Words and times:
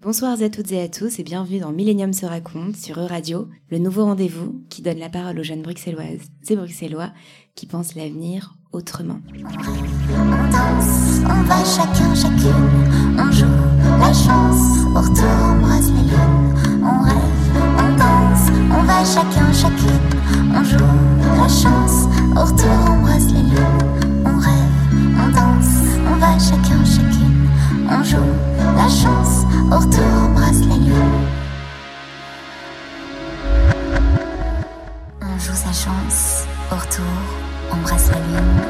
Bonsoir 0.00 0.40
à 0.40 0.48
toutes 0.48 0.70
et 0.70 0.80
à 0.80 0.88
tous 0.88 1.18
et 1.18 1.24
bienvenue 1.24 1.58
dans 1.58 1.72
Millennium 1.72 2.12
se 2.12 2.24
raconte 2.24 2.76
sur 2.76 3.00
E-Radio, 3.00 3.48
le 3.68 3.78
nouveau 3.78 4.04
rendez-vous 4.04 4.62
qui 4.70 4.80
donne 4.80 5.00
la 5.00 5.08
parole 5.08 5.40
aux 5.40 5.42
jeunes 5.42 5.62
bruxelloises 5.62 6.20
et 6.48 6.54
bruxellois 6.54 7.10
qui 7.56 7.66
pensent 7.66 7.96
l'avenir 7.96 8.54
autrement. 8.70 9.18
On 9.34 10.50
danse, 10.52 11.18
on 11.24 11.42
va 11.42 11.64
chacun, 11.64 12.14
chacune, 12.14 13.18
on 13.18 13.32
joue 13.32 13.46
la 13.98 14.12
chance, 14.12 14.86
au 14.86 15.00
retour 15.00 15.24
on 15.42 15.58
embrasse 15.58 15.90
la 15.90 16.02
lune, 16.02 16.54
on 16.80 17.02
rêve, 17.02 17.56
on 17.76 17.96
danse, 17.96 18.50
on 18.70 18.82
va 18.84 19.04
chacun, 19.04 19.52
chacune, 19.52 20.06
on 20.54 20.62
joue 20.62 20.78
la 21.36 21.48
chance, 21.48 22.06
au 22.36 22.44
retour 22.44 22.70
on 22.86 22.92
embrasse 22.92 23.32
la 23.32 23.40
lune, 23.40 24.22
on 24.24 24.38
rêve, 24.38 24.70
on 25.18 25.28
danse, 25.32 25.74
on 26.06 26.16
va 26.18 26.38
chacun, 26.38 26.84
chacune, 26.84 27.37
on 27.90 28.02
joue 28.02 28.16
la 28.76 28.88
chance, 28.88 29.44
au 29.70 29.78
retour 29.78 30.04
embrasse 30.24 30.60
la 30.60 30.76
lune. 30.76 31.26
On 35.22 35.38
joue 35.38 35.54
sa 35.54 35.72
chance, 35.72 36.44
au 36.70 36.76
retour, 36.76 37.04
embrasse 37.72 38.10
la 38.10 38.18
lune. 38.18 38.60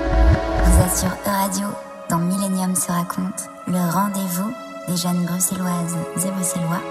Vous 0.64 0.82
êtes 0.82 0.96
sur 0.96 1.08
E-Radio, 1.26 1.66
dans 2.08 2.18
Millennium 2.18 2.74
se 2.74 2.90
raconte, 2.90 3.48
le 3.66 3.92
rendez-vous 3.92 4.52
des 4.88 4.96
jeunes 4.96 5.24
bruxelloises 5.24 5.96
et 6.16 6.30
bruxellois 6.30 6.82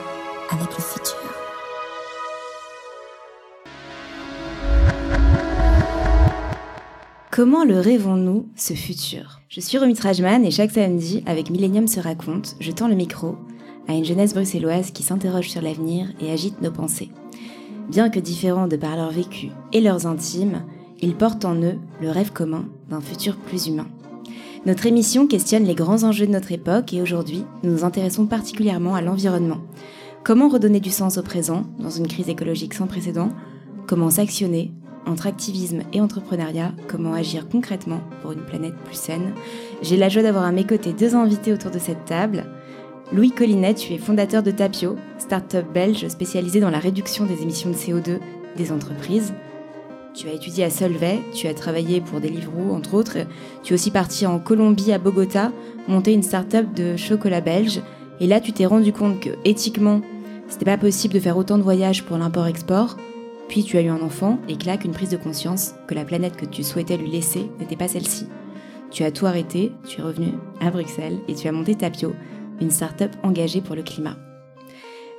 avec 0.51 0.69
le 0.77 0.83
futur. 0.83 1.36
Comment 7.37 7.65
le 7.65 7.79
rêvons-nous, 7.79 8.47
ce 8.55 8.73
futur? 8.73 9.41
Je 9.47 9.59
suis 9.61 9.77
Romy 9.77 9.93
Trajman 9.93 10.43
et 10.43 10.49
chaque 10.49 10.71
samedi, 10.71 11.21
avec 11.27 11.51
Millennium 11.51 11.85
se 11.85 11.99
raconte, 11.99 12.55
je 12.59 12.71
tends 12.71 12.87
le 12.87 12.95
micro 12.95 13.35
à 13.87 13.93
une 13.93 14.03
jeunesse 14.03 14.33
bruxelloise 14.33 14.89
qui 14.89 15.03
s'interroge 15.03 15.47
sur 15.47 15.61
l'avenir 15.61 16.07
et 16.19 16.31
agite 16.31 16.63
nos 16.63 16.71
pensées. 16.71 17.11
Bien 17.91 18.09
que 18.09 18.19
différents 18.19 18.67
de 18.67 18.75
par 18.75 18.95
leur 18.95 19.11
vécu 19.11 19.49
et 19.71 19.81
leurs 19.81 20.07
intimes, 20.07 20.63
ils 20.99 21.13
portent 21.13 21.45
en 21.45 21.53
eux 21.61 21.75
le 22.01 22.09
rêve 22.09 22.33
commun 22.33 22.65
d'un 22.89 23.01
futur 23.01 23.35
plus 23.35 23.67
humain. 23.67 23.85
Notre 24.65 24.87
émission 24.87 25.27
questionne 25.27 25.65
les 25.65 25.75
grands 25.75 26.05
enjeux 26.05 26.25
de 26.25 26.31
notre 26.31 26.51
époque 26.51 26.91
et 26.91 27.03
aujourd'hui, 27.03 27.43
nous 27.61 27.69
nous 27.71 27.85
intéressons 27.85 28.25
particulièrement 28.25 28.95
à 28.95 29.03
l'environnement. 29.03 29.59
Comment 30.23 30.49
redonner 30.49 30.79
du 30.79 30.89
sens 30.89 31.19
au 31.19 31.21
présent 31.21 31.67
dans 31.77 31.91
une 31.91 32.07
crise 32.07 32.29
écologique 32.29 32.73
sans 32.73 32.87
précédent? 32.87 33.29
Comment 33.85 34.09
s'actionner 34.09 34.71
entre 35.07 35.27
activisme 35.27 35.81
et 35.93 36.01
entrepreneuriat 36.01 36.73
Comment 36.87 37.13
agir 37.13 37.47
concrètement 37.49 38.01
pour 38.21 38.33
une 38.33 38.41
planète 38.41 38.75
plus 38.85 38.97
saine 38.97 39.33
J'ai 39.81 39.97
la 39.97 40.09
joie 40.09 40.23
d'avoir 40.23 40.45
à 40.45 40.51
mes 40.51 40.65
côtés 40.65 40.93
deux 40.93 41.15
invités 41.15 41.53
autour 41.53 41.71
de 41.71 41.79
cette 41.79 42.05
table. 42.05 42.45
Louis 43.13 43.31
Collinet, 43.31 43.73
tu 43.73 43.93
es 43.93 43.97
fondateur 43.97 44.43
de 44.43 44.51
Tapio, 44.51 44.97
start-up 45.17 45.65
belge 45.73 46.07
spécialisée 46.09 46.59
dans 46.59 46.69
la 46.69 46.79
réduction 46.79 47.25
des 47.25 47.41
émissions 47.41 47.69
de 47.69 47.75
CO2 47.75 48.19
des 48.57 48.71
entreprises. 48.71 49.33
Tu 50.13 50.27
as 50.27 50.33
étudié 50.33 50.63
à 50.63 50.69
Solvay, 50.69 51.19
tu 51.33 51.47
as 51.47 51.53
travaillé 51.53 52.01
pour 52.01 52.19
Deliveroo 52.19 52.73
entre 52.73 52.95
autres. 52.95 53.19
Tu 53.63 53.71
es 53.71 53.75
aussi 53.75 53.91
parti 53.91 54.25
en 54.25 54.39
Colombie 54.39 54.91
à 54.91 54.97
Bogota, 54.97 55.51
monter 55.87 56.11
une 56.11 56.23
start-up 56.23 56.73
de 56.73 56.97
chocolat 56.97 57.39
belge. 57.39 57.81
Et 58.19 58.27
là, 58.27 58.41
tu 58.41 58.51
t'es 58.51 58.65
rendu 58.65 58.91
compte 58.91 59.19
que 59.19 59.29
éthiquement, 59.45 60.01
c'était 60.49 60.65
pas 60.65 60.77
possible 60.77 61.13
de 61.13 61.19
faire 61.19 61.37
autant 61.37 61.57
de 61.57 61.63
voyages 61.63 62.03
pour 62.03 62.17
l'import-export. 62.17 62.97
Puis 63.49 63.63
tu 63.63 63.77
as 63.77 63.81
eu 63.81 63.87
un 63.87 64.01
enfant 64.01 64.39
et 64.47 64.57
claque 64.57 64.85
une 64.85 64.91
prise 64.91 65.09
de 65.09 65.17
conscience 65.17 65.73
que 65.87 65.95
la 65.95 66.05
planète 66.05 66.35
que 66.35 66.45
tu 66.45 66.63
souhaitais 66.63 66.97
lui 66.97 67.09
laisser 67.09 67.49
n'était 67.59 67.75
pas 67.75 67.87
celle-ci. 67.87 68.27
Tu 68.91 69.03
as 69.03 69.11
tout 69.11 69.25
arrêté, 69.25 69.71
tu 69.87 69.99
es 69.99 70.03
revenu 70.03 70.33
à 70.61 70.71
Bruxelles 70.71 71.19
et 71.27 71.35
tu 71.35 71.47
as 71.47 71.51
monté 71.51 71.75
Tapio, 71.75 72.13
une 72.61 72.71
start-up 72.71 73.11
engagée 73.23 73.61
pour 73.61 73.75
le 73.75 73.83
climat. 73.83 74.17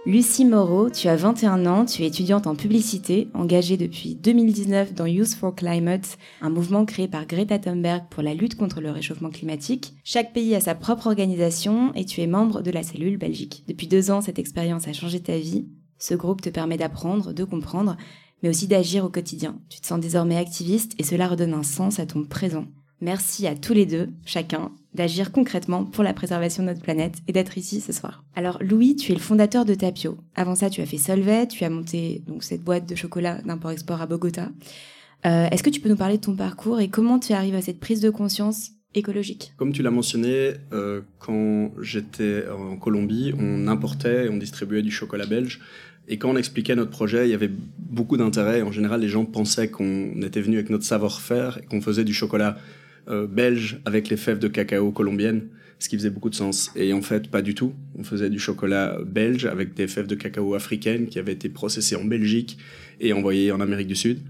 Lucie 0.07 0.45
Moreau, 0.45 0.89
tu 0.89 1.09
as 1.09 1.17
21 1.17 1.67
ans, 1.67 1.85
tu 1.85 2.03
es 2.03 2.07
étudiante 2.07 2.47
en 2.47 2.55
publicité, 2.55 3.29
engagée 3.35 3.77
depuis 3.77 4.15
2019 4.15 4.95
dans 4.95 5.07
Youth 5.07 5.35
for 5.35 5.55
Climate, 5.55 6.17
un 6.41 6.49
mouvement 6.49 6.87
créé 6.87 7.09
par 7.09 7.27
Greta 7.27 7.59
Thunberg 7.59 8.05
pour 8.09 8.23
la 8.23 8.33
lutte 8.33 8.55
contre 8.55 8.81
le 8.81 8.91
réchauffement 8.91 9.29
climatique. 9.29 9.93
Chaque 10.05 10.33
pays 10.33 10.55
a 10.55 10.61
sa 10.61 10.75
propre 10.75 11.09
organisation 11.09 11.93
et 11.95 12.05
tu 12.05 12.23
es 12.23 12.27
membre 12.27 12.63
de 12.63 12.71
la 12.71 12.83
cellule 12.83 13.19
Belgique. 13.19 13.65
Depuis 13.69 13.87
deux 13.87 14.11
ans, 14.11 14.23
cette 14.23 14.39
expérience 14.39 14.89
a 14.89 14.93
changé 14.93 15.21
ta 15.21 15.37
vie. 15.37 15.67
Ce 15.99 16.15
groupe 16.15 16.41
te 16.41 16.49
permet 16.49 16.79
d'apprendre, 16.79 17.33
de 17.33 17.45
comprendre, 17.45 17.97
mais 18.43 18.49
aussi 18.49 18.67
d'agir 18.67 19.05
au 19.05 19.09
quotidien. 19.09 19.59
Tu 19.69 19.81
te 19.81 19.87
sens 19.87 20.01
désormais 20.01 20.37
activiste 20.37 20.93
et 20.99 21.05
cela 21.05 21.29
redonne 21.29 21.55
un 21.55 21.63
sens 21.63 21.99
à 21.99 22.07
ton 22.07 22.25
présent. 22.25 22.67
Merci 23.01 23.47
à 23.47 23.55
tous 23.55 23.75
les 23.75 23.87
deux, 23.87 24.09
chacun, 24.27 24.73
d'agir 24.93 25.31
concrètement 25.31 25.85
pour 25.85 26.03
la 26.03 26.13
préservation 26.13 26.65
de 26.65 26.69
notre 26.69 26.83
planète 26.83 27.15
et 27.29 27.33
d'être 27.33 27.57
ici 27.57 27.81
ce 27.81 27.93
soir. 27.93 28.25
Alors 28.35 28.59
Louis, 28.61 28.97
tu 28.97 29.13
es 29.13 29.15
le 29.15 29.21
fondateur 29.21 29.65
de 29.65 29.75
Tapio. 29.75 30.19
Avant 30.35 30.57
ça, 30.57 30.69
tu 30.69 30.81
as 30.81 30.87
fait 30.87 30.99
Solvay, 30.99 31.47
tu 31.47 31.63
as 31.63 31.71
monté 31.71 32.23
donc 32.27 32.43
cette 32.43 32.63
boîte 32.63 32.89
de 32.89 32.97
chocolat 32.97 33.41
d'import-export 33.43 34.01
à 34.01 34.07
Bogota. 34.07 34.51
Euh, 35.27 35.49
Est-ce 35.51 35.63
que 35.63 35.71
tu 35.71 35.81
peux 35.81 35.89
nous 35.89 35.97
parler 35.97 36.17
de 36.17 36.23
ton 36.23 36.35
parcours 36.35 36.81
et 36.81 36.89
comment 36.89 37.21
tu 37.21 37.33
arrives 37.33 37.55
à 37.55 37.63
cette 37.63 37.79
prise 37.79 38.01
de 38.01 38.11
conscience 38.11 38.71
écologique? 38.95 39.53
Comme 39.57 39.73
tu 39.73 39.83
l'as 39.83 39.91
mentionné, 39.91 40.55
euh, 40.73 41.03
quand 41.21 41.71
j'étais 41.81 42.45
en 42.49 42.77
Colombie, 42.77 43.33
on 43.39 43.69
importait 43.69 44.27
et 44.27 44.29
on 44.29 44.39
distribuait 44.39 44.83
du 44.83 44.91
chocolat 44.91 45.27
belge. 45.27 45.61
Et 46.09 46.17
quand 46.17 46.31
on 46.31 46.37
expliquait 46.37 46.75
notre 46.75 46.91
projet, 46.91 47.29
il 47.29 47.31
y 47.31 47.35
avait 47.35 47.51
beaucoup 47.79 48.17
d'intérêt. 48.17 48.63
En 48.63 48.73
général, 48.73 49.03
les 49.03 49.09
gens 49.09 49.27
pensaient 49.27 49.69
qu'on 49.69 50.21
était 50.23 50.41
venu 50.41 50.57
avec 50.57 50.71
notre 50.71 50.85
savoir-faire 50.85 51.59
et 51.63 51.67
qu'on 51.67 51.83
faisait 51.83 52.05
du 52.05 52.15
chocolat 52.15 52.57
euh, 53.09 53.27
belge 53.27 53.79
avec 53.85 54.09
les 54.09 54.17
fèves 54.17 54.39
de 54.39 54.49
cacao 54.49 54.91
colombiennes, 54.91 55.49
ce 55.79 55.89
qui 55.91 55.97
faisait 55.97 56.11
beaucoup 56.11 56.31
de 56.31 56.35
sens. 56.35 56.71
Et 56.77 56.95
en 56.95 57.03
fait, 57.03 57.31
pas 57.31 57.43
du 57.43 57.55
tout. 57.55 57.75
On 57.99 58.05
faisait 58.05 58.31
du 58.31 58.39
chocolat 58.39 58.99
belge 59.07 59.45
avec 59.45 59.75
des 59.75 59.87
fèves 59.87 60.07
de 60.07 60.15
cacao 60.15 60.55
africaines 60.55 61.09
qui 61.09 61.19
avaient 61.19 61.33
été 61.33 61.51
processées 61.51 61.97
en 61.97 62.05
Belgique 62.05 62.57
et 63.01 63.13
envoyées 63.13 63.53
en 63.53 63.61
Amérique 63.61 63.89
du 63.89 63.97
Sud. 63.97 64.21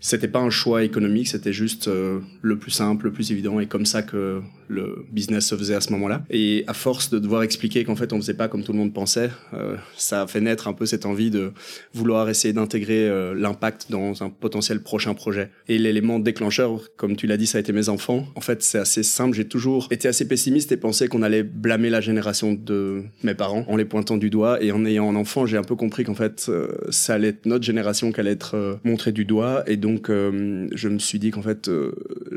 C'était 0.00 0.28
pas 0.28 0.40
un 0.40 0.50
choix 0.50 0.82
économique, 0.82 1.28
c'était 1.28 1.52
juste 1.52 1.86
euh, 1.86 2.20
le 2.42 2.58
plus 2.58 2.70
simple, 2.70 3.04
le 3.04 3.12
plus 3.12 3.30
évident, 3.30 3.60
et 3.60 3.66
comme 3.66 3.84
ça 3.84 4.02
que 4.02 4.40
le 4.70 5.04
business 5.10 5.48
se 5.48 5.56
faisait 5.56 5.74
à 5.74 5.80
ce 5.80 5.92
moment-là. 5.92 6.22
Et 6.30 6.64
à 6.66 6.74
force 6.74 7.10
de 7.10 7.18
devoir 7.18 7.42
expliquer 7.42 7.84
qu'en 7.84 7.96
fait 7.96 8.12
on 8.12 8.16
faisait 8.18 8.34
pas 8.34 8.48
comme 8.48 8.62
tout 8.62 8.72
le 8.72 8.78
monde 8.78 8.94
pensait, 8.94 9.30
euh, 9.52 9.76
ça 9.96 10.22
a 10.22 10.26
fait 10.26 10.40
naître 10.40 10.68
un 10.68 10.72
peu 10.72 10.86
cette 10.86 11.06
envie 11.06 11.30
de 11.30 11.52
vouloir 11.92 12.28
essayer 12.28 12.54
d'intégrer 12.54 13.08
euh, 13.08 13.34
l'impact 13.34 13.90
dans 13.90 14.22
un 14.22 14.30
potentiel 14.30 14.82
prochain 14.82 15.14
projet. 15.14 15.50
Et 15.68 15.78
l'élément 15.78 16.18
déclencheur, 16.18 16.80
comme 16.96 17.16
tu 17.16 17.26
l'as 17.26 17.36
dit, 17.36 17.46
ça 17.46 17.58
a 17.58 17.60
été 17.60 17.72
mes 17.72 17.88
enfants. 17.88 18.26
En 18.36 18.40
fait, 18.40 18.62
c'est 18.62 18.78
assez 18.78 19.02
simple. 19.02 19.36
J'ai 19.36 19.48
toujours 19.48 19.88
été 19.90 20.08
assez 20.08 20.26
pessimiste 20.26 20.70
et 20.72 20.76
pensé 20.76 21.08
qu'on 21.08 21.22
allait 21.22 21.42
blâmer 21.42 21.90
la 21.90 22.00
génération 22.00 22.52
de 22.52 23.02
mes 23.24 23.34
parents 23.34 23.64
en 23.68 23.76
les 23.76 23.84
pointant 23.84 24.16
du 24.16 24.30
doigt. 24.30 24.62
Et 24.62 24.70
en 24.72 24.84
ayant 24.84 25.10
un 25.10 25.16
enfant, 25.16 25.46
j'ai 25.46 25.56
un 25.56 25.64
peu 25.64 25.74
compris 25.74 26.04
qu'en 26.04 26.14
fait, 26.14 26.46
euh, 26.48 26.68
ça 26.90 27.14
allait 27.14 27.28
être 27.28 27.46
notre 27.46 27.64
génération 27.64 28.12
qui 28.12 28.20
allait 28.20 28.32
être 28.32 28.56
euh, 28.56 28.76
montrée 28.84 29.12
du 29.12 29.24
doigt. 29.24 29.64
Et 29.66 29.76
donc, 29.76 30.08
je 30.08 30.88
me 30.88 30.98
suis 30.98 31.18
dit 31.18 31.30
qu'en 31.30 31.42
fait, 31.42 31.70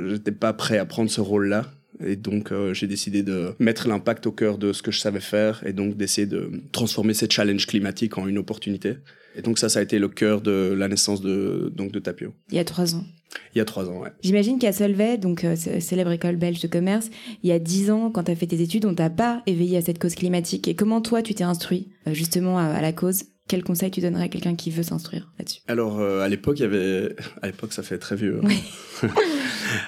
j'étais 0.08 0.32
pas 0.32 0.54
prêt 0.54 0.78
à 0.78 0.86
prendre 0.86 1.10
ce 1.10 1.22
rôle-là. 1.22 1.66
Et 2.06 2.16
donc, 2.16 2.52
euh, 2.52 2.74
j'ai 2.74 2.88
décidé 2.88 3.24
de 3.24 3.54
mettre 3.60 3.88
l'impact 3.88 4.28
au 4.28 4.32
cœur 4.32 4.58
de 4.58 4.74
ce 4.74 4.82
que 4.82 4.92
je 4.92 5.00
savais 5.00 5.20
faire 5.20 5.64
et 5.66 5.74
donc 5.74 5.98
d'essayer 5.98 6.28
de 6.28 6.52
transformer 6.72 7.14
ces 7.14 7.30
challenges 7.30 7.68
climatiques 7.68 8.18
en 8.18 8.28
une 8.28 8.38
opportunité. 8.38 8.96
Et 9.36 9.42
donc, 9.42 9.58
ça, 9.58 9.70
ça 9.70 9.80
a 9.80 9.82
été 9.82 9.98
le 10.00 10.10
cœur 10.10 10.42
de 10.42 10.76
la 10.78 10.88
naissance 10.88 11.22
de, 11.22 11.72
donc, 11.76 11.92
de 11.92 12.00
Tapio. 12.00 12.34
Il 12.50 12.56
y 12.56 12.60
a 12.60 12.66
trois 12.66 12.96
ans. 12.96 13.04
Il 13.56 13.58
y 13.58 13.62
a 13.62 13.66
trois 13.66 13.90
ans, 13.90 14.00
ouais. 14.00 14.12
J'imagine 14.22 14.60
qu'à 14.60 14.72
Solvay, 14.72 15.18
donc 15.18 15.44
euh, 15.44 15.56
célèbre 15.56 16.12
école 16.12 16.36
belge 16.36 16.60
de 16.60 16.68
commerce, 16.68 17.10
il 17.42 17.50
y 17.50 17.52
a 17.52 17.58
dix 17.58 17.90
ans, 17.90 18.12
quand 18.12 18.26
tu 18.26 18.32
as 18.32 18.36
fait 18.36 18.46
tes 18.46 18.62
études, 18.62 18.86
on 18.86 18.94
t'a 18.94 19.10
pas 19.10 19.42
éveillé 19.48 19.78
à 19.78 19.82
cette 19.82 19.98
cause 19.98 20.14
climatique. 20.14 20.68
Et 20.68 20.76
comment 20.76 21.02
toi, 21.02 21.24
tu 21.24 21.34
t'es 21.34 21.44
instruit 21.44 21.88
euh, 22.08 22.14
justement 22.14 22.60
à, 22.60 22.66
à 22.66 22.82
la 22.82 22.94
cause? 22.94 23.24
Quel 23.48 23.64
conseil 23.64 23.92
tu 23.92 24.00
donnerais 24.02 24.24
à 24.24 24.28
quelqu'un 24.30 24.56
qui 24.56 24.72
veut 24.72 24.84
s'instruire 24.84 25.32
là-dessus? 25.38 25.60
Alors, 25.68 26.00
euh, 26.00 26.22
à 26.22 26.30
l'époque, 26.30 26.60
il 26.60 26.64
y 26.64 26.66
avait... 26.66 27.16
À 27.42 27.48
l'époque, 27.48 27.74
ça 27.74 27.84
fait 27.84 27.98
très 27.98 28.16
vieux. 28.16 28.40
hein. 28.44 29.08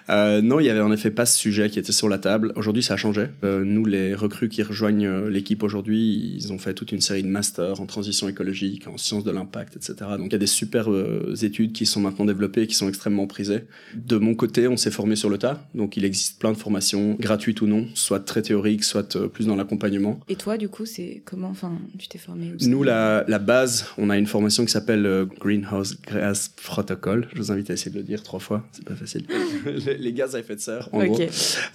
Euh, 0.10 0.42
non, 0.42 0.60
il 0.60 0.66
y 0.66 0.70
avait 0.70 0.82
en 0.82 0.92
effet 0.92 1.12
pas 1.12 1.26
ce 1.26 1.38
sujet 1.38 1.70
qui 1.70 1.78
était 1.78 1.92
sur 1.92 2.10
la 2.10 2.18
table. 2.18 2.52
Aujourd'hui, 2.56 2.82
ça 2.82 2.96
a 2.96 2.98
changé. 2.98 3.28
Euh, 3.44 3.64
nous, 3.64 3.86
les 3.86 4.16
recrues 4.16 4.50
qui 4.50 4.64
rejoignent 4.64 5.28
l'équipe 5.28 5.62
aujourd'hui, 5.64 6.34
ils 6.36 6.52
ont 6.52 6.58
fait 6.58 6.74
toute 6.74 6.92
une 6.92 7.02
série 7.02 7.22
de 7.24 7.28
masters 7.28 7.80
en 7.80 7.86
transition 7.86 8.28
écologique, 8.28 8.88
en 8.88 8.98
sciences 8.98 9.24
de 9.24 9.32
l'impact, 9.32 9.76
etc. 9.76 9.96
Donc, 10.18 10.28
il 10.28 10.32
y 10.32 10.36
a 10.36 10.40
des 10.40 10.48
super 10.48 10.92
euh, 10.92 11.36
études 11.44 11.74
qui 11.74 11.86
sont 11.86 12.00
maintenant 12.00 12.26
développées 12.26 12.64
et 12.64 12.68
qui 12.68 12.74
sont 12.76 12.90
extrêmement 12.90 13.28
prisées. 13.28 13.66
De 13.96 14.18
mon 14.18 14.34
côté, 14.34 14.68
on 14.68 14.78
s'est 14.78 14.92
formé 14.92 15.16
sur 15.16 15.30
le 15.30 15.38
tas. 15.38 15.68
Donc, 15.76 15.98
il 15.98 16.06
existe 16.06 16.40
plein 16.40 16.52
de 16.52 16.58
formations, 16.58 17.16
gratuites 17.20 17.62
ou 17.62 17.68
non, 17.68 17.86
soit 17.94 18.20
très 18.22 18.42
théoriques, 18.42 18.84
soit 18.84 19.18
plus 19.30 19.46
dans 19.48 19.56
l'accompagnement. 19.56 20.20
Et 20.30 20.36
toi, 20.36 20.58
du 20.58 20.68
coup, 20.70 20.86
c'est 20.86 21.22
comment? 21.26 21.50
Enfin, 21.50 21.78
tu 22.00 22.08
t'es 22.08 22.18
formé 22.18 22.54
Nous, 22.62 22.84
la, 22.84 23.24
la 23.28 23.40
base, 23.46 23.86
on 23.98 24.10
a 24.10 24.18
une 24.18 24.26
formation 24.26 24.66
qui 24.66 24.72
s'appelle 24.72 25.06
euh, 25.06 25.26
Greenhouse 25.26 25.98
Gas 26.12 26.50
Protocol. 26.64 27.28
Je 27.34 27.38
vous 27.38 27.52
invite 27.52 27.70
à 27.70 27.74
essayer 27.74 27.92
de 27.92 27.98
le 27.98 28.04
dire 28.04 28.24
trois 28.24 28.40
fois, 28.40 28.64
c'est 28.72 28.84
pas 28.84 28.96
facile. 28.96 29.26
les, 30.00 30.14
gaz 30.14 30.36
à 30.36 30.40
effet 30.40 30.56
de 30.56 30.60
serre, 30.60 30.90
en 30.92 31.06
gros. 31.06 31.20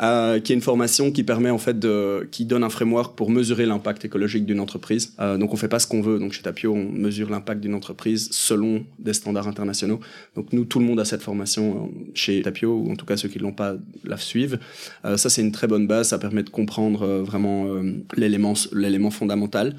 Euh, 0.03 0.41
qui 0.41 0.53
est 0.53 0.55
une 0.55 0.63
formation 0.63 1.11
qui 1.11 1.23
permet 1.25 1.51
en 1.51 1.59
fait 1.59 1.79
de, 1.79 2.29
qui 2.31 2.45
donne 2.45 2.65
un 2.65 2.71
framework 2.71 3.17
pour 3.17 3.31
mesurer 3.31 3.67
l'impact 3.67 4.05
écologique 4.05 4.45
d'une 4.45 4.61
entreprise. 4.61 5.15
Euh, 5.21 5.39
donc 5.39 5.53
on 5.53 5.57
fait 5.57 5.69
pas 5.69 5.79
ce 5.79 5.87
qu'on 5.87 6.01
veut. 6.01 6.19
Donc 6.19 6.33
chez 6.33 6.43
Tapio, 6.43 6.75
on 6.75 6.91
mesure 6.91 7.31
l'impact 7.31 7.61
d'une 7.61 7.75
entreprise 7.75 8.29
selon 8.33 8.85
des 8.99 9.13
standards 9.13 9.49
internationaux. 9.49 10.01
Donc 10.35 10.53
nous, 10.53 10.65
tout 10.65 10.79
le 10.79 10.85
monde 10.85 11.01
a 11.01 11.05
cette 11.05 11.23
formation 11.23 11.91
chez 12.15 12.43
Tapio, 12.43 12.75
ou 12.75 12.91
en 12.91 12.97
tout 12.97 13.07
cas 13.07 13.17
ceux 13.17 13.29
qui 13.29 13.39
l'ont 13.39 13.53
pas 13.53 13.75
la 14.05 14.17
suivent. 14.17 14.59
Euh, 15.05 15.17
ça 15.17 15.31
c'est 15.31 15.43
une 15.43 15.53
très 15.53 15.67
bonne 15.67 15.87
base. 15.87 16.09
Ça 16.09 16.19
permet 16.19 16.43
de 16.43 16.51
comprendre 16.51 17.03
euh, 17.03 17.23
vraiment 17.23 17.67
l'élément, 18.17 18.55
l'élément 18.73 19.11
fondamental. 19.11 19.77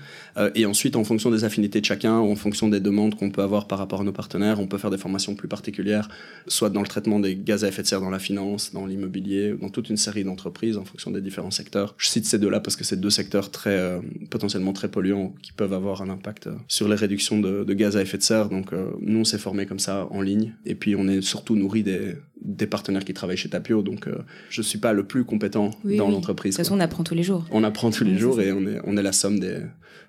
Et 0.56 0.66
ensuite, 0.66 0.96
en 0.96 1.04
fonction 1.04 1.30
des 1.30 1.44
affinités 1.44 1.82
de 1.82 1.86
chacun, 1.86 2.16
en 2.16 2.36
fonction 2.36 2.68
des 2.68 2.80
demandes 2.80 3.16
qu'on 3.16 3.32
peut 3.32 3.42
avoir 3.42 3.68
par 3.68 3.80
rapport 3.80 4.02
à 4.02 4.04
nos 4.04 4.12
partenaires, 4.12 4.60
on 4.60 4.68
peut 4.68 4.78
faire 4.78 4.90
des 4.90 4.98
formations 4.98 5.36
plus 5.36 5.48
particulières, 5.48 6.10
soit 6.48 6.70
dans 6.70 6.82
le 6.82 6.88
traitement 6.88 7.20
des 7.20 7.36
gaz 7.36 7.64
à 7.64 7.68
effet 7.68 7.82
de 7.82 7.88
serre 7.88 8.02
dans 8.02 8.10
la 8.10 8.20
finance, 8.20 8.74
dans 8.74 8.86
l'immobilier, 8.86 9.54
dans 9.60 9.70
toute 9.70 9.90
une 9.90 9.98
série 9.98 10.24
d'entreprises 10.24 10.78
en 10.78 10.86
fonction 10.86 11.12
des 11.12 11.22
différents 11.22 11.52
secteurs. 11.52 11.96
Je 11.98 12.08
cite 12.08 12.26
ces 12.26 12.40
deux-là 12.40 12.60
parce 12.60 12.76
que 12.76 12.84
c'est 12.84 13.00
deux 13.00 13.10
secteurs 13.10 13.52
très 13.52 13.78
euh, 13.78 14.00
potentiellement 14.30 14.74
très 14.74 14.90
polluants 14.90 15.34
qui 15.42 15.52
peuvent 15.52 15.74
avoir 15.74 16.02
un 16.02 16.10
impact 16.10 16.48
euh, 16.48 16.56
sur 16.68 16.88
les 16.88 16.96
réductions 16.96 17.40
de, 17.40 17.74
gaz 17.74 17.98
à 17.98 18.02
effet 18.02 18.18
de 18.18 18.24
serre. 18.24 18.50
Donc 18.50 18.74
euh, 18.74 18.92
nous 19.00 19.20
on 19.20 19.24
s'est 19.24 19.38
formé 19.38 19.66
comme 19.66 19.80
ça 19.80 20.08
en 20.12 20.22
ligne 20.22 20.54
et 20.66 20.76
puis 20.76 20.96
on 20.96 21.08
est 21.08 21.22
surtout 21.22 21.56
nourri 21.56 21.84
des, 21.84 22.16
des 22.42 22.68
partenaires 22.68 23.06
qui 23.06 23.14
travaillent 23.14 23.38
chez 23.38 23.50
Tapio. 23.50 23.82
Donc 23.82 24.08
je 24.50 24.62
suis 24.62 24.80
pas 24.80 24.94
le 24.94 25.06
plus 25.06 25.24
compétent 25.24 25.72
dans 25.84 26.10
l'entreprise. 26.10 26.54
De 26.54 26.58
toute 26.58 26.66
façon 26.66 26.78
on 26.78 26.82
apprend 26.82 27.04
tous 27.04 27.16
les 27.16 27.24
jours. 27.24 27.46
On 27.52 27.64
apprend 27.64 27.92
tous 27.92 28.04
les 28.04 28.18
jours 28.18 28.42
et 28.42 28.52
on 28.52 28.66
est 28.66 28.80
on 28.86 28.98
est 28.98 29.04
la 29.04 29.12
somme 29.12 29.40
des 29.40 29.60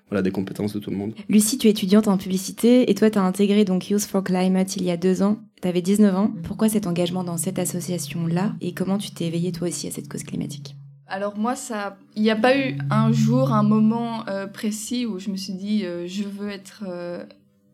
voilà, 0.09 0.21
des 0.21 0.31
compétences 0.31 0.73
de 0.73 0.79
tout 0.79 0.91
le 0.91 0.97
monde. 0.97 1.13
Lucie, 1.29 1.57
tu 1.57 1.67
es 1.67 1.71
étudiante 1.71 2.07
en 2.07 2.17
publicité 2.17 2.89
et 2.91 2.93
toi, 2.95 3.09
tu 3.09 3.17
as 3.17 3.23
intégré 3.23 3.65
donc 3.65 3.89
Youth 3.89 4.03
for 4.03 4.23
Climate 4.23 4.75
il 4.75 4.83
y 4.83 4.91
a 4.91 4.97
deux 4.97 5.23
ans. 5.23 5.39
Tu 5.61 5.67
avais 5.67 5.81
19 5.81 6.15
ans. 6.15 6.31
Pourquoi 6.43 6.69
cet 6.69 6.87
engagement 6.87 7.23
dans 7.23 7.37
cette 7.37 7.57
association-là 7.57 8.53
et 8.61 8.73
comment 8.73 8.97
tu 8.97 9.11
t'es 9.11 9.25
éveillée 9.25 9.51
toi 9.51 9.69
aussi 9.69 9.87
à 9.87 9.91
cette 9.91 10.07
cause 10.07 10.23
climatique? 10.23 10.75
Alors 11.07 11.37
moi, 11.37 11.55
ça, 11.55 11.97
il 12.15 12.21
n'y 12.21 12.31
a 12.31 12.35
pas 12.35 12.57
eu 12.57 12.77
un 12.89 13.11
jour, 13.11 13.53
un 13.53 13.63
moment 13.63 14.27
euh, 14.27 14.47
précis 14.47 15.05
où 15.05 15.19
je 15.19 15.29
me 15.29 15.35
suis 15.35 15.53
dit 15.53 15.85
euh, 15.85 16.05
je 16.07 16.23
veux 16.23 16.49
être 16.49 16.83
euh, 16.87 17.23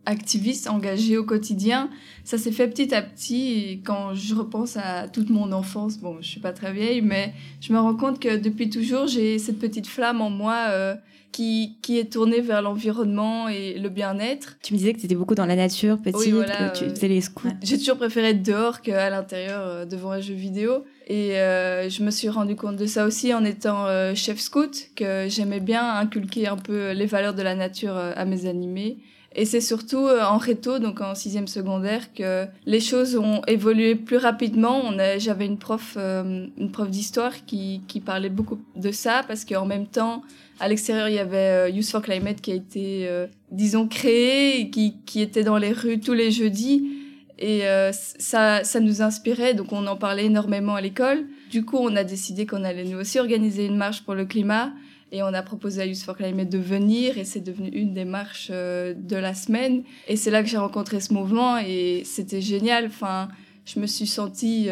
activiste, 0.09 0.69
engagée 0.69 1.17
au 1.17 1.23
quotidien. 1.23 1.89
Ça 2.23 2.37
s'est 2.37 2.51
fait 2.51 2.67
petit 2.67 2.93
à 2.93 3.01
petit. 3.01 3.53
Et 3.53 3.81
quand 3.83 4.13
je 4.13 4.35
repense 4.35 4.77
à 4.77 5.07
toute 5.07 5.29
mon 5.29 5.51
enfance, 5.51 5.99
bon, 5.99 6.17
je 6.21 6.27
suis 6.27 6.39
pas 6.39 6.53
très 6.53 6.73
vieille, 6.73 7.01
mais 7.01 7.33
je 7.61 7.71
me 7.73 7.79
rends 7.79 7.95
compte 7.95 8.19
que 8.19 8.37
depuis 8.37 8.69
toujours, 8.69 9.07
j'ai 9.07 9.39
cette 9.39 9.59
petite 9.59 9.87
flamme 9.87 10.21
en 10.21 10.29
moi 10.29 10.97
qui, 11.31 11.77
qui 11.81 11.99
est 11.99 12.11
tournée 12.11 12.41
vers 12.41 12.61
l'environnement 12.61 13.47
et 13.47 13.77
le 13.77 13.89
bien-être. 13.89 14.57
Tu 14.63 14.73
me 14.73 14.79
disais 14.79 14.93
que 14.93 14.99
tu 14.99 15.05
étais 15.05 15.15
beaucoup 15.15 15.35
dans 15.35 15.45
la 15.45 15.55
nature, 15.55 15.97
petite, 15.99 16.19
oui, 16.19 16.31
voilà, 16.31 16.69
tu 16.69 16.89
faisais 16.89 17.07
les 17.07 17.21
scouts. 17.21 17.49
J'ai 17.61 17.77
toujours 17.77 17.97
préféré 17.97 18.29
être 18.29 18.43
dehors 18.43 18.81
qu'à 18.81 19.09
l'intérieur 19.09 19.61
euh, 19.61 19.85
devant 19.85 20.11
un 20.11 20.19
jeu 20.19 20.33
vidéo. 20.33 20.85
Et 21.07 21.39
euh, 21.39 21.89
je 21.89 22.03
me 22.03 22.11
suis 22.11 22.29
rendu 22.29 22.55
compte 22.55 22.75
de 22.75 22.85
ça 22.85 23.05
aussi 23.05 23.33
en 23.33 23.43
étant 23.43 23.87
euh, 23.87 24.13
chef 24.15 24.39
scout, 24.39 24.89
que 24.95 25.27
j'aimais 25.27 25.59
bien 25.59 25.95
inculquer 25.95 26.47
un 26.47 26.57
peu 26.57 26.91
les 26.91 27.05
valeurs 27.05 27.33
de 27.33 27.41
la 27.41 27.55
nature 27.55 27.95
à 27.95 28.25
mes 28.25 28.45
animés. 28.45 28.97
Et 29.35 29.45
c'est 29.45 29.61
surtout 29.61 30.07
en 30.07 30.37
réto, 30.37 30.79
donc 30.79 31.01
en 31.01 31.13
sixième 31.13 31.47
secondaire, 31.47 32.13
que 32.13 32.47
les 32.65 32.79
choses 32.79 33.15
ont 33.15 33.41
évolué 33.45 33.93
plus 33.95 34.17
rapidement. 34.17 34.81
On 34.83 34.97
J'avais 35.19 35.45
une 35.45 35.59
prof, 35.59 35.97
une 35.97 36.71
prof 36.71 36.89
d'histoire 36.89 37.45
qui, 37.45 37.81
qui 37.87 37.99
parlait 37.99 38.29
beaucoup 38.29 38.59
de 38.75 38.91
ça, 38.91 39.23
parce 39.27 39.45
qu'en 39.45 39.65
même 39.65 39.85
temps, 39.85 40.23
à 40.59 40.67
l'extérieur, 40.67 41.07
il 41.07 41.15
y 41.15 41.19
avait 41.19 41.37
euh, 41.37 41.69
Youth 41.69 41.89
for 41.89 42.01
Climate 42.01 42.41
qui 42.41 42.51
a 42.51 42.55
été, 42.55 43.07
euh, 43.07 43.27
disons, 43.51 43.87
créé, 43.87 44.69
qui, 44.69 44.95
qui 45.05 45.21
était 45.21 45.43
dans 45.43 45.57
les 45.57 45.71
rues 45.71 45.99
tous 45.99 46.13
les 46.13 46.31
jeudis. 46.31 46.89
Et 47.37 47.65
euh, 47.65 47.91
ça, 47.93 48.65
ça 48.65 48.81
nous 48.81 49.01
inspirait, 49.01 49.53
donc 49.53 49.71
on 49.71 49.87
en 49.87 49.95
parlait 49.95 50.25
énormément 50.25 50.75
à 50.75 50.81
l'école. 50.81 51.25
Du 51.49 51.63
coup, 51.63 51.77
on 51.77 51.95
a 51.95 52.03
décidé 52.03 52.45
qu'on 52.45 52.65
allait 52.65 52.83
nous 52.83 52.99
aussi 52.99 53.17
organiser 53.17 53.65
une 53.65 53.77
marche 53.77 54.01
pour 54.01 54.13
le 54.13 54.25
climat. 54.25 54.73
Et 55.11 55.23
on 55.23 55.27
a 55.27 55.41
proposé 55.41 55.81
à 55.81 55.85
Youth 55.85 56.03
for 56.03 56.15
Climate 56.15 56.49
de 56.49 56.57
venir, 56.57 57.17
et 57.17 57.25
c'est 57.25 57.39
devenu 57.39 57.69
une 57.69 57.93
des 57.93 58.05
marches 58.05 58.51
de 58.51 59.15
la 59.15 59.33
semaine. 59.33 59.83
Et 60.07 60.15
c'est 60.15 60.31
là 60.31 60.43
que 60.43 60.49
j'ai 60.49 60.57
rencontré 60.57 60.99
ce 60.99 61.13
mouvement, 61.13 61.57
et 61.57 62.03
c'était 62.05 62.41
génial. 62.41 62.85
Enfin, 62.85 63.29
je 63.65 63.79
me 63.79 63.87
suis 63.87 64.07
sentie 64.07 64.69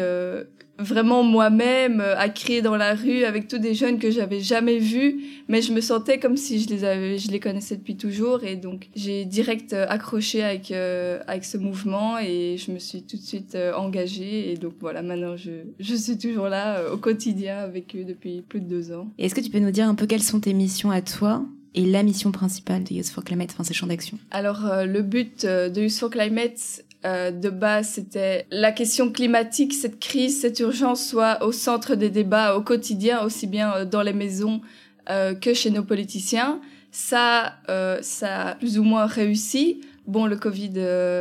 vraiment 0.78 1.22
moi-même 1.22 2.00
euh, 2.00 2.16
à 2.16 2.28
crier 2.28 2.62
dans 2.62 2.76
la 2.76 2.94
rue 2.94 3.24
avec 3.24 3.48
tous 3.48 3.58
des 3.58 3.74
jeunes 3.74 3.98
que 3.98 4.10
j'avais 4.10 4.40
jamais 4.40 4.78
vus 4.78 5.20
mais 5.48 5.60
je 5.60 5.72
me 5.72 5.80
sentais 5.80 6.18
comme 6.18 6.36
si 6.36 6.60
je 6.60 6.68
les 6.68 6.84
avais 6.84 7.18
je 7.18 7.30
les 7.30 7.40
connaissais 7.40 7.76
depuis 7.76 7.96
toujours 7.96 8.44
et 8.44 8.56
donc 8.56 8.88
j'ai 8.94 9.24
direct 9.24 9.72
euh, 9.72 9.86
accroché 9.88 10.42
avec 10.42 10.70
euh, 10.70 11.20
avec 11.26 11.44
ce 11.44 11.58
mouvement 11.58 12.18
et 12.18 12.56
je 12.58 12.70
me 12.70 12.78
suis 12.78 13.02
tout 13.02 13.16
de 13.16 13.22
suite 13.22 13.56
engagée 13.76 14.52
et 14.52 14.56
donc 14.56 14.74
voilà 14.80 15.02
maintenant 15.02 15.36
je 15.36 15.50
je 15.80 15.94
suis 15.94 16.16
toujours 16.16 16.48
là 16.48 16.92
au 16.92 16.96
quotidien 16.96 17.58
avec 17.58 17.96
eux 17.96 18.04
depuis 18.04 18.42
plus 18.42 18.60
de 18.60 18.66
deux 18.66 18.92
ans. 18.92 19.08
Est-ce 19.18 19.34
que 19.34 19.40
tu 19.40 19.50
peux 19.50 19.58
nous 19.58 19.70
dire 19.70 19.88
un 19.88 19.94
peu 19.94 20.06
quelles 20.06 20.22
sont 20.22 20.40
tes 20.40 20.54
missions 20.54 20.90
à 20.90 21.02
toi 21.02 21.44
et 21.74 21.84
la 21.84 22.02
mission 22.02 22.32
principale 22.32 22.84
de 22.84 22.94
Youth 22.94 23.08
for 23.08 23.24
Climate, 23.24 23.50
enfin 23.52 23.64
ses 23.64 23.74
champs 23.74 23.86
d'action? 23.86 24.18
Alors 24.30 24.60
le 24.84 25.02
but 25.02 25.44
de 25.44 25.80
Youth 25.80 25.92
for 25.92 26.10
Climate 26.10 26.84
euh, 27.04 27.30
de 27.30 27.48
base, 27.48 27.90
c'était 27.90 28.46
la 28.50 28.72
question 28.72 29.10
climatique, 29.10 29.72
cette 29.72 30.00
crise, 30.00 30.40
cette 30.40 30.58
urgence 30.60 31.06
soit 31.06 31.44
au 31.44 31.52
centre 31.52 31.94
des 31.94 32.10
débats 32.10 32.56
au 32.56 32.62
quotidien, 32.62 33.22
aussi 33.22 33.46
bien 33.46 33.72
euh, 33.72 33.84
dans 33.84 34.02
les 34.02 34.12
maisons 34.12 34.60
euh, 35.08 35.34
que 35.34 35.54
chez 35.54 35.70
nos 35.70 35.84
politiciens. 35.84 36.60
Ça, 36.90 37.56
ça 38.00 38.48
a 38.48 38.54
plus 38.54 38.78
ou 38.78 38.82
moins 38.82 39.06
réussi. 39.06 39.82
Bon, 40.06 40.26
le 40.26 40.36
Covid 40.36 40.80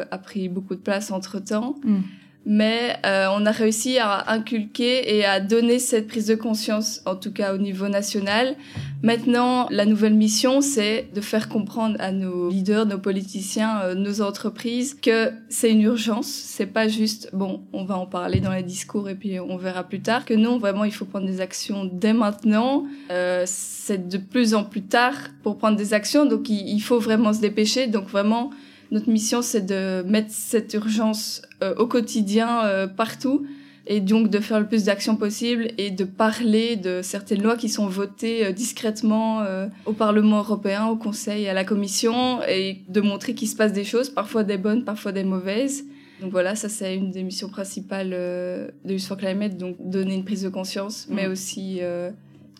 a 0.09 0.17
pris 0.17 0.47
beaucoup 0.47 0.75
de 0.75 0.79
place 0.79 1.11
entre-temps. 1.11 1.75
Mm 1.83 1.99
mais 2.45 2.95
euh, 3.05 3.27
on 3.33 3.45
a 3.45 3.51
réussi 3.51 3.97
à 3.97 4.31
inculquer 4.31 5.17
et 5.17 5.25
à 5.25 5.41
donner 5.41 5.79
cette 5.79 6.07
prise 6.07 6.27
de 6.27 6.35
conscience, 6.35 7.01
en 7.05 7.15
tout 7.15 7.33
cas 7.33 7.53
au 7.53 7.57
niveau 7.57 7.89
national. 7.89 8.55
Maintenant, 9.03 9.67
la 9.69 9.85
nouvelle 9.85 10.15
mission, 10.15 10.61
c'est 10.61 11.09
de 11.13 11.21
faire 11.21 11.49
comprendre 11.49 11.97
à 11.99 12.11
nos 12.11 12.49
leaders, 12.49 12.85
nos 12.85 12.97
politiciens, 12.97 13.81
euh, 13.83 13.95
nos 13.95 14.21
entreprises 14.21 14.97
que 14.99 15.31
c'est 15.49 15.71
une 15.71 15.81
urgence. 15.81 16.27
C'est 16.27 16.65
pas 16.65 16.87
juste, 16.87 17.29
bon, 17.33 17.61
on 17.73 17.83
va 17.83 17.97
en 17.97 18.05
parler 18.05 18.39
dans 18.39 18.53
les 18.53 18.63
discours 18.63 19.09
et 19.09 19.15
puis 19.15 19.39
on 19.39 19.57
verra 19.57 19.83
plus 19.83 20.01
tard. 20.01 20.23
Que 20.23 20.33
non, 20.33 20.57
vraiment, 20.57 20.85
il 20.85 20.93
faut 20.93 21.05
prendre 21.05 21.27
des 21.27 21.41
actions 21.41 21.83
dès 21.91 22.13
maintenant. 22.13 22.85
Euh, 23.11 23.43
c'est 23.45 24.07
de 24.07 24.17
plus 24.17 24.55
en 24.55 24.63
plus 24.63 24.83
tard 24.83 25.15
pour 25.43 25.57
prendre 25.57 25.77
des 25.77 25.93
actions, 25.93 26.25
donc 26.25 26.49
il, 26.49 26.67
il 26.67 26.79
faut 26.79 26.99
vraiment 26.99 27.33
se 27.33 27.41
dépêcher. 27.41 27.87
Donc 27.87 28.07
vraiment, 28.07 28.51
notre 28.91 29.09
mission, 29.09 29.41
c'est 29.41 29.65
de 29.65 30.03
mettre 30.03 30.31
cette 30.31 30.73
urgence 30.73 31.41
euh, 31.61 31.75
au 31.75 31.87
quotidien 31.87 32.65
euh, 32.65 32.87
partout 32.87 33.45
et 33.89 34.01
donc 34.01 34.29
de 34.29 34.39
faire 34.39 34.59
le 34.59 34.67
plus 34.67 34.85
d'actions 34.85 35.15
possible 35.15 35.69
et 35.77 35.91
de 35.91 36.03
parler 36.03 36.75
de 36.75 37.01
certaines 37.01 37.41
lois 37.41 37.55
qui 37.55 37.69
sont 37.69 37.87
votées 37.87 38.45
euh, 38.45 38.51
discrètement 38.51 39.43
au 39.85 39.93
Parlement 39.93 40.39
européen, 40.39 40.87
au 40.87 40.95
Conseil, 40.95 41.47
à 41.47 41.53
la 41.53 41.63
Commission 41.63 42.41
et 42.47 42.81
de 42.87 43.01
montrer 43.01 43.33
qu'il 43.33 43.47
se 43.47 43.55
passe 43.55 43.73
des 43.73 43.83
choses, 43.85 44.09
parfois 44.09 44.43
des 44.43 44.57
bonnes, 44.57 44.83
parfois 44.83 45.11
des 45.11 45.23
mauvaises. 45.23 45.85
Donc 46.21 46.31
voilà, 46.31 46.55
ça 46.55 46.67
c'est 46.67 46.95
une 46.95 47.11
des 47.11 47.23
missions 47.23 47.49
principales 47.49 48.09
de 48.09 48.71
Youth 48.91 49.03
for 49.03 49.17
Climate, 49.17 49.55
donc 49.57 49.75
donner 49.79 50.15
une 50.15 50.25
prise 50.25 50.41
de 50.41 50.49
conscience, 50.49 51.07
mais 51.09 51.27
mmh. 51.27 51.31
aussi 51.31 51.79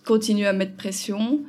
continuer 0.05 0.45
à 0.45 0.53
mettre 0.53 0.75
pression 0.75 1.41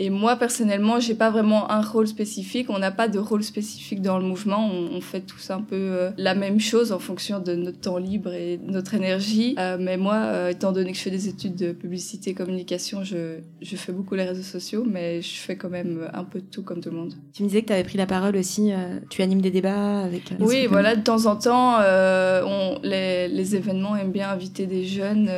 et 0.00 0.10
moi, 0.10 0.36
personnellement, 0.36 1.00
j'ai 1.00 1.16
pas 1.16 1.28
vraiment 1.28 1.72
un 1.72 1.82
rôle 1.82 2.06
spécifique. 2.06 2.70
On 2.70 2.78
n'a 2.78 2.92
pas 2.92 3.08
de 3.08 3.18
rôle 3.18 3.42
spécifique 3.42 4.00
dans 4.00 4.18
le 4.18 4.24
mouvement. 4.24 4.70
On, 4.70 5.00
fait 5.00 5.22
tous 5.22 5.50
un 5.50 5.60
peu 5.60 5.74
euh, 5.76 6.10
la 6.16 6.36
même 6.36 6.60
chose 6.60 6.92
en 6.92 7.00
fonction 7.00 7.40
de 7.40 7.54
notre 7.54 7.80
temps 7.80 7.98
libre 7.98 8.32
et 8.32 8.58
de 8.58 8.70
notre 8.70 8.94
énergie. 8.94 9.56
Euh, 9.58 9.76
mais 9.80 9.96
moi, 9.96 10.14
euh, 10.14 10.50
étant 10.50 10.70
donné 10.70 10.92
que 10.92 10.96
je 10.96 11.02
fais 11.02 11.10
des 11.10 11.28
études 11.28 11.56
de 11.56 11.72
publicité 11.72 12.30
et 12.30 12.34
communication, 12.34 13.02
je, 13.02 13.38
je 13.60 13.76
fais 13.76 13.90
beaucoup 13.90 14.14
les 14.14 14.24
réseaux 14.24 14.42
sociaux, 14.42 14.84
mais 14.88 15.20
je 15.20 15.34
fais 15.34 15.56
quand 15.56 15.70
même 15.70 16.08
un 16.12 16.24
peu 16.24 16.40
de 16.40 16.46
tout 16.46 16.62
comme 16.62 16.80
tout 16.80 16.90
le 16.90 16.96
monde. 16.96 17.14
Tu 17.32 17.42
me 17.42 17.48
disais 17.48 17.62
que 17.62 17.66
tu 17.66 17.72
avais 17.72 17.84
pris 17.84 17.98
la 17.98 18.06
parole 18.06 18.36
aussi. 18.36 18.70
tu 19.10 19.22
animes 19.22 19.40
des 19.40 19.50
débats 19.50 20.02
avec. 20.02 20.32
oui, 20.38 20.66
voilà, 20.66 20.94
de 20.94 21.02
temps 21.02 21.26
en 21.26 21.34
temps, 21.34 21.78
on, 21.80 22.78
les, 22.84 23.26
les 23.26 23.56
événements 23.56 23.96
aiment 23.96 24.12
bien 24.12 24.30
inviter 24.30 24.66
des 24.66 24.84
jeunes 24.84 25.28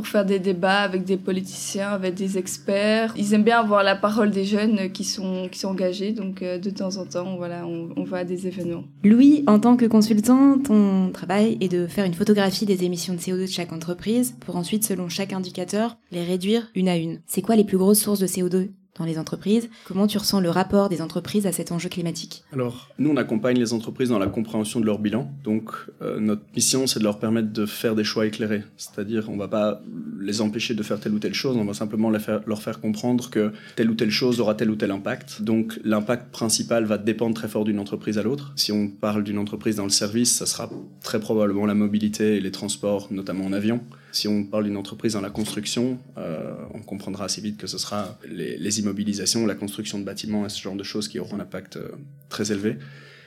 pour 0.00 0.08
faire 0.08 0.24
des 0.24 0.38
débats 0.38 0.80
avec 0.80 1.04
des 1.04 1.18
politiciens, 1.18 1.90
avec 1.90 2.14
des 2.14 2.38
experts. 2.38 3.12
Ils 3.18 3.34
aiment 3.34 3.44
bien 3.44 3.60
avoir 3.60 3.82
la 3.82 3.94
parole 3.94 4.30
des 4.30 4.46
jeunes 4.46 4.90
qui 4.92 5.04
sont, 5.04 5.50
engagés, 5.64 6.12
donc 6.12 6.40
euh, 6.40 6.58
de 6.58 6.70
temps 6.70 6.96
en 6.96 7.04
temps, 7.04 7.36
voilà, 7.36 7.66
on, 7.66 7.90
on 7.96 8.04
va 8.04 8.18
à 8.18 8.24
des 8.24 8.46
événements. 8.46 8.84
Louis, 9.04 9.44
en 9.46 9.60
tant 9.60 9.76
que 9.76 9.84
consultant, 9.84 10.58
ton 10.58 11.10
travail 11.12 11.58
est 11.60 11.68
de 11.68 11.86
faire 11.86 12.06
une 12.06 12.14
photographie 12.14 12.64
des 12.64 12.84
émissions 12.84 13.12
de 13.12 13.18
CO2 13.18 13.42
de 13.42 13.46
chaque 13.46 13.74
entreprise 13.74 14.34
pour 14.40 14.56
ensuite, 14.56 14.84
selon 14.84 15.10
chaque 15.10 15.34
indicateur, 15.34 15.98
les 16.12 16.24
réduire 16.24 16.70
une 16.74 16.88
à 16.88 16.96
une. 16.96 17.20
C'est 17.26 17.42
quoi 17.42 17.54
les 17.54 17.64
plus 17.64 17.76
grosses 17.76 18.00
sources 18.00 18.20
de 18.20 18.26
CO2 18.26 18.70
dans 19.00 19.06
les 19.06 19.18
entreprises. 19.18 19.68
Comment 19.84 20.06
tu 20.06 20.18
ressens 20.18 20.40
le 20.40 20.50
rapport 20.50 20.88
des 20.88 21.02
entreprises 21.02 21.46
à 21.46 21.52
cet 21.52 21.72
enjeu 21.72 21.88
climatique? 21.88 22.44
Alors, 22.52 22.88
nous, 22.98 23.10
on 23.10 23.16
accompagne 23.16 23.58
les 23.58 23.72
entreprises 23.72 24.10
dans 24.10 24.18
la 24.18 24.26
compréhension 24.26 24.78
de 24.78 24.86
leur 24.86 24.98
bilan. 24.98 25.32
Donc, 25.42 25.70
euh, 26.02 26.20
notre 26.20 26.42
mission, 26.54 26.86
c'est 26.86 26.98
de 26.98 27.04
leur 27.04 27.18
permettre 27.18 27.52
de 27.52 27.66
faire 27.66 27.94
des 27.94 28.04
choix 28.04 28.26
éclairés. 28.26 28.62
C'est-à-dire, 28.76 29.28
on 29.28 29.36
va 29.36 29.48
pas 29.48 29.80
les 30.20 30.42
empêcher 30.42 30.74
de 30.74 30.82
faire 30.82 31.00
telle 31.00 31.14
ou 31.14 31.18
telle 31.18 31.34
chose, 31.34 31.56
on 31.56 31.64
va 31.64 31.74
simplement 31.74 32.10
leur 32.10 32.62
faire 32.62 32.80
comprendre 32.80 33.30
que 33.30 33.52
telle 33.74 33.90
ou 33.90 33.94
telle 33.94 34.10
chose 34.10 34.38
aura 34.38 34.54
tel 34.54 34.70
ou 34.70 34.76
tel 34.76 34.90
impact. 34.90 35.42
Donc, 35.42 35.80
l'impact 35.82 36.30
principal 36.30 36.84
va 36.84 36.98
dépendre 36.98 37.34
très 37.34 37.48
fort 37.48 37.64
d'une 37.64 37.78
entreprise 37.78 38.18
à 38.18 38.22
l'autre. 38.22 38.52
Si 38.56 38.70
on 38.70 38.88
parle 38.88 39.24
d'une 39.24 39.38
entreprise 39.38 39.76
dans 39.76 39.84
le 39.84 39.90
service, 39.90 40.32
ça 40.32 40.44
sera 40.44 40.68
très 41.02 41.20
probablement 41.20 41.64
la 41.64 41.74
mobilité 41.74 42.36
et 42.36 42.40
les 42.40 42.50
transports, 42.50 43.08
notamment 43.10 43.46
en 43.46 43.52
avion. 43.54 43.80
Si 44.12 44.28
on 44.28 44.44
parle 44.44 44.64
d'une 44.64 44.76
entreprise 44.76 45.14
dans 45.14 45.20
la 45.20 45.30
construction, 45.30 45.98
euh, 46.18 46.52
on 46.74 46.80
comprendra 46.80 47.26
assez 47.26 47.40
vite 47.40 47.56
que 47.56 47.66
ce 47.66 47.78
sera 47.78 48.18
les, 48.28 48.80
immobilisations, 48.80 49.46
la 49.46 49.54
construction 49.54 49.98
de 49.98 50.04
bâtiments 50.04 50.46
et 50.46 50.48
ce 50.48 50.60
genre 50.60 50.76
de 50.76 50.82
choses 50.82 51.08
qui 51.08 51.18
auront 51.18 51.36
un 51.36 51.40
impact 51.40 51.76
euh, 51.76 51.88
très 52.28 52.52
élevé. 52.52 52.76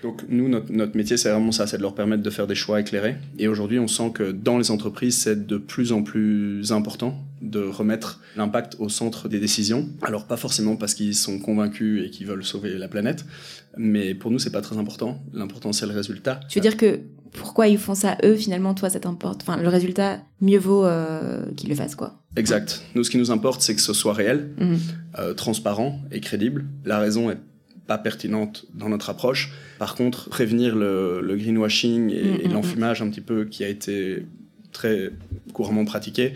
Donc 0.03 0.23
nous, 0.27 0.49
notre, 0.49 0.71
notre 0.73 0.97
métier, 0.97 1.15
c'est 1.15 1.31
vraiment 1.31 1.53
ça, 1.53 1.65
c'est 1.65 1.77
de 1.77 1.81
leur 1.81 1.95
permettre 1.95 2.21
de 2.21 2.29
faire 2.29 2.45
des 2.45 2.55
choix 2.55 2.81
éclairés. 2.81 3.15
Et 3.39 3.47
aujourd'hui, 3.47 3.79
on 3.79 3.87
sent 3.87 4.11
que 4.13 4.31
dans 4.31 4.57
les 4.57 4.69
entreprises, 4.69 5.17
c'est 5.17 5.47
de 5.47 5.57
plus 5.57 5.93
en 5.93 6.03
plus 6.03 6.73
important 6.73 7.23
de 7.41 7.61
remettre 7.61 8.19
l'impact 8.35 8.75
au 8.79 8.89
centre 8.89 9.29
des 9.29 9.39
décisions. 9.39 9.87
Alors 10.01 10.25
pas 10.25 10.35
forcément 10.35 10.75
parce 10.75 10.93
qu'ils 10.93 11.15
sont 11.15 11.39
convaincus 11.39 12.05
et 12.05 12.09
qu'ils 12.09 12.27
veulent 12.27 12.43
sauver 12.43 12.77
la 12.77 12.89
planète, 12.89 13.25
mais 13.77 14.13
pour 14.13 14.29
nous, 14.29 14.39
c'est 14.39 14.51
pas 14.51 14.61
très 14.61 14.77
important. 14.77 15.23
L'important, 15.33 15.71
c'est 15.71 15.85
le 15.85 15.93
résultat. 15.93 16.41
Tu 16.49 16.59
veux 16.59 16.63
dire 16.63 16.75
que 16.75 16.99
pourquoi 17.33 17.67
ils 17.67 17.77
font 17.77 17.95
ça 17.95 18.17
eux 18.23 18.35
finalement 18.35 18.73
toi 18.73 18.89
ça 18.89 18.99
t'importe. 18.99 19.41
Enfin 19.41 19.57
le 19.57 19.67
résultat 19.67 20.19
mieux 20.41 20.59
vaut 20.59 20.85
euh, 20.85 21.45
qu'ils 21.55 21.69
le 21.69 21.75
fassent 21.75 21.95
quoi. 21.95 22.21
Exact. 22.35 22.83
Nous 22.95 23.03
ce 23.03 23.09
qui 23.09 23.17
nous 23.17 23.31
importe 23.31 23.61
c'est 23.61 23.75
que 23.75 23.81
ce 23.81 23.93
soit 23.93 24.13
réel 24.13 24.51
mmh. 24.57 24.75
euh, 25.19 25.33
transparent 25.33 25.99
et 26.11 26.19
crédible. 26.19 26.65
La 26.85 26.99
raison 26.99 27.29
est 27.29 27.39
pas 27.87 27.97
pertinente 27.97 28.65
dans 28.73 28.89
notre 28.89 29.09
approche. 29.09 29.51
Par 29.79 29.95
contre 29.95 30.29
prévenir 30.29 30.75
le, 30.75 31.21
le 31.21 31.35
greenwashing 31.35 32.09
et, 32.11 32.23
mmh, 32.23 32.39
et 32.43 32.47
l'enfumage 32.47 33.01
un 33.01 33.09
petit 33.09 33.21
peu 33.21 33.45
qui 33.45 33.63
a 33.63 33.67
été 33.67 34.25
très 34.71 35.11
couramment 35.53 35.85
pratiqué 35.85 36.33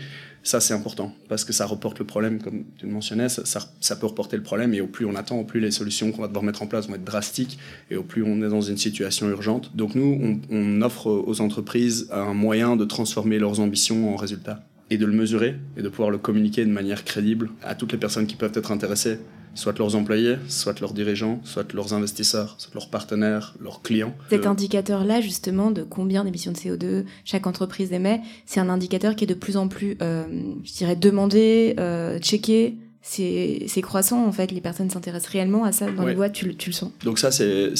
ça, 0.48 0.60
c'est 0.60 0.72
important 0.72 1.12
parce 1.28 1.44
que 1.44 1.52
ça 1.52 1.66
reporte 1.66 1.98
le 1.98 2.06
problème, 2.06 2.40
comme 2.40 2.64
tu 2.78 2.86
le 2.86 2.92
mentionnais, 2.92 3.28
ça, 3.28 3.96
peut 3.96 4.06
reporter 4.06 4.38
le 4.38 4.42
problème 4.42 4.72
et 4.72 4.80
au 4.80 4.86
plus 4.86 5.04
on 5.04 5.14
attend, 5.14 5.38
au 5.38 5.44
plus 5.44 5.60
les 5.60 5.70
solutions 5.70 6.10
qu'on 6.10 6.22
va 6.22 6.28
devoir 6.28 6.42
mettre 6.42 6.62
en 6.62 6.66
place 6.66 6.88
vont 6.88 6.94
être 6.94 7.04
drastiques 7.04 7.58
et 7.90 7.96
au 7.96 8.02
plus 8.02 8.22
on 8.22 8.40
est 8.40 8.48
dans 8.48 8.62
une 8.62 8.78
situation 8.78 9.28
urgente. 9.28 9.76
Donc 9.76 9.94
nous, 9.94 10.40
on 10.50 10.80
offre 10.80 11.06
aux 11.06 11.42
entreprises 11.42 12.08
un 12.12 12.32
moyen 12.32 12.76
de 12.76 12.86
transformer 12.86 13.38
leurs 13.38 13.60
ambitions 13.60 14.10
en 14.10 14.16
résultats 14.16 14.64
et 14.88 14.96
de 14.96 15.04
le 15.04 15.12
mesurer 15.12 15.56
et 15.76 15.82
de 15.82 15.88
pouvoir 15.90 16.08
le 16.08 16.16
communiquer 16.16 16.64
de 16.64 16.70
manière 16.70 17.04
crédible 17.04 17.50
à 17.62 17.74
toutes 17.74 17.92
les 17.92 17.98
personnes 17.98 18.26
qui 18.26 18.36
peuvent 18.36 18.52
être 18.54 18.72
intéressées 18.72 19.18
soit 19.58 19.76
leurs 19.76 19.96
employés, 19.96 20.36
soit 20.48 20.80
leurs 20.80 20.92
dirigeants, 20.92 21.40
soit 21.42 21.72
leurs 21.74 21.92
investisseurs, 21.92 22.54
soit 22.58 22.72
leurs 22.74 22.88
partenaires, 22.88 23.54
leurs 23.60 23.82
clients. 23.82 24.14
Cet 24.30 24.46
euh... 24.46 24.50
indicateur-là, 24.50 25.20
justement, 25.20 25.72
de 25.72 25.82
combien 25.82 26.24
d'émissions 26.24 26.52
de 26.52 26.56
CO2 26.56 27.04
chaque 27.24 27.46
entreprise 27.46 27.92
émet, 27.92 28.20
c'est 28.46 28.60
un 28.60 28.68
indicateur 28.68 29.16
qui 29.16 29.24
est 29.24 29.26
de 29.26 29.34
plus 29.34 29.56
en 29.56 29.66
plus, 29.66 29.96
euh, 30.00 30.24
je 30.64 30.72
dirais, 30.74 30.94
demandé, 30.94 31.74
euh, 31.80 32.20
checké. 32.20 32.76
C'est 33.02 33.80
croissant, 33.80 34.26
en 34.26 34.32
fait. 34.32 34.52
Les 34.52 34.60
personnes 34.60 34.90
s'intéressent 34.90 35.32
réellement 35.32 35.64
à 35.64 35.72
ça 35.72 35.90
dans 35.90 36.02
ouais. 36.02 36.10
les 36.10 36.14
boîtes, 36.14 36.34
tu, 36.34 36.54
tu, 36.56 36.70
le 36.70 36.74
sens. 36.74 36.90
Donc 37.04 37.18
ça, 37.18 37.30
c'est 37.30 37.72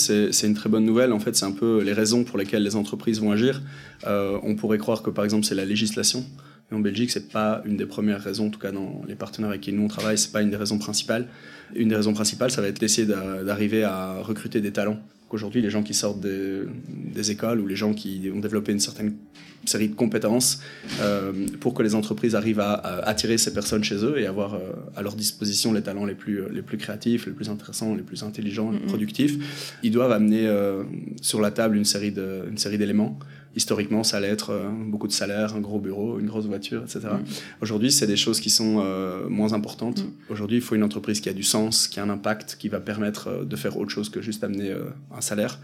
une 0.42 0.54
très 0.54 0.70
bonne 0.70 0.86
nouvelle. 0.86 1.12
En 1.12 1.18
fait, 1.18 1.36
c'est 1.36 1.44
un 1.44 1.52
peu 1.52 1.82
les 1.82 1.92
raisons 1.92 2.24
pour 2.24 2.38
lesquelles 2.38 2.62
les 2.62 2.76
entreprises 2.76 3.20
vont 3.20 3.30
agir. 3.30 3.60
Euh, 4.06 4.38
on 4.42 4.56
pourrait 4.56 4.78
croire 4.78 5.02
que, 5.02 5.10
par 5.10 5.24
exemple, 5.24 5.44
c'est 5.44 5.54
la 5.54 5.66
législation. 5.66 6.24
Et 6.70 6.74
en 6.74 6.80
Belgique, 6.80 7.10
c'est 7.10 7.28
pas 7.28 7.62
une 7.64 7.76
des 7.76 7.86
premières 7.86 8.22
raisons, 8.22 8.48
en 8.48 8.50
tout 8.50 8.60
cas 8.60 8.72
dans 8.72 9.02
les 9.08 9.14
partenaires 9.14 9.50
avec 9.50 9.62
qui 9.62 9.72
nous 9.72 9.84
on 9.84 9.88
travaille, 9.88 10.18
c'est 10.18 10.32
pas 10.32 10.42
une 10.42 10.50
des 10.50 10.56
raisons 10.56 10.78
principales. 10.78 11.26
Une 11.74 11.88
des 11.88 11.96
raisons 11.96 12.12
principales, 12.12 12.50
ça 12.50 12.60
va 12.60 12.68
être 12.68 12.80
d'essayer 12.80 13.06
d'arriver 13.06 13.84
à 13.84 14.20
recruter 14.20 14.60
des 14.60 14.72
talents. 14.72 14.98
Aujourd'hui, 15.30 15.60
les 15.60 15.68
gens 15.68 15.82
qui 15.82 15.92
sortent 15.92 16.20
des, 16.20 16.62
des, 16.88 17.30
écoles 17.30 17.60
ou 17.60 17.66
les 17.66 17.76
gens 17.76 17.92
qui 17.92 18.30
ont 18.34 18.40
développé 18.40 18.72
une 18.72 18.80
certaine 18.80 19.14
série 19.66 19.88
de 19.88 19.94
compétences 19.94 20.62
euh, 21.02 21.46
pour 21.60 21.74
que 21.74 21.82
les 21.82 21.94
entreprises 21.94 22.34
arrivent 22.34 22.60
à, 22.60 22.72
à, 22.72 23.06
attirer 23.06 23.36
ces 23.36 23.52
personnes 23.52 23.84
chez 23.84 23.96
eux 23.96 24.18
et 24.18 24.26
avoir 24.26 24.54
euh, 24.54 24.60
à 24.96 25.02
leur 25.02 25.14
disposition 25.14 25.74
les 25.74 25.82
talents 25.82 26.06
les 26.06 26.14
plus, 26.14 26.50
les 26.50 26.62
plus 26.62 26.78
créatifs, 26.78 27.26
les 27.26 27.32
plus 27.32 27.50
intéressants, 27.50 27.94
les 27.94 28.02
plus 28.02 28.22
intelligents, 28.22 28.70
les 28.70 28.78
plus 28.78 28.88
productifs, 28.88 29.76
ils 29.82 29.90
doivent 29.90 30.12
amener 30.12 30.46
euh, 30.46 30.84
sur 31.20 31.42
la 31.42 31.50
table 31.50 31.76
une 31.76 31.84
série 31.84 32.10
d'éléments 32.10 33.18
historiquement, 33.56 34.04
ça 34.04 34.18
allait 34.18 34.28
être 34.28 34.50
euh, 34.50 34.68
beaucoup 34.70 35.06
de 35.06 35.12
salaire, 35.12 35.54
un 35.54 35.60
gros 35.60 35.78
bureau, 35.78 36.18
une 36.18 36.26
grosse 36.26 36.46
voiture, 36.46 36.82
etc. 36.82 37.00
Mmh. 37.12 37.24
Aujourd'hui, 37.62 37.90
c'est 37.90 38.06
des 38.06 38.16
choses 38.16 38.40
qui 38.40 38.50
sont 38.50 38.80
euh, 38.80 39.28
moins 39.28 39.52
importantes. 39.52 40.04
Mmh. 40.04 40.32
Aujourd'hui, 40.32 40.58
il 40.58 40.62
faut 40.62 40.74
une 40.74 40.82
entreprise 40.82 41.20
qui 41.20 41.28
a 41.28 41.32
du 41.32 41.42
sens, 41.42 41.88
qui 41.88 42.00
a 42.00 42.02
un 42.02 42.10
impact, 42.10 42.56
qui 42.58 42.68
va 42.68 42.80
permettre 42.80 43.28
euh, 43.28 43.44
de 43.44 43.56
faire 43.56 43.76
autre 43.76 43.90
chose 43.90 44.08
que 44.08 44.20
juste 44.20 44.44
amener 44.44 44.74
un 45.14 45.20
salaire. 45.20 45.58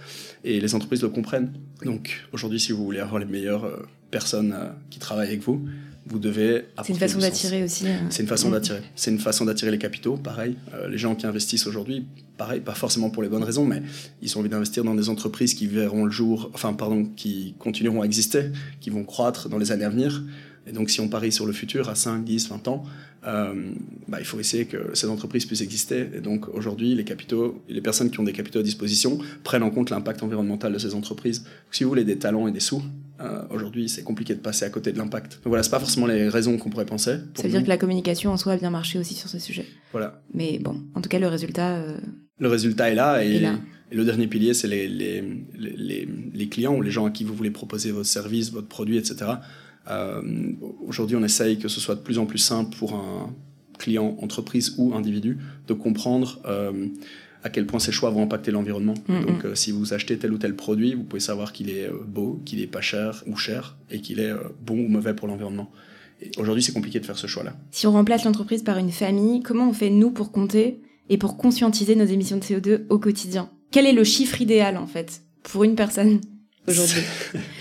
Et 0.45 0.61
les 0.61 0.75
entreprises 0.75 1.03
le 1.03 1.09
comprennent. 1.09 1.53
Donc, 1.85 2.27
aujourd'hui, 2.33 2.61
si 2.61 2.73
vous 2.73 2.85
voulez 2.85 3.01
avoir 3.01 3.19
les 3.19 3.27
meilleures 3.27 3.87
personnes 4.11 4.57
qui 4.91 4.99
travaillent 4.99 5.29
avec 5.29 5.43
vous, 5.43 5.67
vous 6.07 6.19
devez. 6.19 6.67
C'est 6.83 6.93
une 6.93 6.99
façon 6.99 7.19
d'attirer 7.19 7.65
aussi. 7.65 7.87
Euh... 7.87 7.97
C'est 8.11 8.23
une 8.23 8.29
façon 8.29 8.51
d'attirer. 8.51 8.83
C'est 8.95 9.11
une 9.11 9.19
façon 9.19 9.45
d'attirer 9.45 9.71
les 9.71 9.79
capitaux, 9.79 10.17
pareil. 10.17 10.57
Euh, 10.75 10.89
les 10.89 10.99
gens 10.99 11.15
qui 11.15 11.27
investissent 11.27 11.67
aujourd'hui, 11.67 12.07
pareil, 12.37 12.61
pas 12.61 12.75
forcément 12.75 13.11
pour 13.11 13.23
les 13.23 13.29
bonnes 13.29 13.45
raisons, 13.45 13.65
mais 13.65 13.83
ils 14.21 14.37
ont 14.37 14.41
envie 14.41 14.49
d'investir 14.49 14.85
dans 14.85 14.95
des 14.95 15.09
entreprises 15.09 15.55
qui 15.55 15.67
verront 15.67 16.05
le 16.05 16.11
jour, 16.11 16.51
enfin, 16.53 16.75
pardon, 16.75 17.05
qui 17.17 17.55
continueront 17.59 18.03
à 18.03 18.05
exister, 18.05 18.51
qui 18.81 18.91
vont 18.91 19.05
croître 19.05 19.49
dans 19.49 19.59
les 19.59 19.73
années 19.73 19.85
à 19.85 19.91
venir. 19.91 20.23
Et 20.67 20.73
donc, 20.73 20.91
si 20.91 21.01
on 21.01 21.09
parie 21.09 21.33
sur 21.33 21.47
le 21.47 21.53
futur 21.53 21.89
à 21.89 21.95
5, 21.95 22.25
10, 22.25 22.49
20 22.49 22.69
ans, 22.69 22.85
euh, 23.27 23.55
bah, 24.09 24.19
il 24.21 24.27
faut 24.27 24.39
essayer 24.41 24.67
que 24.67 24.91
ces 24.95 25.09
entreprises 25.09 25.47
puissent 25.47 25.61
exister. 25.61 26.09
Et 26.15 26.21
donc, 26.21 26.49
aujourd'hui, 26.49 26.95
les 26.95 27.05
capitaux, 27.05 27.63
les 27.69 27.81
personnes 27.81 28.11
qui 28.11 28.21
ont 28.21 28.25
des 28.25 28.33
capitaux 28.33 28.59
à 28.59 28.63
disposition 28.63 29.19
prennent 29.43 29.63
en 29.63 29.71
compte 29.71 29.91
l'impact 29.91 30.23
environnemental 30.23 30.73
de 30.73 30.79
ces 30.79 30.95
entreprises. 30.95 31.41
Donc, 31.41 31.73
si 31.73 31.85
vous 31.85 31.91
voulez 31.91 32.05
des 32.05 32.19
talents 32.19 32.49
et 32.49 32.53
des 32.53 32.61
sous, 32.61 32.83
euh, 33.25 33.43
aujourd'hui, 33.51 33.89
c'est 33.89 34.03
compliqué 34.03 34.35
de 34.35 34.41
passer 34.41 34.65
à 34.65 34.71
côté 34.71 34.93
de 34.93 34.99
l'impact. 34.99 35.41
Voilà, 35.45 35.63
c'est 35.63 35.71
pas 35.71 35.81
forcément 35.81 36.07
les 36.07 36.29
raisons 36.29 36.57
qu'on 36.59 36.71
pourrait 36.71 36.87
penser. 36.87 37.17
Ça 37.35 37.43
veut 37.43 37.49
nous. 37.49 37.55
dire 37.55 37.63
que 37.65 37.69
la 37.69 37.77
communication 37.77 38.31
en 38.33 38.37
soi 38.37 38.53
a 38.53 38.57
bien 38.57 38.71
marché 38.71 38.99
aussi 38.99 39.15
sur 39.15 39.29
ce 39.29 39.39
sujet. 39.39 39.67
Voilà. 39.93 40.23
Mais 40.33 40.59
bon, 40.59 40.83
en 40.95 41.01
tout 41.01 41.09
cas, 41.09 41.19
le 41.19 41.29
résultat. 41.29 41.77
Euh... 41.77 41.97
Le 42.39 42.49
résultat 42.49 42.91
est 42.91 42.95
là 42.95 43.25
et, 43.25 43.37
est 43.37 43.41
là. 43.41 43.59
et 43.91 43.97
le 43.97 44.05
dernier 44.05 44.27
pilier, 44.27 44.55
c'est 44.55 44.69
les, 44.69 44.89
les, 44.89 45.23
les, 45.57 46.09
les, 46.33 46.49
clients 46.49 46.75
ou 46.75 46.83
les 46.83 46.91
gens 46.91 47.07
à 47.07 47.11
qui 47.11 47.25
vous 47.25 47.35
voulez 47.35 47.51
proposer 47.51 47.93
votre 47.93 48.09
service, 48.09 48.51
votre 48.51 48.69
produit, 48.69 48.99
etc. 48.99 49.33
Euh, 49.89 50.23
aujourd'hui, 50.87 51.17
on 51.17 51.25
essaye 51.25 51.59
que 51.59 51.69
ce 51.69 51.81
soit 51.81 51.95
de 51.95 52.01
plus 52.01 52.19
en 52.19 52.27
plus 52.27 52.39
simple 52.39 52.77
pour 52.77 52.95
un 52.95 53.35
client, 53.79 54.17
entreprise 54.21 54.75
ou 54.79 54.95
individu 54.95 55.39
de 55.67 55.75
comprendre 55.75 56.41
à 57.45 57.51
quel 57.51 57.67
point 57.67 57.79
ces 57.79 57.93
choix 57.93 58.09
vont 58.11 58.23
impacter 58.23 58.51
l'environnement. 58.51 58.95
Donc, 59.07 59.45
euh, 59.45 59.55
si 59.55 59.71
vous 59.71 59.93
achetez 59.93 60.17
tel 60.17 60.33
ou 60.33 60.39
tel 60.39 60.57
produit, 60.57 60.95
vous 60.95 61.05
pouvez 61.05 61.21
savoir 61.21 61.53
qu'il 61.53 61.69
est 61.69 61.89
euh, 61.89 62.03
beau, 62.07 62.41
qu'il 62.47 62.61
est 62.61 62.67
pas 62.67 62.81
cher 62.81 63.23
ou 63.27 63.37
cher, 63.37 63.77
et 63.91 64.01
qu'il 64.01 64.19
est 64.19 64.31
euh, 64.31 64.39
bon 64.65 64.79
ou 64.79 64.89
mauvais 64.89 65.15
pour 65.15 65.29
l'environnement. 65.29 65.71
Aujourd'hui, 66.39 66.63
c'est 66.63 66.73
compliqué 66.73 67.01
de 67.01 67.05
faire 67.05 67.19
ce 67.19 67.27
choix-là. 67.27 67.55
Si 67.71 67.87
on 67.87 67.93
remplace 67.93 68.25
l'entreprise 68.25 68.63
par 68.63 68.79
une 68.79 68.91
famille, 68.91 69.43
comment 69.43 69.69
on 69.69 69.75
fait 69.75 69.91
nous 69.91 70.11
pour 70.11 70.33
compter 70.33 70.81
et 71.11 71.19
pour 71.19 71.37
conscientiser 71.37 71.97
nos 71.97 72.07
émissions 72.07 72.39
de 72.39 72.43
CO2 72.43 72.87
au 72.89 72.99
quotidien? 72.99 73.51
Quel 73.71 73.85
est 73.85 73.93
le 73.93 74.05
chiffre 74.05 74.41
idéal 74.41 74.79
en 74.79 74.87
fait 74.87 75.21
pour 75.43 75.65
une 75.65 75.75
personne 75.75 76.23
aujourd'hui? 76.67 77.03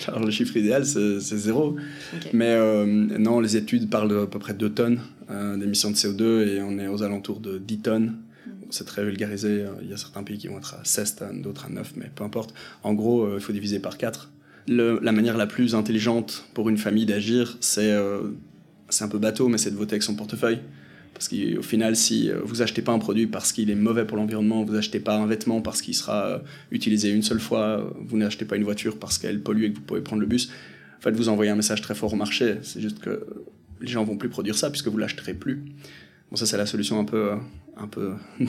Alors 0.07 0.21
le 0.23 0.31
chiffre 0.31 0.55
idéal, 0.55 0.85
c'est 0.85 1.19
zéro. 1.19 1.75
Okay. 2.15 2.29
Mais 2.31 2.51
euh, 2.51 2.85
non, 2.85 3.41
les 3.41 3.57
études 3.57 3.89
parlent 3.89 4.17
à 4.17 4.27
peu 4.27 4.39
près 4.39 4.53
2 4.53 4.69
tonnes 4.69 5.01
euh, 5.29 5.57
d'émissions 5.57 5.91
de 5.91 5.95
CO2 5.95 6.47
et 6.47 6.61
on 6.61 6.79
est 6.79 6.87
aux 6.87 7.03
alentours 7.03 7.41
de 7.41 7.57
10 7.57 7.79
tonnes 7.79 8.15
c'est 8.73 8.85
très 8.85 9.03
vulgarisé. 9.03 9.65
Il 9.81 9.89
y 9.89 9.93
a 9.93 9.97
certains 9.97 10.23
pays 10.23 10.37
qui 10.37 10.47
vont 10.47 10.57
être 10.57 10.75
à 10.75 10.83
16 10.83 11.15
tonnes, 11.15 11.41
d'autres 11.41 11.65
à 11.65 11.69
9, 11.69 11.93
mais 11.95 12.09
peu 12.13 12.23
importe. 12.23 12.53
En 12.83 12.93
gros, 12.93 13.23
euh, 13.23 13.35
il 13.37 13.41
faut 13.41 13.53
diviser 13.53 13.79
par 13.79 13.97
4. 13.97 14.31
Le, 14.67 14.99
la 15.01 15.11
manière 15.11 15.37
la 15.37 15.47
plus 15.47 15.75
intelligente 15.75 16.45
pour 16.53 16.69
une 16.69 16.77
famille 16.77 17.05
d'agir, 17.05 17.57
c'est 17.59 17.91
euh, 17.91 18.21
un 18.99 19.07
peu 19.07 19.19
bateau, 19.19 19.47
mais 19.49 19.57
c'est 19.57 19.71
de 19.71 19.75
voter 19.75 19.93
avec 19.93 20.03
son 20.03 20.15
portefeuille. 20.15 20.59
Parce 21.13 21.27
qu'au 21.27 21.61
final, 21.61 21.95
si 21.95 22.31
euh, 22.31 22.39
vous 22.43 22.61
achetez 22.61 22.81
pas 22.81 22.91
un 22.91 22.99
produit 22.99 23.27
parce 23.27 23.51
qu'il 23.51 23.69
est 23.69 23.75
mauvais 23.75 24.05
pour 24.05 24.17
l'environnement, 24.17 24.63
vous 24.63 24.75
achetez 24.75 24.99
pas 24.99 25.15
un 25.15 25.27
vêtement 25.27 25.61
parce 25.61 25.81
qu'il 25.81 25.93
sera 25.93 26.41
utilisé 26.71 27.11
une 27.11 27.21
seule 27.21 27.39
fois, 27.39 27.93
vous 27.99 28.17
n'achetez 28.17 28.45
pas 28.45 28.55
une 28.55 28.63
voiture 28.63 28.97
parce 28.97 29.19
qu'elle 29.19 29.41
pollue 29.41 29.65
et 29.65 29.71
que 29.71 29.75
vous 29.77 29.83
pouvez 29.83 30.01
prendre 30.01 30.21
le 30.21 30.27
bus, 30.27 30.49
en 30.97 31.01
fait, 31.03 31.11
vous 31.11 31.27
envoyez 31.27 31.51
un 31.51 31.55
message 31.55 31.81
très 31.81 31.95
fort 31.95 32.13
au 32.13 32.15
marché. 32.15 32.55
C'est 32.61 32.79
juste 32.79 32.99
que 32.99 33.25
les 33.81 33.91
gens 33.91 34.05
vont 34.05 34.15
plus 34.15 34.29
produire 34.29 34.57
ça 34.57 34.69
puisque 34.69 34.87
vous 34.87 34.97
l'achèterez 34.97 35.33
plus. 35.33 35.65
Ça, 36.35 36.45
c'est 36.45 36.57
la 36.57 36.65
solution 36.65 36.99
un 36.99 37.05
peu, 37.05 37.33
un 37.77 37.87
peu 37.87 38.13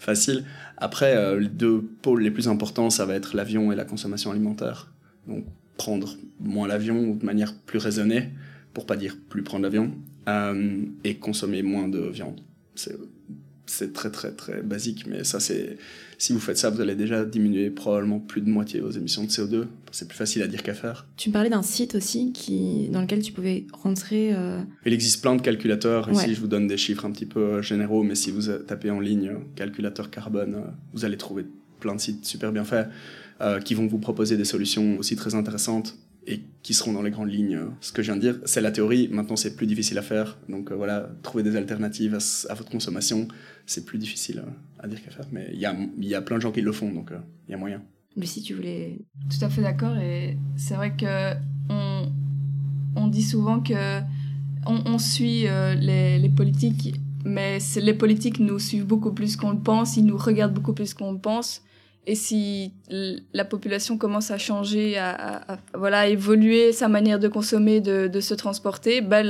facile. 0.00 0.44
Après, 0.76 1.16
euh, 1.16 1.38
les 1.38 1.48
deux 1.48 1.80
pôles 2.02 2.22
les 2.22 2.30
plus 2.30 2.48
importants, 2.48 2.90
ça 2.90 3.06
va 3.06 3.14
être 3.14 3.36
l'avion 3.36 3.70
et 3.72 3.76
la 3.76 3.84
consommation 3.84 4.30
alimentaire. 4.30 4.92
Donc, 5.28 5.44
prendre 5.76 6.16
moins 6.40 6.68
l'avion 6.68 7.14
de 7.14 7.24
manière 7.24 7.54
plus 7.54 7.78
raisonnée, 7.78 8.30
pour 8.74 8.86
pas 8.86 8.96
dire 8.96 9.16
plus 9.28 9.42
prendre 9.42 9.62
l'avion, 9.62 9.92
euh, 10.28 10.84
et 11.04 11.16
consommer 11.16 11.62
moins 11.62 11.88
de 11.88 12.00
viande. 12.00 12.40
C'est 13.66 13.92
très 13.92 14.10
très 14.10 14.32
très 14.32 14.62
basique, 14.62 15.06
mais 15.06 15.24
ça 15.24 15.40
c'est 15.40 15.78
si 16.22 16.32
vous 16.32 16.38
faites 16.38 16.56
ça, 16.56 16.70
vous 16.70 16.80
allez 16.80 16.94
déjà 16.94 17.24
diminuer 17.24 17.68
probablement 17.68 18.20
plus 18.20 18.42
de 18.42 18.48
moitié 18.48 18.78
vos 18.78 18.92
émissions 18.92 19.24
de 19.24 19.28
CO2. 19.28 19.66
C'est 19.90 20.06
plus 20.06 20.16
facile 20.16 20.40
à 20.42 20.46
dire 20.46 20.62
qu'à 20.62 20.72
faire. 20.72 21.08
Tu 21.16 21.30
me 21.30 21.32
parlais 21.32 21.50
d'un 21.50 21.62
site 21.62 21.96
aussi 21.96 22.30
qui, 22.30 22.88
dans 22.92 23.00
lequel 23.00 23.22
tu 23.22 23.32
pouvais 23.32 23.66
rentrer. 23.72 24.32
Euh, 24.32 24.62
Il 24.86 24.92
existe 24.92 25.20
plein 25.20 25.34
de 25.34 25.42
calculateurs. 25.42 26.08
Ici, 26.12 26.36
je 26.36 26.40
vous 26.40 26.46
donne 26.46 26.68
des 26.68 26.76
chiffres 26.76 27.06
un 27.06 27.10
petit 27.10 27.26
peu 27.26 27.40
euh, 27.40 27.62
généraux, 27.62 28.04
mais 28.04 28.14
si 28.14 28.30
vous 28.30 28.42
tapez 28.52 28.92
en 28.92 29.00
ligne 29.00 29.30
euh, 29.30 29.38
calculateur 29.56 30.10
carbone, 30.10 30.62
vous 30.92 31.04
allez 31.04 31.16
trouver 31.16 31.44
plein 31.80 31.96
de 31.96 32.00
sites 32.00 32.24
super 32.24 32.52
bien 32.52 32.64
faits 32.64 32.88
qui 33.64 33.74
vont 33.74 33.88
vous 33.88 33.98
proposer 33.98 34.36
des 34.36 34.44
solutions 34.44 34.96
aussi 34.98 35.16
très 35.16 35.34
intéressantes 35.34 35.98
et 36.26 36.42
qui 36.62 36.74
seront 36.74 36.92
dans 36.92 37.02
les 37.02 37.10
grandes 37.10 37.30
lignes. 37.30 37.58
Ce 37.80 37.92
que 37.92 38.02
je 38.02 38.12
viens 38.12 38.16
de 38.16 38.20
dire, 38.20 38.38
c'est 38.44 38.60
la 38.60 38.70
théorie. 38.70 39.08
Maintenant, 39.08 39.36
c'est 39.36 39.56
plus 39.56 39.66
difficile 39.66 39.98
à 39.98 40.02
faire. 40.02 40.38
Donc 40.48 40.70
voilà, 40.70 41.10
trouver 41.22 41.42
des 41.42 41.56
alternatives 41.56 42.18
à 42.48 42.54
votre 42.54 42.70
consommation, 42.70 43.26
c'est 43.66 43.84
plus 43.84 43.98
difficile 43.98 44.42
à 44.78 44.88
dire 44.88 45.02
qu'à 45.02 45.10
faire, 45.10 45.26
mais 45.32 45.48
il 45.52 45.60
y 45.60 45.66
a, 45.66 45.76
y 46.00 46.14
a 46.14 46.22
plein 46.22 46.36
de 46.36 46.42
gens 46.42 46.52
qui 46.52 46.60
le 46.60 46.72
font, 46.72 46.92
donc 46.92 47.12
euh, 47.12 47.18
il 47.48 47.52
y 47.52 47.54
a 47.54 47.56
moyen. 47.56 47.82
Lucie, 48.16 48.42
tu 48.42 48.54
voulais... 48.54 48.98
Tout 49.30 49.44
à 49.44 49.48
fait 49.48 49.62
d'accord, 49.62 49.96
et 49.96 50.36
c'est 50.56 50.74
vrai 50.74 50.94
que 50.96 51.34
on, 51.70 52.12
on 52.96 53.06
dit 53.06 53.22
souvent 53.22 53.60
que 53.60 54.00
on, 54.66 54.98
suit 54.98 55.48
euh, 55.48 55.74
les, 55.74 56.28
politiques, 56.28 56.94
mais 57.24 57.58
les 57.76 57.94
politiques 57.94 58.38
nous 58.38 58.58
suivent 58.58 58.86
beaucoup 58.86 59.12
plus 59.12 59.36
qu'on 59.36 59.52
le 59.52 59.58
pense, 59.58 59.96
ils 59.96 60.04
nous 60.04 60.16
regardent 60.16 60.54
beaucoup 60.54 60.72
plus 60.72 60.94
qu'on 60.94 61.12
le 61.12 61.18
pense, 61.18 61.62
et 62.04 62.16
si 62.16 62.72
la 62.88 63.44
population 63.44 63.96
commence 63.96 64.32
à 64.32 64.38
changer, 64.38 64.98
à, 64.98 65.58
voilà, 65.72 66.08
évoluer 66.08 66.72
sa 66.72 66.88
manière 66.88 67.20
de 67.20 67.28
consommer, 67.28 67.80
de, 67.80 68.20
se 68.20 68.34
transporter, 68.34 69.00
ben 69.00 69.24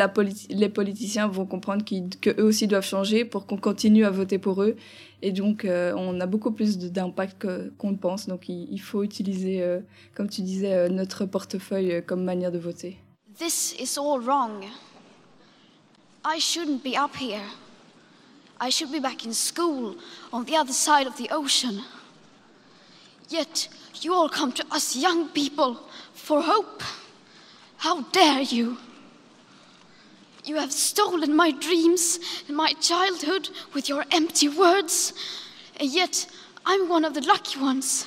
les 0.48 0.68
politiciens 0.70 1.28
vont 1.28 1.44
comprendre 1.44 1.84
qu'eux 1.84 2.42
aussi 2.42 2.66
doivent 2.66 2.86
changer 2.86 3.26
pour 3.26 3.46
qu'on 3.46 3.58
continue 3.58 4.06
à 4.06 4.10
voter 4.10 4.38
pour 4.38 4.62
eux. 4.62 4.76
Et 5.20 5.32
donc, 5.32 5.64
euh, 5.64 5.92
on 5.96 6.18
a 6.20 6.26
beaucoup 6.26 6.50
plus 6.50 6.78
d'impact 6.78 7.46
qu'on 7.76 7.90
ne 7.90 7.96
pense. 7.96 8.26
Donc, 8.26 8.48
il, 8.48 8.80
faut 8.80 9.04
utiliser, 9.04 9.62
euh, 9.62 9.80
comme 10.16 10.28
tu 10.28 10.40
disais, 10.40 10.72
euh, 10.72 10.88
notre 10.88 11.26
portefeuille 11.26 12.02
comme 12.04 12.24
manière 12.24 12.50
de 12.50 12.58
voter. 12.58 12.96
This 13.38 13.76
is 13.78 13.98
all 13.98 14.20
wrong. 14.20 14.64
I 16.24 16.40
shouldn't 16.40 16.82
be 16.82 16.96
up 16.96 17.14
here. 17.20 17.44
I 18.60 18.70
should 18.70 18.90
be 18.90 19.00
back 19.00 19.24
in 19.26 19.32
school 19.32 19.96
on 20.32 20.44
the 20.44 20.56
other 20.56 20.72
side 20.72 21.06
of 21.06 21.14
the 21.16 21.30
ocean. 21.32 21.82
Yet 23.32 23.68
you 24.02 24.12
all 24.12 24.28
come 24.28 24.52
to 24.52 24.64
us 24.70 24.94
young 24.94 25.30
people 25.30 25.80
for 26.12 26.42
hope. 26.42 26.82
How 27.78 28.02
dare 28.12 28.42
you? 28.42 28.76
You 30.44 30.56
have 30.56 30.70
stolen 30.70 31.34
my 31.34 31.50
dreams 31.50 32.18
and 32.46 32.54
my 32.54 32.74
childhood 32.74 33.48
with 33.72 33.88
your 33.88 34.04
empty 34.10 34.50
words, 34.50 35.14
and 35.80 35.88
yet 35.90 36.26
I'm 36.66 36.90
one 36.90 37.06
of 37.06 37.14
the 37.14 37.22
lucky 37.22 37.58
ones. 37.58 38.06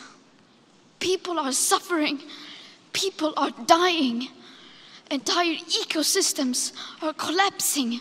People 0.99 1.39
are 1.39 1.53
suffering, 1.53 2.21
people 2.93 3.33
are 3.35 3.51
dying, 3.65 4.27
entire 5.09 5.55
ecosystems 5.55 6.71
are 7.01 7.13
collapsing. 7.13 7.99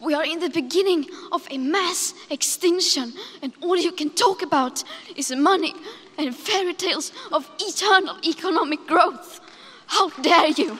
We 0.00 0.14
are 0.14 0.24
in 0.24 0.40
the 0.40 0.50
beginning 0.50 1.06
of 1.30 1.46
a 1.50 1.58
mass 1.58 2.14
extinction, 2.30 3.12
and 3.42 3.52
all 3.60 3.76
you 3.76 3.92
can 3.92 4.10
talk 4.10 4.40
about 4.40 4.82
is 5.14 5.30
money 5.30 5.74
and 6.18 6.32
fairy 6.32 6.74
tales 6.74 7.12
of 7.32 7.48
eternal 7.60 8.16
economic 8.24 8.80
growth. 8.86 9.40
How 9.88 10.10
dare 10.22 10.48
you? 10.56 10.74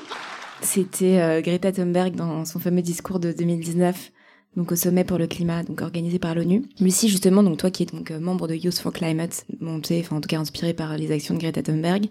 C'était 0.61 1.21
euh, 1.21 1.41
Greta 1.41 1.73
Thunberg 1.73 2.15
dans 2.15 2.45
son 2.45 2.59
fameux 2.59 2.83
discours 2.83 3.19
de 3.19 3.33
2019 3.33 4.13
donc 4.57 4.71
au 4.73 4.77
sommet 4.77 5.05
pour 5.05 5.19
le 5.19 5.27
climat, 5.27 5.63
donc 5.63 5.81
organisé 5.81 6.19
par 6.19 6.35
l'ONU. 6.35 6.65
Lucie, 6.81 7.09
justement, 7.09 7.43
donc 7.43 7.59
toi 7.59 7.71
qui 7.71 7.83
es 7.83 7.87
donc 7.87 8.11
euh, 8.11 8.21
membre 8.21 8.47
de 8.47 8.55
Youth 8.55 8.79
for 8.79 8.93
Climate, 8.93 9.45
monté, 9.61 10.01
enfin 10.01 10.17
en 10.17 10.21
tout 10.21 10.29
cas 10.29 10.39
inspiré 10.39 10.75
par 10.75 10.97
les 10.97 11.11
actions 11.11 11.35
de 11.35 11.41
Greta 11.41 11.63
Thunberg, 11.63 12.07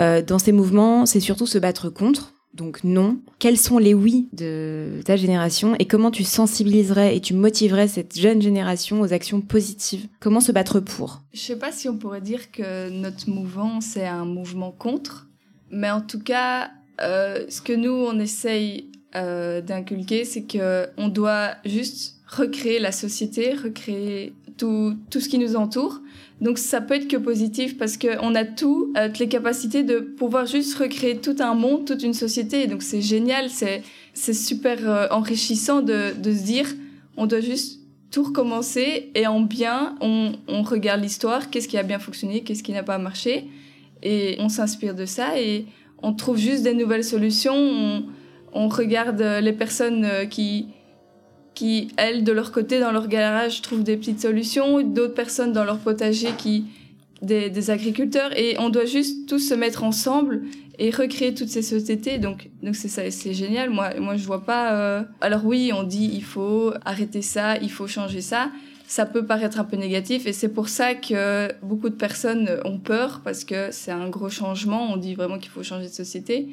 euh, 0.00 0.22
dans 0.22 0.38
ces 0.38 0.52
mouvements, 0.52 1.06
c'est 1.06 1.20
surtout 1.20 1.46
se 1.46 1.58
battre 1.58 1.88
contre, 1.88 2.32
donc 2.54 2.82
non. 2.84 3.18
Quels 3.38 3.56
sont 3.56 3.78
les 3.78 3.94
oui 3.94 4.28
de 4.32 5.00
ta 5.04 5.16
génération 5.16 5.74
et 5.78 5.86
comment 5.86 6.10
tu 6.10 6.24
sensibiliserais 6.24 7.16
et 7.16 7.20
tu 7.20 7.34
motiverais 7.34 7.88
cette 7.88 8.18
jeune 8.18 8.42
génération 8.42 9.00
aux 9.00 9.12
actions 9.12 9.40
positives? 9.40 10.08
Comment 10.20 10.40
se 10.40 10.52
battre 10.52 10.80
pour? 10.80 11.22
Je 11.32 11.40
sais 11.40 11.58
pas 11.58 11.72
si 11.72 11.88
on 11.88 11.96
pourrait 11.96 12.20
dire 12.20 12.50
que 12.50 12.90
notre 12.90 13.30
mouvement 13.30 13.80
c'est 13.80 14.06
un 14.06 14.24
mouvement 14.24 14.72
contre, 14.72 15.28
mais 15.70 15.90
en 15.90 16.00
tout 16.00 16.20
cas, 16.20 16.70
euh, 17.00 17.44
ce 17.48 17.60
que 17.60 17.72
nous 17.72 17.92
on 17.92 18.18
essaye 18.18 18.90
euh, 19.14 19.60
d'inculquer, 19.60 20.24
c'est 20.24 20.44
que 20.44 20.88
on 20.96 21.08
doit 21.08 21.52
juste 21.64 22.16
recréer 22.26 22.78
la 22.78 22.92
société, 22.92 23.54
recréer 23.54 24.34
tout, 24.58 24.96
ce 25.10 25.28
qui 25.28 25.38
nous 25.38 25.56
entoure. 25.56 26.00
Donc 26.40 26.58
ça 26.58 26.80
peut 26.80 26.94
être 26.94 27.08
que 27.08 27.16
positif 27.16 27.78
parce 27.78 27.96
qu'on 27.96 28.34
a 28.34 28.44
tout, 28.44 28.92
euh, 28.96 29.08
toutes 29.08 29.18
les 29.18 29.28
capacités 29.28 29.82
de 29.82 29.98
pouvoir 29.98 30.46
juste 30.46 30.76
recréer 30.76 31.18
tout 31.18 31.36
un 31.40 31.54
monde, 31.54 31.86
toute 31.86 32.02
une 32.02 32.14
société. 32.14 32.66
donc 32.66 32.82
c'est 32.82 33.02
génial, 33.02 33.50
c'est 33.50 33.82
c'est 34.14 34.34
super 34.34 34.78
euh, 34.88 35.06
enrichissant 35.10 35.80
de, 35.80 36.12
de 36.20 36.32
se 36.32 36.42
dire 36.42 36.66
on 37.16 37.26
doit 37.26 37.40
juste 37.40 37.80
tout 38.10 38.22
recommencer 38.22 39.10
et 39.14 39.26
en 39.26 39.40
bien 39.40 39.96
on, 40.00 40.32
on 40.48 40.62
regarde 40.62 41.02
l'histoire, 41.02 41.50
qu'est-ce 41.50 41.68
qui 41.68 41.78
a 41.78 41.82
bien 41.82 41.98
fonctionné, 41.98 42.42
qu'est-ce 42.42 42.62
qui 42.62 42.72
n'a 42.72 42.82
pas 42.82 42.98
marché 42.98 43.48
et 44.02 44.36
on 44.38 44.48
s'inspire 44.48 44.94
de 44.94 45.06
ça 45.06 45.40
et 45.40 45.66
on 46.02 46.12
trouve 46.12 46.36
juste 46.36 46.62
des 46.62 46.74
nouvelles 46.74 47.04
solutions. 47.04 47.56
On, 47.56 48.04
on 48.52 48.68
regarde 48.68 49.20
les 49.20 49.52
personnes 49.52 50.04
euh, 50.04 50.24
qui 50.24 50.68
qui, 51.58 51.88
elles, 51.96 52.22
de 52.22 52.30
leur 52.30 52.52
côté, 52.52 52.78
dans 52.78 52.92
leur 52.92 53.08
garage, 53.08 53.62
trouvent 53.62 53.82
des 53.82 53.96
petites 53.96 54.20
solutions, 54.20 54.80
d'autres 54.80 55.14
personnes 55.14 55.52
dans 55.52 55.64
leur 55.64 55.78
potager 55.78 56.28
qui, 56.38 56.66
des, 57.20 57.70
agriculteurs, 57.70 58.30
et 58.38 58.54
on 58.60 58.68
doit 58.68 58.84
juste 58.84 59.28
tous 59.28 59.40
se 59.40 59.54
mettre 59.54 59.82
ensemble 59.82 60.42
et 60.78 60.90
recréer 60.90 61.34
toutes 61.34 61.48
ces 61.48 61.62
sociétés. 61.62 62.18
Donc, 62.18 62.48
donc 62.62 62.76
c'est 62.76 62.86
ça, 62.86 63.10
c'est 63.10 63.34
génial. 63.34 63.70
Moi, 63.70 63.98
moi, 63.98 64.16
je 64.16 64.24
vois 64.24 64.44
pas. 64.44 64.72
Euh... 64.74 65.02
Alors 65.20 65.44
oui, 65.44 65.72
on 65.74 65.82
dit 65.82 66.08
il 66.14 66.22
faut 66.22 66.72
arrêter 66.84 67.22
ça, 67.22 67.56
il 67.56 67.72
faut 67.72 67.88
changer 67.88 68.20
ça. 68.20 68.52
Ça 68.86 69.04
peut 69.04 69.26
paraître 69.26 69.58
un 69.58 69.64
peu 69.64 69.76
négatif, 69.76 70.26
et 70.26 70.32
c'est 70.32 70.48
pour 70.48 70.68
ça 70.68 70.94
que 70.94 71.52
beaucoup 71.64 71.88
de 71.88 71.96
personnes 71.96 72.48
ont 72.64 72.78
peur 72.78 73.20
parce 73.24 73.42
que 73.42 73.72
c'est 73.72 73.90
un 73.90 74.08
gros 74.08 74.30
changement. 74.30 74.92
On 74.92 74.96
dit 74.96 75.16
vraiment 75.16 75.38
qu'il 75.38 75.50
faut 75.50 75.64
changer 75.64 75.88
de 75.88 75.92
société 75.92 76.46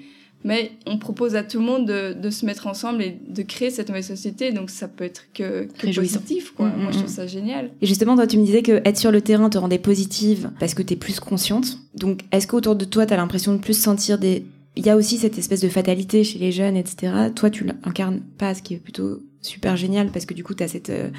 mais 0.45 0.73
on 0.85 0.99
propose 0.99 1.35
à 1.35 1.41
tout 1.41 1.57
le 1.57 1.65
monde 1.65 1.87
de, 1.87 2.13
de, 2.13 2.29
se 2.29 2.45
mettre 2.45 2.67
ensemble 2.67 3.01
et 3.01 3.17
de 3.27 3.41
créer 3.41 3.71
cette 3.71 3.87
nouvelle 3.87 4.03
société. 4.03 4.51
Donc 4.51 4.69
ça 4.69 4.87
peut 4.87 5.03
être 5.03 5.23
que, 5.33 5.67
que 5.79 5.93
positif, 5.95 6.51
quoi. 6.51 6.69
Moi, 6.69 6.91
je 6.91 6.99
trouve 6.99 7.09
ça 7.09 7.25
génial. 7.25 7.71
Et 7.81 7.87
justement, 7.87 8.15
toi, 8.15 8.27
tu 8.27 8.37
me 8.37 8.45
disais 8.45 8.61
que 8.61 8.79
être 8.85 8.99
sur 8.99 9.11
le 9.11 9.21
terrain 9.21 9.49
te 9.49 9.57
rendait 9.57 9.79
positive 9.79 10.51
parce 10.59 10.75
que 10.75 10.83
tu 10.83 10.93
es 10.93 10.97
plus 10.97 11.19
consciente. 11.19 11.79
Donc, 11.95 12.21
est-ce 12.31 12.45
qu'autour 12.45 12.75
de 12.75 12.85
toi, 12.85 13.07
tu 13.07 13.13
as 13.13 13.17
l'impression 13.17 13.53
de 13.53 13.57
plus 13.57 13.73
sentir 13.73 14.19
des... 14.19 14.45
Il 14.75 14.85
y 14.85 14.91
a 14.91 14.95
aussi 14.95 15.17
cette 15.17 15.39
espèce 15.39 15.61
de 15.61 15.69
fatalité 15.69 16.23
chez 16.23 16.37
les 16.37 16.51
jeunes, 16.51 16.77
etc. 16.77 17.11
Toi, 17.33 17.49
tu 17.49 17.63
l'incarnes 17.63 18.21
pas, 18.37 18.53
ce 18.53 18.61
qui 18.61 18.75
est 18.75 18.77
plutôt 18.77 19.23
super 19.41 19.75
génial 19.75 20.11
parce 20.11 20.27
que 20.27 20.35
du 20.35 20.43
coup, 20.43 20.53
tu 20.53 20.61
as 20.63 20.67
cette 20.67 20.91
euh, 20.91 21.09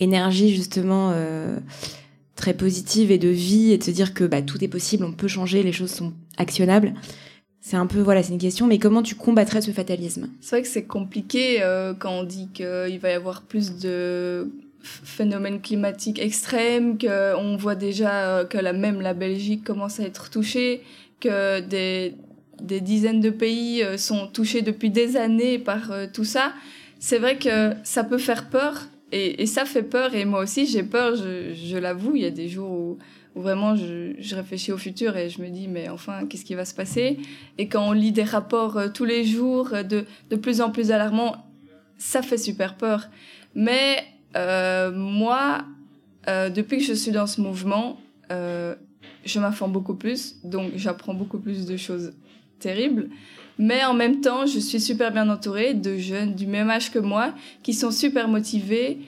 énergie, 0.00 0.54
justement... 0.54 1.12
Euh, 1.14 1.56
très 2.34 2.54
positive 2.54 3.12
et 3.12 3.18
de 3.18 3.28
vie 3.28 3.72
et 3.72 3.78
de 3.78 3.84
se 3.84 3.90
dire 3.90 4.14
que 4.14 4.24
bah, 4.24 4.40
tout 4.40 4.64
est 4.64 4.68
possible, 4.68 5.04
on 5.04 5.12
peut 5.12 5.28
changer, 5.28 5.62
les 5.62 5.70
choses 5.70 5.92
sont 5.92 6.14
actionnables. 6.38 6.94
C'est 7.64 7.76
un 7.76 7.86
peu, 7.86 8.00
voilà, 8.00 8.24
c'est 8.24 8.32
une 8.32 8.40
question, 8.40 8.66
mais 8.66 8.80
comment 8.80 9.04
tu 9.04 9.14
combattrais 9.14 9.62
ce 9.62 9.70
fatalisme? 9.70 10.28
C'est 10.40 10.56
vrai 10.56 10.62
que 10.62 10.68
c'est 10.68 10.82
compliqué 10.82 11.62
euh, 11.62 11.94
quand 11.96 12.10
on 12.10 12.24
dit 12.24 12.48
qu'il 12.52 12.98
va 13.00 13.10
y 13.10 13.12
avoir 13.12 13.42
plus 13.42 13.78
de 13.78 14.50
phénomènes 14.82 15.60
climatiques 15.60 16.18
extrêmes, 16.18 16.98
qu'on 16.98 17.56
voit 17.56 17.76
déjà 17.76 18.38
euh, 18.40 18.44
que 18.44 18.58
même 18.72 19.00
la 19.00 19.14
Belgique 19.14 19.62
commence 19.62 20.00
à 20.00 20.02
être 20.02 20.28
touchée, 20.28 20.82
que 21.20 21.60
des, 21.60 22.16
des 22.60 22.80
dizaines 22.80 23.20
de 23.20 23.30
pays 23.30 23.84
euh, 23.84 23.96
sont 23.96 24.26
touchés 24.26 24.62
depuis 24.62 24.90
des 24.90 25.16
années 25.16 25.60
par 25.60 25.92
tout 26.12 26.24
ça. 26.24 26.54
C'est 26.98 27.18
vrai 27.18 27.38
que 27.38 27.74
ça 27.84 28.02
peut 28.02 28.18
faire 28.18 28.50
peur, 28.50 28.88
et, 29.12 29.46
ça 29.46 29.66
fait 29.66 29.84
peur, 29.84 30.16
et 30.16 30.24
moi 30.24 30.40
aussi 30.40 30.66
j'ai 30.66 30.82
peur, 30.82 31.14
je 31.14 31.76
l'avoue, 31.76 32.16
il 32.16 32.22
y 32.22 32.26
a 32.26 32.30
des 32.30 32.48
jours 32.48 32.70
où 32.70 32.98
où 33.34 33.40
vraiment 33.40 33.76
je, 33.76 34.34
réfléchis 34.34 34.72
au 34.72 34.78
futur 34.78 35.16
et 35.16 35.28
je 35.30 35.40
me 35.40 35.48
dis 35.48 35.68
mais 35.68 35.88
enfin 35.88 36.26
qu'est-ce 36.26 36.44
qui 36.44 36.54
va 36.54 36.64
se 36.64 36.74
passer? 36.74 37.18
Et 37.58 37.68
quand 37.68 37.88
on 37.88 37.92
lit 37.92 38.12
des 38.12 38.24
rapports 38.24 38.76
euh, 38.76 38.88
tous 38.88 39.04
les 39.04 39.24
jours 39.24 39.72
euh, 39.72 39.82
de, 39.82 40.04
de 40.30 40.36
plus 40.36 40.60
en 40.60 40.70
plus 40.70 40.90
alarmants 40.90 41.36
ça 42.02 42.20
fait 42.20 42.38
super 42.38 42.76
peur. 42.76 43.08
Mais 43.54 44.04
euh, 44.36 44.90
moi 44.92 45.64
euh, 46.28 46.50
depuis 46.50 46.78
que 46.78 46.84
je 46.84 46.94
suis 46.94 47.12
dans 47.12 47.26
ce 47.26 47.40
mouvement 47.40 47.98
euh, 48.30 48.74
je 49.24 49.38
m'informe 49.38 49.72
beaucoup 49.72 49.94
plus 49.94 50.36
donc 50.42 50.72
j'apprends 50.74 51.14
beaucoup 51.14 51.38
plus 51.38 51.66
de 51.66 51.76
choses 51.76 52.12
terribles. 52.58 53.08
Mais 53.58 53.84
en 53.84 53.94
même 53.94 54.20
temps 54.20 54.46
je 54.46 54.58
suis 54.58 54.80
super 54.80 55.12
bien 55.12 55.28
entourée 55.28 55.74
de 55.74 55.96
jeunes 55.96 56.34
du 56.34 56.46
même 56.46 56.70
âge 56.70 56.90
que 56.90 56.98
moi 56.98 57.34
qui 57.62 57.72
sont 57.72 57.90
super 57.90 58.26
motivés 58.26 58.98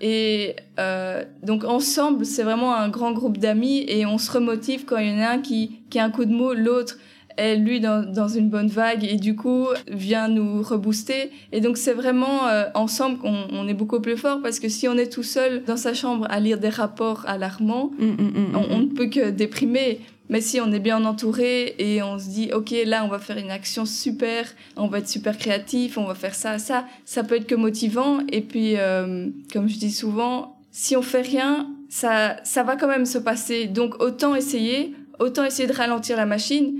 et 0.00 0.56
euh, 0.78 1.24
donc 1.42 1.64
ensemble, 1.64 2.24
c'est 2.26 2.42
vraiment 2.42 2.74
un 2.74 2.88
grand 2.88 3.12
groupe 3.12 3.38
d'amis 3.38 3.84
et 3.88 4.06
on 4.06 4.18
se 4.18 4.30
remotive 4.30 4.84
quand 4.84 4.98
il 4.98 5.10
y 5.10 5.14
en 5.14 5.20
a 5.20 5.28
un 5.28 5.38
qui, 5.38 5.80
qui 5.90 5.98
a 5.98 6.04
un 6.04 6.10
coup 6.10 6.24
de 6.24 6.32
mot, 6.32 6.54
l'autre 6.54 6.98
est 7.36 7.56
lui 7.56 7.80
dans, 7.80 8.04
dans 8.04 8.28
une 8.28 8.48
bonne 8.48 8.68
vague 8.68 9.04
et 9.04 9.16
du 9.16 9.34
coup 9.34 9.66
vient 9.88 10.28
nous 10.28 10.62
rebooster. 10.62 11.30
Et 11.50 11.60
donc 11.60 11.76
c'est 11.76 11.92
vraiment 11.92 12.46
euh, 12.46 12.64
ensemble 12.74 13.18
qu'on 13.18 13.46
on 13.50 13.66
est 13.66 13.74
beaucoup 13.74 14.00
plus 14.00 14.16
fort 14.16 14.40
parce 14.40 14.60
que 14.60 14.68
si 14.68 14.86
on 14.86 14.96
est 14.96 15.12
tout 15.12 15.24
seul 15.24 15.64
dans 15.64 15.76
sa 15.76 15.94
chambre 15.94 16.26
à 16.30 16.38
lire 16.38 16.58
des 16.58 16.68
rapports 16.68 17.24
alarmants, 17.26 17.90
Mm, 17.98 18.04
mm, 18.04 18.52
mm, 18.52 18.56
on, 18.56 18.74
on 18.74 18.78
ne 18.80 18.86
peut 18.86 19.06
que 19.06 19.30
déprimer. 19.30 20.00
Mais 20.30 20.40
si 20.40 20.60
on 20.60 20.72
est 20.72 20.78
bien 20.78 21.04
entouré 21.04 21.74
et 21.78 22.02
on 22.02 22.18
se 22.18 22.28
dit, 22.28 22.50
OK, 22.52 22.74
là, 22.86 23.04
on 23.04 23.08
va 23.08 23.18
faire 23.18 23.36
une 23.36 23.50
action 23.50 23.84
super, 23.84 24.46
on 24.76 24.86
va 24.86 24.98
être 24.98 25.08
super 25.08 25.36
créatif, 25.36 25.98
on 25.98 26.04
va 26.04 26.14
faire 26.14 26.34
ça, 26.34 26.58
ça, 26.58 26.86
ça 27.04 27.24
peut 27.24 27.36
être 27.36 27.46
que 27.46 27.54
motivant. 27.54 28.20
Et 28.30 28.40
puis, 28.40 28.76
euh, 28.76 29.28
comme 29.52 29.68
je 29.68 29.76
dis 29.76 29.90
souvent, 29.90 30.58
si 30.70 30.96
on 30.96 31.02
fait 31.02 31.20
rien, 31.20 31.68
ça, 31.90 32.36
ça 32.42 32.62
va 32.62 32.76
quand 32.76 32.88
même 32.88 33.04
se 33.04 33.18
passer. 33.18 33.66
Donc, 33.66 34.02
autant 34.02 34.34
essayer, 34.34 34.94
autant 35.18 35.44
essayer 35.44 35.68
de 35.68 35.74
ralentir 35.74 36.16
la 36.16 36.26
machine. 36.26 36.74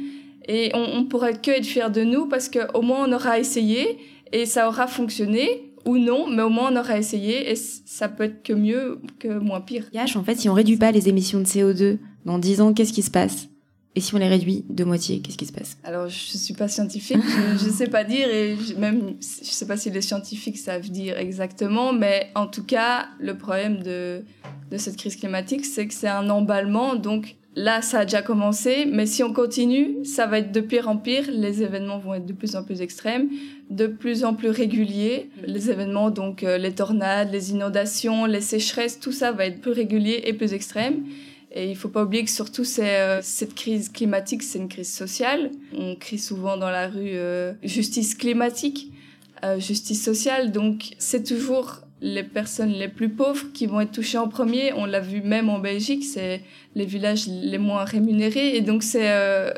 Et 0.48 0.70
on, 0.74 0.98
on 0.98 1.04
pourrait 1.04 1.40
que 1.40 1.50
être 1.50 1.66
fier 1.66 1.90
de 1.90 2.02
nous 2.02 2.26
parce 2.26 2.48
qu'au 2.48 2.82
moins, 2.82 3.06
on 3.06 3.12
aura 3.12 3.38
essayé 3.38 3.98
et 4.32 4.46
ça 4.46 4.68
aura 4.68 4.86
fonctionné. 4.86 5.73
Ou 5.84 5.98
non, 5.98 6.26
mais 6.28 6.42
au 6.42 6.48
moins 6.50 6.72
on 6.72 6.76
aura 6.76 6.98
essayé 6.98 7.50
et 7.50 7.56
ça 7.56 8.08
peut 8.08 8.24
être 8.24 8.42
que 8.42 8.52
mieux 8.52 9.00
que 9.18 9.28
moins 9.38 9.60
pire. 9.60 9.84
Yash, 9.92 10.16
en 10.16 10.24
fait, 10.24 10.36
si 10.36 10.48
on 10.48 10.54
réduit 10.54 10.76
pas 10.76 10.92
les 10.92 11.08
émissions 11.08 11.40
de 11.40 11.44
CO2 11.44 11.98
dans 12.24 12.38
10 12.38 12.60
ans, 12.60 12.72
qu'est-ce 12.72 12.92
qui 12.92 13.02
se 13.02 13.10
passe? 13.10 13.48
Et 13.96 14.00
si 14.00 14.12
on 14.12 14.18
les 14.18 14.26
réduit 14.26 14.64
de 14.68 14.82
moitié, 14.82 15.20
qu'est-ce 15.20 15.38
qui 15.38 15.46
se 15.46 15.52
passe? 15.52 15.76
Alors, 15.84 16.08
je 16.08 16.36
suis 16.36 16.54
pas 16.54 16.66
scientifique, 16.66 17.18
je, 17.22 17.64
je 17.64 17.70
sais 17.70 17.86
pas 17.86 18.02
dire, 18.02 18.28
et 18.28 18.56
je- 18.56 18.74
même, 18.74 19.14
je 19.20 19.44
sais 19.50 19.66
pas 19.66 19.76
si 19.76 19.88
les 19.90 20.00
scientifiques 20.00 20.58
savent 20.58 20.90
dire 20.90 21.16
exactement, 21.16 21.92
mais 21.92 22.30
en 22.34 22.48
tout 22.48 22.64
cas, 22.64 23.06
le 23.20 23.36
problème 23.38 23.84
de, 23.84 24.24
de 24.72 24.78
cette 24.78 24.96
crise 24.96 25.14
climatique, 25.14 25.64
c'est 25.64 25.86
que 25.86 25.94
c'est 25.94 26.08
un 26.08 26.28
emballement, 26.28 26.96
donc 26.96 27.36
là, 27.54 27.82
ça 27.82 28.00
a 28.00 28.04
déjà 28.04 28.22
commencé, 28.22 28.86
mais 28.90 29.06
si 29.06 29.22
on 29.22 29.32
continue, 29.32 30.04
ça 30.04 30.26
va 30.26 30.38
être 30.38 30.52
de 30.52 30.60
pire 30.60 30.88
en 30.88 30.96
pire, 30.96 31.24
les 31.30 31.62
événements 31.62 31.98
vont 31.98 32.14
être 32.14 32.26
de 32.26 32.32
plus 32.32 32.56
en 32.56 32.64
plus 32.64 32.80
extrêmes, 32.80 33.28
de 33.70 33.86
plus 33.86 34.24
en 34.24 34.34
plus 34.34 34.50
réguliers, 34.50 35.30
les 35.44 35.70
événements, 35.70 36.10
donc 36.10 36.42
euh, 36.42 36.58
les 36.58 36.72
tornades, 36.72 37.32
les 37.32 37.52
inondations, 37.52 38.26
les 38.26 38.40
sécheresses, 38.40 39.00
tout 39.00 39.12
ça 39.12 39.32
va 39.32 39.46
être 39.46 39.60
plus 39.60 39.72
régulier 39.72 40.22
et 40.26 40.32
plus 40.32 40.52
extrême. 40.52 41.04
Et 41.56 41.70
il 41.70 41.76
faut 41.76 41.88
pas 41.88 42.02
oublier 42.02 42.24
que 42.24 42.30
surtout 42.30 42.64
euh, 42.80 43.20
cette 43.22 43.54
crise 43.54 43.88
climatique, 43.88 44.42
c'est 44.42 44.58
une 44.58 44.68
crise 44.68 44.92
sociale. 44.92 45.52
On 45.72 45.94
crie 45.94 46.18
souvent 46.18 46.56
dans 46.56 46.68
la 46.68 46.88
rue 46.88 47.14
euh, 47.14 47.52
justice 47.62 48.16
climatique, 48.16 48.92
euh, 49.44 49.60
justice 49.60 50.04
sociale. 50.04 50.50
Donc 50.50 50.94
c'est 50.98 51.22
toujours 51.22 51.82
les 52.04 52.22
personnes 52.22 52.68
les 52.68 52.88
plus 52.88 53.08
pauvres 53.08 53.46
qui 53.54 53.64
vont 53.66 53.80
être 53.80 53.92
touchées 53.92 54.18
en 54.18 54.28
premier. 54.28 54.74
On 54.74 54.84
l'a 54.84 55.00
vu 55.00 55.22
même 55.22 55.48
en 55.48 55.58
Belgique, 55.58 56.04
c'est 56.04 56.42
les 56.74 56.84
villages 56.84 57.26
les 57.26 57.56
moins 57.56 57.84
rémunérés. 57.84 58.56
Et 58.56 58.60
donc 58.60 58.82
c'est 58.82 59.10
euh, 59.10 59.50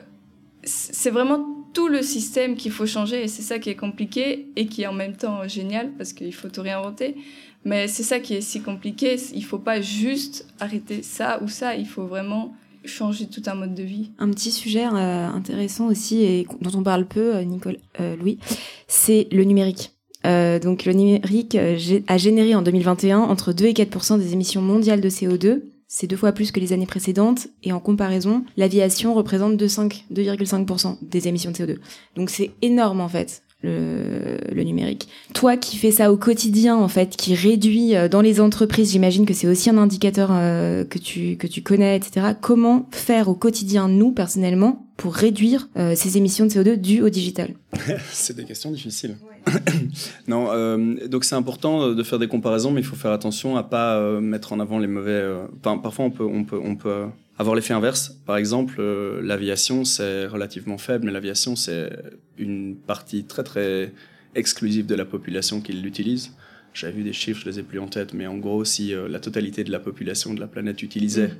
c'est 0.62 1.11
vraiment 1.11 1.44
tout 1.74 1.88
le 1.88 2.02
système 2.02 2.54
qu'il 2.54 2.70
faut 2.70 2.87
changer. 2.87 3.24
Et 3.24 3.28
c'est 3.28 3.42
ça 3.42 3.59
qui 3.59 3.68
est 3.68 3.74
compliqué 3.74 4.46
et 4.54 4.66
qui 4.66 4.82
est 4.82 4.87
en 4.87 4.92
même 4.92 5.16
temps 5.16 5.46
génial 5.48 5.90
parce 5.98 6.12
qu'il 6.12 6.32
faut 6.32 6.48
tout 6.48 6.62
réinventer. 6.62 7.16
Mais 7.64 7.88
c'est 7.88 8.04
ça 8.04 8.20
qui 8.20 8.35
est 8.35 8.40
si 8.40 8.62
compliqué. 8.62 9.16
Il 9.35 9.44
faut 9.44 9.59
pas 9.59 9.80
juste 9.80 10.46
arrêter 10.61 11.02
ça 11.02 11.42
ou 11.42 11.48
ça. 11.48 11.74
Il 11.74 11.87
faut 11.87 12.06
vraiment 12.06 12.54
changer 12.85 13.26
tout 13.26 13.42
un 13.46 13.56
mode 13.56 13.74
de 13.74 13.82
vie. 13.82 14.12
Un 14.20 14.30
petit 14.30 14.52
sujet 14.52 14.87
euh, 14.87 15.26
intéressant 15.26 15.88
aussi 15.88 16.22
et 16.22 16.46
dont 16.61 16.78
on 16.78 16.85
parle 16.85 17.06
peu, 17.06 17.35
euh, 17.35 17.42
Nicole, 17.42 17.78
Louis, 17.98 18.38
c'est 18.87 19.26
le 19.32 19.42
numérique. 19.42 19.95
Euh, 20.26 20.58
donc 20.58 20.84
le 20.84 20.92
numérique 20.92 21.54
euh, 21.54 21.78
a 22.06 22.18
généré 22.18 22.54
en 22.54 22.62
2021 22.62 23.20
entre 23.20 23.52
2 23.52 23.66
et 23.66 23.72
4% 23.72 24.18
des 24.18 24.32
émissions 24.32 24.62
mondiales 24.62 25.00
de 25.00 25.08
CO2. 25.08 25.62
C'est 25.88 26.08
deux 26.08 26.16
fois 26.16 26.32
plus 26.32 26.50
que 26.50 26.58
les 26.58 26.72
années 26.72 26.86
précédentes 26.86 27.46
et 27.62 27.72
en 27.72 27.78
comparaison, 27.78 28.44
l'aviation 28.56 29.14
représente 29.14 29.54
2,5 29.54 30.02
2,5% 30.12 30.98
des 31.00 31.28
émissions 31.28 31.52
de 31.52 31.56
CO2. 31.56 31.76
Donc 32.16 32.30
c'est 32.30 32.50
énorme 32.60 33.00
en 33.00 33.08
fait 33.08 33.42
le, 33.62 34.38
le 34.52 34.62
numérique. 34.64 35.08
Toi 35.32 35.56
qui 35.56 35.76
fais 35.76 35.90
ça 35.90 36.12
au 36.12 36.16
quotidien 36.16 36.76
en 36.76 36.88
fait, 36.88 37.16
qui 37.16 37.34
réduit 37.34 37.94
euh, 37.94 38.08
dans 38.08 38.20
les 38.20 38.40
entreprises, 38.40 38.92
j'imagine 38.92 39.26
que 39.26 39.34
c'est 39.34 39.46
aussi 39.46 39.70
un 39.70 39.78
indicateur 39.78 40.30
euh, 40.32 40.84
que 40.84 40.98
tu 40.98 41.36
que 41.36 41.46
tu 41.46 41.62
connais, 41.62 41.96
etc. 41.96 42.34
Comment 42.40 42.88
faire 42.90 43.28
au 43.28 43.34
quotidien 43.34 43.88
nous 43.88 44.12
personnellement 44.12 44.86
pour 44.96 45.14
réduire 45.14 45.68
euh, 45.76 45.94
ces 45.94 46.16
émissions 46.16 46.46
de 46.46 46.50
CO2 46.50 46.76
dues 46.76 47.02
au 47.02 47.10
digital? 47.10 47.54
C'est 48.12 48.36
des 48.36 48.44
questions 48.44 48.70
difficiles. 48.70 49.16
non, 50.28 50.48
euh, 50.50 51.09
donc 51.09 51.24
c'est 51.24 51.35
important 51.35 51.92
de 51.92 52.02
faire 52.02 52.18
des 52.18 52.28
comparaisons, 52.28 52.70
mais 52.70 52.80
il 52.80 52.87
faut 52.87 52.96
faire 52.96 53.12
attention 53.12 53.56
à 53.56 53.62
pas 53.62 53.96
euh, 53.96 54.20
mettre 54.20 54.52
en 54.52 54.61
avant 54.61 54.78
les 54.78 54.87
mauvais. 54.87 55.11
euh, 55.11 55.46
parfois, 55.62 56.06
on 56.06 56.11
peut, 56.11 56.24
on 56.24 56.44
peut, 56.44 56.61
on 56.62 56.76
peut 56.76 57.04
avoir 57.38 57.54
l'effet 57.54 57.74
inverse. 57.74 58.16
Par 58.26 58.37
exemple, 58.37 58.82
l'aviation, 59.22 59.85
c'est 59.85 60.26
relativement 60.26 60.78
faible, 60.78 61.06
mais 61.06 61.12
l'aviation, 61.12 61.54
c'est 61.54 61.90
une 62.38 62.76
partie 62.76 63.24
très 63.24 63.44
très 63.44 63.92
exclusive 64.35 64.87
de 64.87 64.94
la 64.94 65.04
population 65.04 65.61
qui 65.61 65.72
l'utilise. 65.72 66.32
J'avais 66.74 66.92
vu 66.92 67.02
des 67.04 67.12
chiffres, 67.12 67.40
je 67.40 67.48
les 67.48 67.59
ai 67.59 67.62
plus 67.62 67.78
en 67.78 67.88
tête, 67.88 68.12
mais 68.12 68.26
en 68.26 68.37
gros, 68.37 68.64
si 68.64 68.92
la 69.09 69.18
totalité 69.18 69.64
de 69.64 69.72
la 69.72 69.80
population 69.80 70.35
de 70.35 70.40
la 70.40 70.46
planète 70.46 70.82
utilisait 70.82 71.30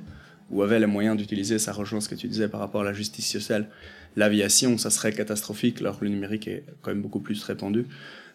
ou 0.49 0.63
avait 0.63 0.79
les 0.79 0.87
moyens 0.87 1.17
d'utiliser, 1.17 1.59
ça 1.59 1.73
rejoint 1.73 1.99
ce 1.99 2.09
que 2.09 2.15
tu 2.15 2.27
disais 2.27 2.47
par 2.47 2.59
rapport 2.59 2.81
à 2.81 2.85
la 2.85 2.93
justice 2.93 3.29
sociale, 3.29 3.69
l'aviation, 4.17 4.77
ça 4.77 4.89
serait 4.89 5.13
catastrophique, 5.13 5.79
alors 5.79 5.97
que 5.99 6.03
le 6.03 6.11
numérique 6.11 6.47
est 6.49 6.65
quand 6.81 6.91
même 6.91 7.01
beaucoup 7.01 7.21
plus 7.21 7.41
répandu. 7.43 7.85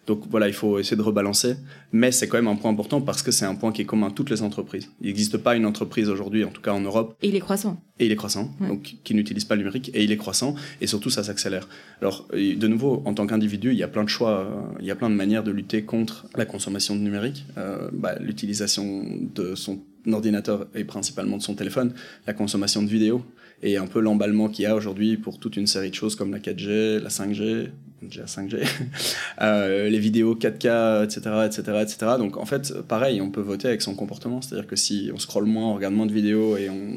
Donc 0.08 0.24
voilà, 0.28 0.48
il 0.48 0.52
faut 0.54 0.80
essayer 0.80 0.96
de 0.96 1.02
rebalancer, 1.02 1.54
mais 1.92 2.10
c'est 2.10 2.26
quand 2.26 2.36
même 2.36 2.48
un 2.48 2.56
point 2.56 2.72
important 2.72 3.00
parce 3.00 3.22
que 3.22 3.30
c'est 3.30 3.44
un 3.44 3.54
point 3.54 3.70
qui 3.70 3.82
est 3.82 3.84
commun 3.84 4.08
à 4.08 4.10
toutes 4.10 4.30
les 4.30 4.42
entreprises. 4.42 4.90
Il 5.00 5.06
n'existe 5.06 5.36
pas 5.36 5.54
une 5.54 5.64
entreprise 5.64 6.08
aujourd'hui, 6.08 6.42
en 6.42 6.50
tout 6.50 6.60
cas 6.60 6.72
en 6.72 6.80
Europe, 6.80 7.14
Et 7.22 7.28
il 7.28 7.36
est 7.36 7.40
croissant. 7.40 7.80
et 8.00 8.06
il 8.06 8.10
est 8.10 8.16
croissant, 8.16 8.50
Ouais. 8.60 8.66
donc 8.66 8.96
qui 9.04 9.14
n'utilise 9.14 9.44
pas 9.44 9.54
le 9.54 9.60
numérique, 9.60 9.92
et 9.94 10.02
il 10.02 10.10
est 10.10 10.16
croissant, 10.16 10.56
et 10.80 10.88
surtout 10.88 11.08
ça 11.10 11.22
s'accélère. 11.22 11.68
Alors, 12.00 12.26
de 12.32 12.66
nouveau, 12.66 13.00
en 13.04 13.14
tant 13.14 13.28
qu'individu, 13.28 13.70
il 13.70 13.78
y 13.78 13.84
a 13.84 13.88
plein 13.88 14.02
de 14.02 14.08
choix, 14.08 14.74
il 14.80 14.86
y 14.86 14.90
a 14.90 14.96
plein 14.96 15.08
de 15.08 15.14
manières 15.14 15.44
de 15.44 15.52
lutter 15.52 15.82
contre 15.84 16.26
la 16.36 16.46
consommation 16.46 16.96
de 16.96 17.00
numérique, 17.00 17.44
euh, 17.56 17.88
bah, 17.92 18.16
l'utilisation 18.18 19.04
de 19.36 19.54
son 19.54 19.78
ordinateur 20.12 20.66
et 20.74 20.82
principalement 20.82 21.36
de 21.36 21.42
son 21.42 21.54
téléphone, 21.54 21.94
la 22.26 22.32
consommation 22.32 22.82
de 22.82 22.88
vidéos, 22.88 23.22
et 23.62 23.76
un 23.76 23.86
peu 23.86 24.00
l'emballement 24.00 24.48
qu'il 24.48 24.64
y 24.64 24.66
a 24.66 24.74
aujourd'hui 24.74 25.16
pour 25.16 25.38
toute 25.38 25.56
une 25.56 25.66
série 25.66 25.90
de 25.90 25.94
choses 25.94 26.16
comme 26.16 26.32
la 26.32 26.38
4G, 26.38 26.98
la 26.98 27.08
5G, 27.08 27.70
déjà 28.02 28.24
5G, 28.24 28.66
euh, 29.40 29.88
les 29.88 29.98
vidéos 29.98 30.34
4K, 30.34 31.04
etc., 31.04 31.20
etc., 31.46 31.78
etc. 31.82 32.12
Donc 32.18 32.36
en 32.36 32.46
fait, 32.46 32.80
pareil, 32.82 33.20
on 33.20 33.30
peut 33.30 33.40
voter 33.40 33.68
avec 33.68 33.82
son 33.82 33.94
comportement, 33.94 34.42
c'est-à-dire 34.42 34.66
que 34.66 34.76
si 34.76 35.10
on 35.14 35.18
scrolle 35.18 35.46
moins, 35.46 35.68
on 35.68 35.74
regarde 35.74 35.94
moins 35.94 36.06
de 36.06 36.12
vidéos 36.12 36.56
et 36.56 36.68
on 36.68 36.96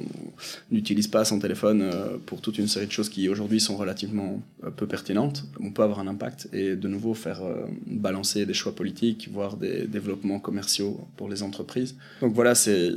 n'utilise 0.72 1.08
pas 1.08 1.26
son 1.26 1.40
téléphone 1.40 1.82
euh, 1.82 2.18
pour 2.26 2.42
toute 2.42 2.58
une 2.58 2.68
série 2.68 2.88
de 2.88 2.92
choses 2.92 3.10
qui 3.10 3.30
aujourd'hui 3.30 3.60
sont 3.60 3.76
relativement 3.76 4.42
euh, 4.64 4.70
peu 4.70 4.88
pertinentes, 4.88 5.46
on 5.60 5.72
peut 5.72 5.84
avoir 5.84 6.00
un 6.00 6.08
impact 6.08 6.50
et 6.54 6.76
de 6.76 6.88
nouveau 6.88 7.14
faire 7.14 7.42
balancer 7.88 8.46
des 8.46 8.54
choix 8.54 8.74
politiques, 8.74 9.30
voire 9.32 9.58
des 9.58 9.88
développements 9.88 10.40
commerciaux 10.40 11.00
pour 11.18 11.30
les 11.30 11.44
entreprises. 11.44 11.96
Donc 12.22 12.34
voilà, 12.34 12.56
c'est 12.56 12.92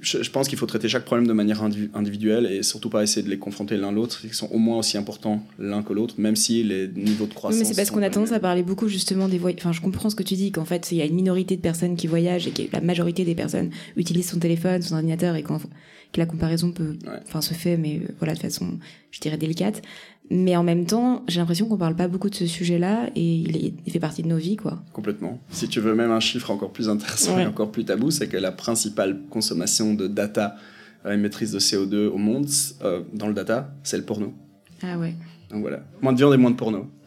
je, 0.00 0.30
pense 0.30 0.48
qu'il 0.48 0.58
faut 0.58 0.66
traiter 0.66 0.88
chaque 0.88 1.04
problème 1.04 1.26
de 1.26 1.32
manière 1.32 1.62
indivi- 1.62 1.88
individuelle 1.94 2.46
et 2.46 2.62
surtout 2.62 2.90
pas 2.90 3.02
essayer 3.02 3.22
de 3.22 3.30
les 3.30 3.38
confronter 3.38 3.76
l'un 3.76 3.92
l'autre, 3.92 4.20
ils 4.24 4.34
sont 4.34 4.48
au 4.52 4.58
moins 4.58 4.78
aussi 4.78 4.98
importants 4.98 5.42
l'un 5.58 5.82
que 5.82 5.92
l'autre, 5.92 6.14
même 6.18 6.36
si 6.36 6.62
les 6.62 6.88
niveaux 6.88 7.26
de 7.26 7.32
Oui, 7.45 7.45
croissance. 7.46 7.58
mais 7.60 7.64
c'est 7.64 7.76
parce 7.76 7.90
qu'on 7.90 8.02
a 8.02 8.10
tendance 8.10 8.32
à 8.32 8.40
parler 8.40 8.62
beaucoup 8.62 8.88
justement 8.88 9.28
des 9.28 9.38
voyages. 9.38 9.60
Enfin, 9.60 9.72
je 9.72 9.80
comprends 9.80 10.10
ce 10.10 10.16
que 10.16 10.22
tu 10.22 10.34
dis, 10.34 10.52
qu'en 10.52 10.64
fait, 10.64 10.90
il 10.92 10.98
y 10.98 11.02
a 11.02 11.04
une 11.04 11.14
minorité 11.14 11.56
de 11.56 11.60
personnes 11.62 11.96
qui 11.96 12.06
voyagent 12.06 12.46
et 12.46 12.50
que 12.52 12.62
la 12.72 12.80
majorité 12.80 13.24
des 13.24 13.34
personnes 13.34 13.70
utilisent 13.96 14.30
son 14.30 14.38
téléphone, 14.38 14.82
son 14.82 14.94
ordinateur 14.96 15.36
et 15.36 15.42
qu'en- 15.42 15.58
que 15.58 16.20
la 16.20 16.26
comparaison 16.26 16.70
peut, 16.72 16.96
Ouais. 17.06 17.18
enfin, 17.26 17.40
se 17.40 17.52
fait, 17.54 17.76
mais 17.76 17.98
euh, 18.02 18.08
voilà, 18.18 18.34
de 18.34 18.38
façon, 18.40 18.78
je 19.10 19.20
dirais, 19.20 19.36
délicate. 19.36 19.82
Mais 20.30 20.56
en 20.56 20.64
même 20.64 20.86
temps, 20.86 21.22
j'ai 21.28 21.38
l'impression 21.38 21.68
qu'on 21.68 21.76
parle 21.76 21.94
pas 21.94 22.08
beaucoup 22.08 22.28
de 22.30 22.34
ce 22.34 22.46
sujet-là 22.46 23.10
et 23.14 23.22
il, 23.36 23.56
est- 23.56 23.74
il 23.86 23.92
fait 23.92 24.00
partie 24.00 24.22
de 24.22 24.28
nos 24.28 24.36
vies, 24.38 24.56
quoi. 24.56 24.82
Complètement. 24.92 25.40
Si 25.50 25.68
tu 25.68 25.80
veux 25.80 25.94
même 25.94 26.10
un 26.10 26.18
chiffre 26.20 26.50
encore 26.50 26.72
plus 26.72 26.88
intéressant 26.88 27.36
Ouais. 27.36 27.42
et 27.44 27.46
encore 27.46 27.70
plus 27.70 27.84
tabou, 27.84 28.10
c'est 28.10 28.26
que 28.28 28.36
la 28.36 28.50
principale 28.52 29.20
consommation 29.30 29.94
de 29.94 30.06
data 30.08 30.56
euh, 31.04 31.12
émettrice 31.12 31.52
de 31.52 31.60
CO2 31.60 32.08
au 32.08 32.18
monde, 32.18 32.48
euh, 32.82 33.02
dans 33.14 33.28
le 33.28 33.34
data, 33.34 33.72
c'est 33.84 33.96
le 33.96 34.02
porno. 34.02 34.34
Ah 34.82 34.98
ouais. 34.98 35.14
Donc 35.52 35.60
voilà. 35.60 35.84
Moins 36.02 36.12
de 36.12 36.18
viande 36.18 36.34
et 36.34 36.36
moins 36.36 36.50
de 36.50 36.56
porno. 36.56 36.86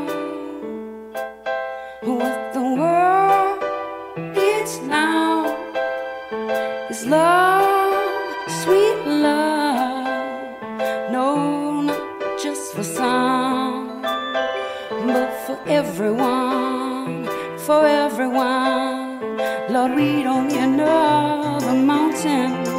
everyone, 15.71 17.25
for 17.65 17.85
everyone. 17.85 19.37
Lord, 19.69 19.95
we 19.95 20.23
don't 20.23 20.47
need 20.47 20.59
another 20.59 21.73
mountain 21.73 22.71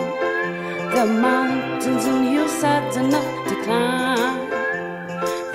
are 1.03 1.07
mountains 1.07 2.05
and 2.05 2.29
hillsides 2.29 2.97
enough 2.97 3.49
to 3.49 3.55
climb. 3.65 4.51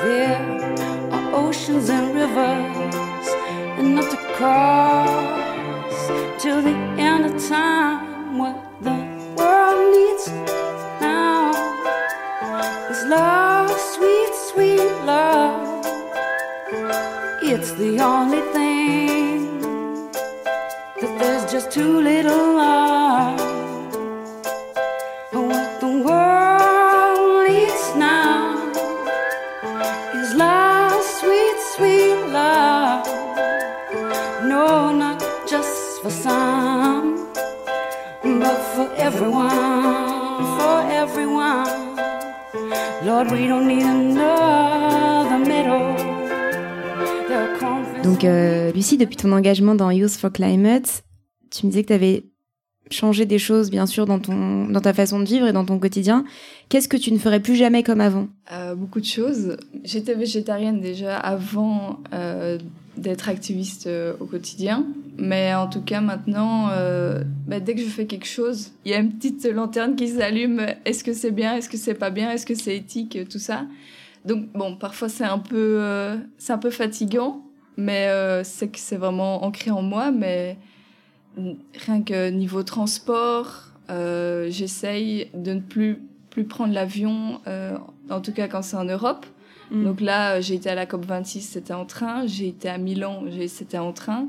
There 0.03 0.41
are 1.13 1.35
oceans 1.35 1.89
and 1.89 2.13
rivers 2.13 3.27
enough 3.79 4.09
to 4.11 4.17
cross 4.35 6.07
till 6.41 6.61
the 6.61 6.75
end 7.09 7.23
of 7.27 7.47
time. 7.47 8.37
What 8.37 8.57
the 8.81 8.97
world 9.37 9.79
needs 9.95 10.27
now 10.99 11.51
is 12.91 13.05
love, 13.05 13.46
It's 17.69 17.75
the 17.75 17.99
only 17.99 18.39
thing 18.53 19.59
that 21.01 21.13
there's 21.19 21.51
just 21.51 21.69
too 21.69 21.99
little 21.99 22.57
of. 22.57 23.37
What 25.33 25.81
the 25.81 25.93
world 26.07 27.49
needs 27.49 27.85
now 27.97 28.71
is 30.15 30.33
love, 30.35 31.03
sweet, 31.19 31.57
sweet 31.75 32.15
love. 32.31 33.05
No, 34.47 34.93
not 34.93 35.19
just 35.45 36.01
for 36.01 36.09
some, 36.09 37.27
but 38.23 38.59
for 38.75 38.89
everyone, 38.95 40.39
for 40.57 40.79
everyone. 41.03 41.97
Lord, 43.05 43.29
we 43.29 43.45
don't 43.45 43.67
need 43.67 43.83
another 43.83 44.46
Donc, 48.17 48.25
euh, 48.25 48.71
Lucie, 48.71 48.97
depuis 48.97 49.15
ton 49.15 49.31
engagement 49.31 49.75
dans 49.75 49.91
Youth 49.91 50.13
for 50.13 50.31
Climate, 50.31 51.03
tu 51.51 51.67
me 51.67 51.71
disais 51.71 51.83
que 51.83 51.89
tu 51.89 51.93
avais 51.93 52.23
changé 52.89 53.27
des 53.27 53.37
choses, 53.37 53.69
bien 53.69 53.85
sûr, 53.85 54.07
dans, 54.07 54.17
ton, 54.17 54.67
dans 54.67 54.81
ta 54.81 54.91
façon 54.91 55.19
de 55.19 55.25
vivre 55.25 55.45
et 55.45 55.53
dans 55.53 55.65
ton 55.65 55.77
quotidien. 55.77 56.25
Qu'est-ce 56.67 56.87
que 56.87 56.97
tu 56.97 57.11
ne 57.11 57.19
ferais 57.19 57.39
plus 57.39 57.55
jamais 57.55 57.83
comme 57.83 58.01
avant? 58.01 58.27
Euh, 58.51 58.73
beaucoup 58.73 58.99
de 58.99 59.05
choses. 59.05 59.57
J'étais 59.83 60.15
végétarienne 60.15 60.81
déjà 60.81 61.15
avant 61.15 61.99
euh, 62.11 62.57
d'être 62.97 63.29
activiste 63.29 63.87
au 64.19 64.25
quotidien. 64.25 64.87
Mais 65.19 65.53
en 65.53 65.67
tout 65.67 65.81
cas, 65.81 66.01
maintenant, 66.01 66.69
bah, 67.45 67.59
dès 67.59 67.75
que 67.75 67.81
je 67.81 67.87
fais 67.87 68.07
quelque 68.07 68.25
chose, 68.25 68.71
il 68.83 68.93
y 68.93 68.95
a 68.95 68.97
une 68.97 69.11
petite 69.11 69.45
lanterne 69.45 69.95
qui 69.95 70.07
s'allume. 70.07 70.65
Est-ce 70.85 71.03
que 71.03 71.13
c'est 71.13 71.29
bien? 71.29 71.55
Est-ce 71.55 71.69
que 71.69 71.77
c'est 71.77 71.93
pas 71.93 72.09
bien? 72.09 72.31
Est-ce 72.31 72.47
que 72.47 72.55
c'est 72.55 72.75
éthique? 72.75 73.29
Tout 73.29 73.37
ça. 73.37 73.67
Donc, 74.25 74.51
bon, 74.53 74.75
parfois 74.75 75.07
c'est 75.07 75.23
un 75.23 75.37
peu, 75.37 75.79
c'est 76.39 76.51
un 76.51 76.57
peu 76.57 76.71
fatigant, 76.71 77.43
mais 77.77 78.07
euh, 78.07 78.43
c'est 78.43 78.67
que 78.67 78.79
c'est 78.79 78.97
vraiment 78.97 79.43
ancré 79.45 79.71
en 79.71 79.81
moi. 79.81 80.11
Mais 80.11 80.57
rien 81.37 82.01
que 82.03 82.29
niveau 82.29 82.63
transport, 82.63 83.71
euh, 83.89 84.47
j'essaye 84.49 85.29
de 85.33 85.53
ne 85.53 85.61
plus 85.61 86.01
plus 86.29 86.43
prendre 86.45 86.71
l'avion, 86.71 87.41
euh, 87.47 87.77
en 88.11 88.21
tout 88.21 88.31
cas 88.31 88.47
quand 88.47 88.61
c'est 88.61 88.77
en 88.77 88.83
Europe. 88.83 89.25
Mm. 89.71 89.83
Donc 89.83 90.01
là, 90.01 90.39
j'ai 90.39 90.53
été 90.53 90.69
à 90.69 90.75
la 90.75 90.85
COP 90.85 91.05
26, 91.05 91.41
c'était 91.41 91.73
en 91.73 91.85
train. 91.85 92.27
J'ai 92.27 92.49
été 92.49 92.69
à 92.69 92.77
Milan, 92.77 93.23
c'était 93.47 93.79
en 93.79 93.91
train. 93.93 94.27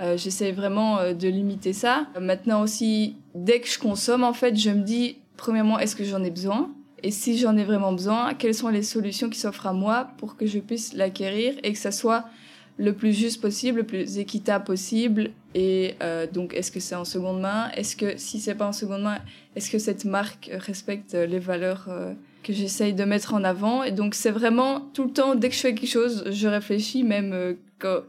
Euh, 0.00 0.16
J'essaie 0.16 0.52
vraiment 0.52 0.98
euh, 0.98 1.14
de 1.14 1.28
limiter 1.28 1.72
ça. 1.72 2.06
Euh, 2.16 2.20
Maintenant 2.20 2.62
aussi, 2.62 3.16
dès 3.34 3.60
que 3.60 3.68
je 3.68 3.78
consomme, 3.78 4.24
en 4.24 4.32
fait, 4.32 4.56
je 4.56 4.70
me 4.70 4.82
dis, 4.82 5.18
premièrement, 5.36 5.78
est-ce 5.78 5.94
que 5.94 6.04
j'en 6.04 6.22
ai 6.24 6.30
besoin? 6.30 6.70
Et 7.02 7.10
si 7.10 7.38
j'en 7.38 7.56
ai 7.56 7.64
vraiment 7.64 7.92
besoin, 7.92 8.34
quelles 8.34 8.54
sont 8.54 8.70
les 8.70 8.82
solutions 8.82 9.28
qui 9.28 9.38
s'offrent 9.38 9.66
à 9.66 9.72
moi 9.72 10.08
pour 10.16 10.36
que 10.36 10.46
je 10.46 10.58
puisse 10.58 10.94
l'acquérir 10.94 11.54
et 11.62 11.72
que 11.72 11.78
ça 11.78 11.92
soit 11.92 12.24
le 12.76 12.92
plus 12.92 13.12
juste 13.12 13.40
possible, 13.40 13.78
le 13.78 13.86
plus 13.86 14.18
équitable 14.18 14.64
possible. 14.64 15.30
Et 15.54 15.94
euh, 16.02 16.26
donc, 16.26 16.54
est-ce 16.54 16.72
que 16.72 16.80
c'est 16.80 16.94
en 16.94 17.04
seconde 17.04 17.40
main? 17.40 17.70
Est-ce 17.76 17.96
que 17.96 18.16
si 18.16 18.40
c'est 18.40 18.54
pas 18.54 18.66
en 18.66 18.72
seconde 18.72 19.02
main, 19.02 19.18
est-ce 19.54 19.70
que 19.70 19.78
cette 19.78 20.04
marque 20.04 20.50
respecte 20.52 21.14
les 21.14 21.38
valeurs 21.38 21.86
euh, 21.88 22.12
que 22.42 22.52
j'essaye 22.52 22.92
de 22.92 23.04
mettre 23.04 23.34
en 23.34 23.44
avant? 23.44 23.84
Et 23.84 23.92
donc, 23.92 24.14
c'est 24.14 24.32
vraiment 24.32 24.80
tout 24.92 25.04
le 25.04 25.10
temps, 25.10 25.34
dès 25.34 25.48
que 25.48 25.54
je 25.54 25.60
fais 25.60 25.74
quelque 25.74 25.88
chose, 25.88 26.24
je 26.30 26.48
réfléchis, 26.48 27.04
même 27.04 27.32
euh, 27.32 27.54
quand, 27.78 28.00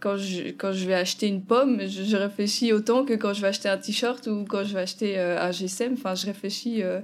quand, 0.00 0.16
je, 0.16 0.50
quand 0.50 0.72
je 0.72 0.86
vais 0.86 0.94
acheter 0.94 1.26
une 1.26 1.42
pomme, 1.42 1.80
je, 1.82 2.04
je 2.04 2.16
réfléchis 2.16 2.72
autant 2.72 3.04
que 3.04 3.14
quand 3.14 3.32
je 3.32 3.42
vais 3.42 3.48
acheter 3.48 3.68
un 3.68 3.78
t-shirt 3.78 4.26
ou 4.26 4.44
quand 4.48 4.64
je 4.64 4.74
vais 4.74 4.80
acheter 4.80 5.18
euh, 5.18 5.40
un 5.40 5.50
GSM. 5.50 5.94
Enfin, 5.94 6.14
je 6.14 6.26
réfléchis 6.26 6.82
euh, 6.82 7.00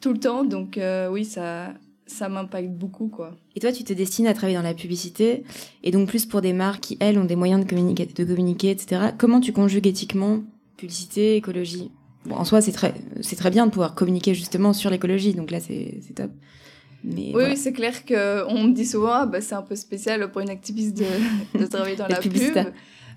tout 0.00 0.12
le 0.12 0.18
temps. 0.18 0.44
Donc, 0.44 0.78
euh, 0.78 1.08
oui, 1.08 1.24
ça, 1.24 1.72
ça 2.06 2.28
m'impacte 2.28 2.70
beaucoup, 2.70 3.08
quoi. 3.08 3.36
Et 3.54 3.60
toi, 3.60 3.72
tu 3.72 3.84
te 3.84 3.92
destines 3.92 4.26
à 4.26 4.34
travailler 4.34 4.56
dans 4.56 4.62
la 4.62 4.74
publicité, 4.74 5.42
et 5.82 5.90
donc 5.90 6.08
plus 6.08 6.24
pour 6.26 6.40
des 6.40 6.52
marques 6.52 6.80
qui, 6.80 6.96
elles, 7.00 7.18
ont 7.18 7.24
des 7.24 7.36
moyens 7.36 7.64
de 7.64 7.68
communiquer, 7.68 8.06
de 8.06 8.24
communiquer 8.24 8.70
etc. 8.70 9.10
Comment 9.18 9.40
tu 9.40 9.52
conjugues 9.52 9.86
éthiquement 9.86 10.42
publicité, 10.76 11.36
écologie? 11.36 11.90
Bon, 12.24 12.36
en 12.36 12.44
soi, 12.44 12.60
c'est 12.60 12.72
très, 12.72 12.94
c'est 13.20 13.36
très 13.36 13.50
bien 13.50 13.66
de 13.66 13.70
pouvoir 13.70 13.94
communiquer 13.94 14.34
justement 14.34 14.72
sur 14.72 14.90
l'écologie, 14.90 15.34
donc 15.34 15.50
là, 15.50 15.60
c'est 15.60 15.98
c'est 16.06 16.14
top. 16.14 16.30
Mais 17.04 17.14
Oui, 17.14 17.32
voilà. 17.32 17.48
oui, 17.50 17.56
c'est 17.56 17.72
clair 17.72 18.04
qu'on 18.04 18.64
me 18.64 18.72
dit 18.72 18.86
souvent, 18.86 19.12
ah, 19.12 19.26
bah, 19.26 19.40
c'est 19.40 19.54
un 19.54 19.62
peu 19.62 19.76
spécial 19.76 20.30
pour 20.30 20.40
une 20.40 20.50
activiste 20.50 20.96
de, 20.96 21.58
de 21.58 21.66
travailler 21.70 21.96
dans 21.96 22.08
la 22.08 22.16
pub. 22.16 22.32
publicitaire. 22.32 22.72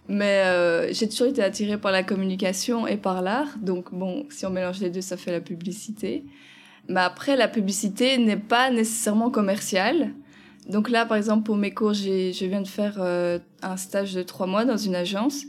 Mais 0.07 0.41
euh, 0.45 0.91
j'ai 0.91 1.07
toujours 1.07 1.27
été 1.27 1.41
attirée 1.43 1.77
par 1.77 1.91
la 1.91 2.03
communication 2.03 2.87
et 2.87 2.97
par 2.97 3.21
l'art. 3.21 3.57
Donc, 3.61 3.93
bon, 3.93 4.25
si 4.29 4.45
on 4.45 4.49
mélange 4.49 4.79
les 4.79 4.89
deux, 4.89 5.01
ça 5.01 5.17
fait 5.17 5.31
la 5.31 5.39
publicité. 5.41 6.25
Mais 6.89 6.99
après, 7.01 7.35
la 7.37 7.47
publicité 7.47 8.17
n'est 8.17 8.35
pas 8.35 8.71
nécessairement 8.71 9.29
commerciale. 9.29 10.11
Donc 10.67 10.89
là, 10.89 11.05
par 11.05 11.17
exemple, 11.17 11.43
pour 11.43 11.55
mes 11.55 11.71
cours, 11.71 11.93
j'ai- 11.93 12.33
je 12.33 12.45
viens 12.45 12.61
de 12.61 12.67
faire 12.67 12.95
euh, 12.99 13.39
un 13.61 13.77
stage 13.77 14.13
de 14.13 14.23
trois 14.23 14.47
mois 14.47 14.65
dans 14.65 14.77
une 14.77 14.95
agence. 14.95 15.43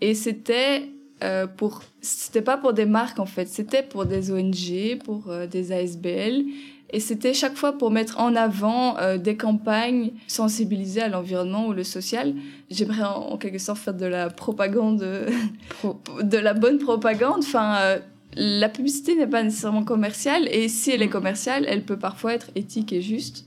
Et 0.00 0.14
c'était 0.14 0.88
euh, 1.22 1.46
pour... 1.46 1.82
C'était 2.00 2.42
pas 2.42 2.56
pour 2.56 2.72
des 2.74 2.86
marques, 2.86 3.18
en 3.20 3.26
fait. 3.26 3.46
C'était 3.48 3.82
pour 3.82 4.04
des 4.06 4.30
ONG, 4.32 4.98
pour 5.04 5.28
euh, 5.30 5.46
des 5.46 5.72
ASBL. 5.72 6.44
Et 6.90 7.00
c'était 7.00 7.34
chaque 7.34 7.56
fois 7.56 7.72
pour 7.76 7.90
mettre 7.90 8.20
en 8.20 8.36
avant 8.36 8.96
des 9.16 9.36
campagnes 9.36 10.12
sensibilisées 10.28 11.00
à 11.02 11.08
l'environnement 11.08 11.66
ou 11.66 11.72
le 11.72 11.82
social. 11.82 12.34
J'aimerais 12.70 13.02
en, 13.02 13.32
en 13.32 13.36
quelque 13.36 13.58
sorte 13.58 13.78
faire 13.78 13.94
de 13.94 14.06
la 14.06 14.30
propagande, 14.30 14.98
de 16.22 16.38
la 16.38 16.54
bonne 16.54 16.78
propagande. 16.78 17.38
Enfin, 17.40 17.96
la 18.36 18.68
publicité 18.68 19.14
n'est 19.16 19.26
pas 19.26 19.42
nécessairement 19.42 19.84
commerciale 19.84 20.48
et 20.48 20.68
si 20.68 20.90
elle 20.90 21.02
est 21.02 21.08
commerciale, 21.08 21.64
elle 21.68 21.84
peut 21.84 21.98
parfois 21.98 22.34
être 22.34 22.50
éthique 22.54 22.92
et 22.92 23.02
juste. 23.02 23.46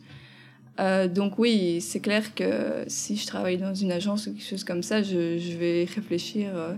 Euh, 0.80 1.08
donc 1.08 1.40
oui, 1.40 1.82
c'est 1.82 2.00
clair 2.00 2.36
que 2.36 2.84
si 2.88 3.16
je 3.18 3.26
travaille 3.26 3.58
dans 3.58 3.74
une 3.74 3.92
agence 3.92 4.28
ou 4.28 4.34
quelque 4.34 4.48
chose 4.48 4.64
comme 4.64 4.84
ça, 4.84 5.02
je, 5.02 5.38
je 5.38 5.58
vais 5.58 5.86
réfléchir 5.86 6.52
euh, 6.56 6.76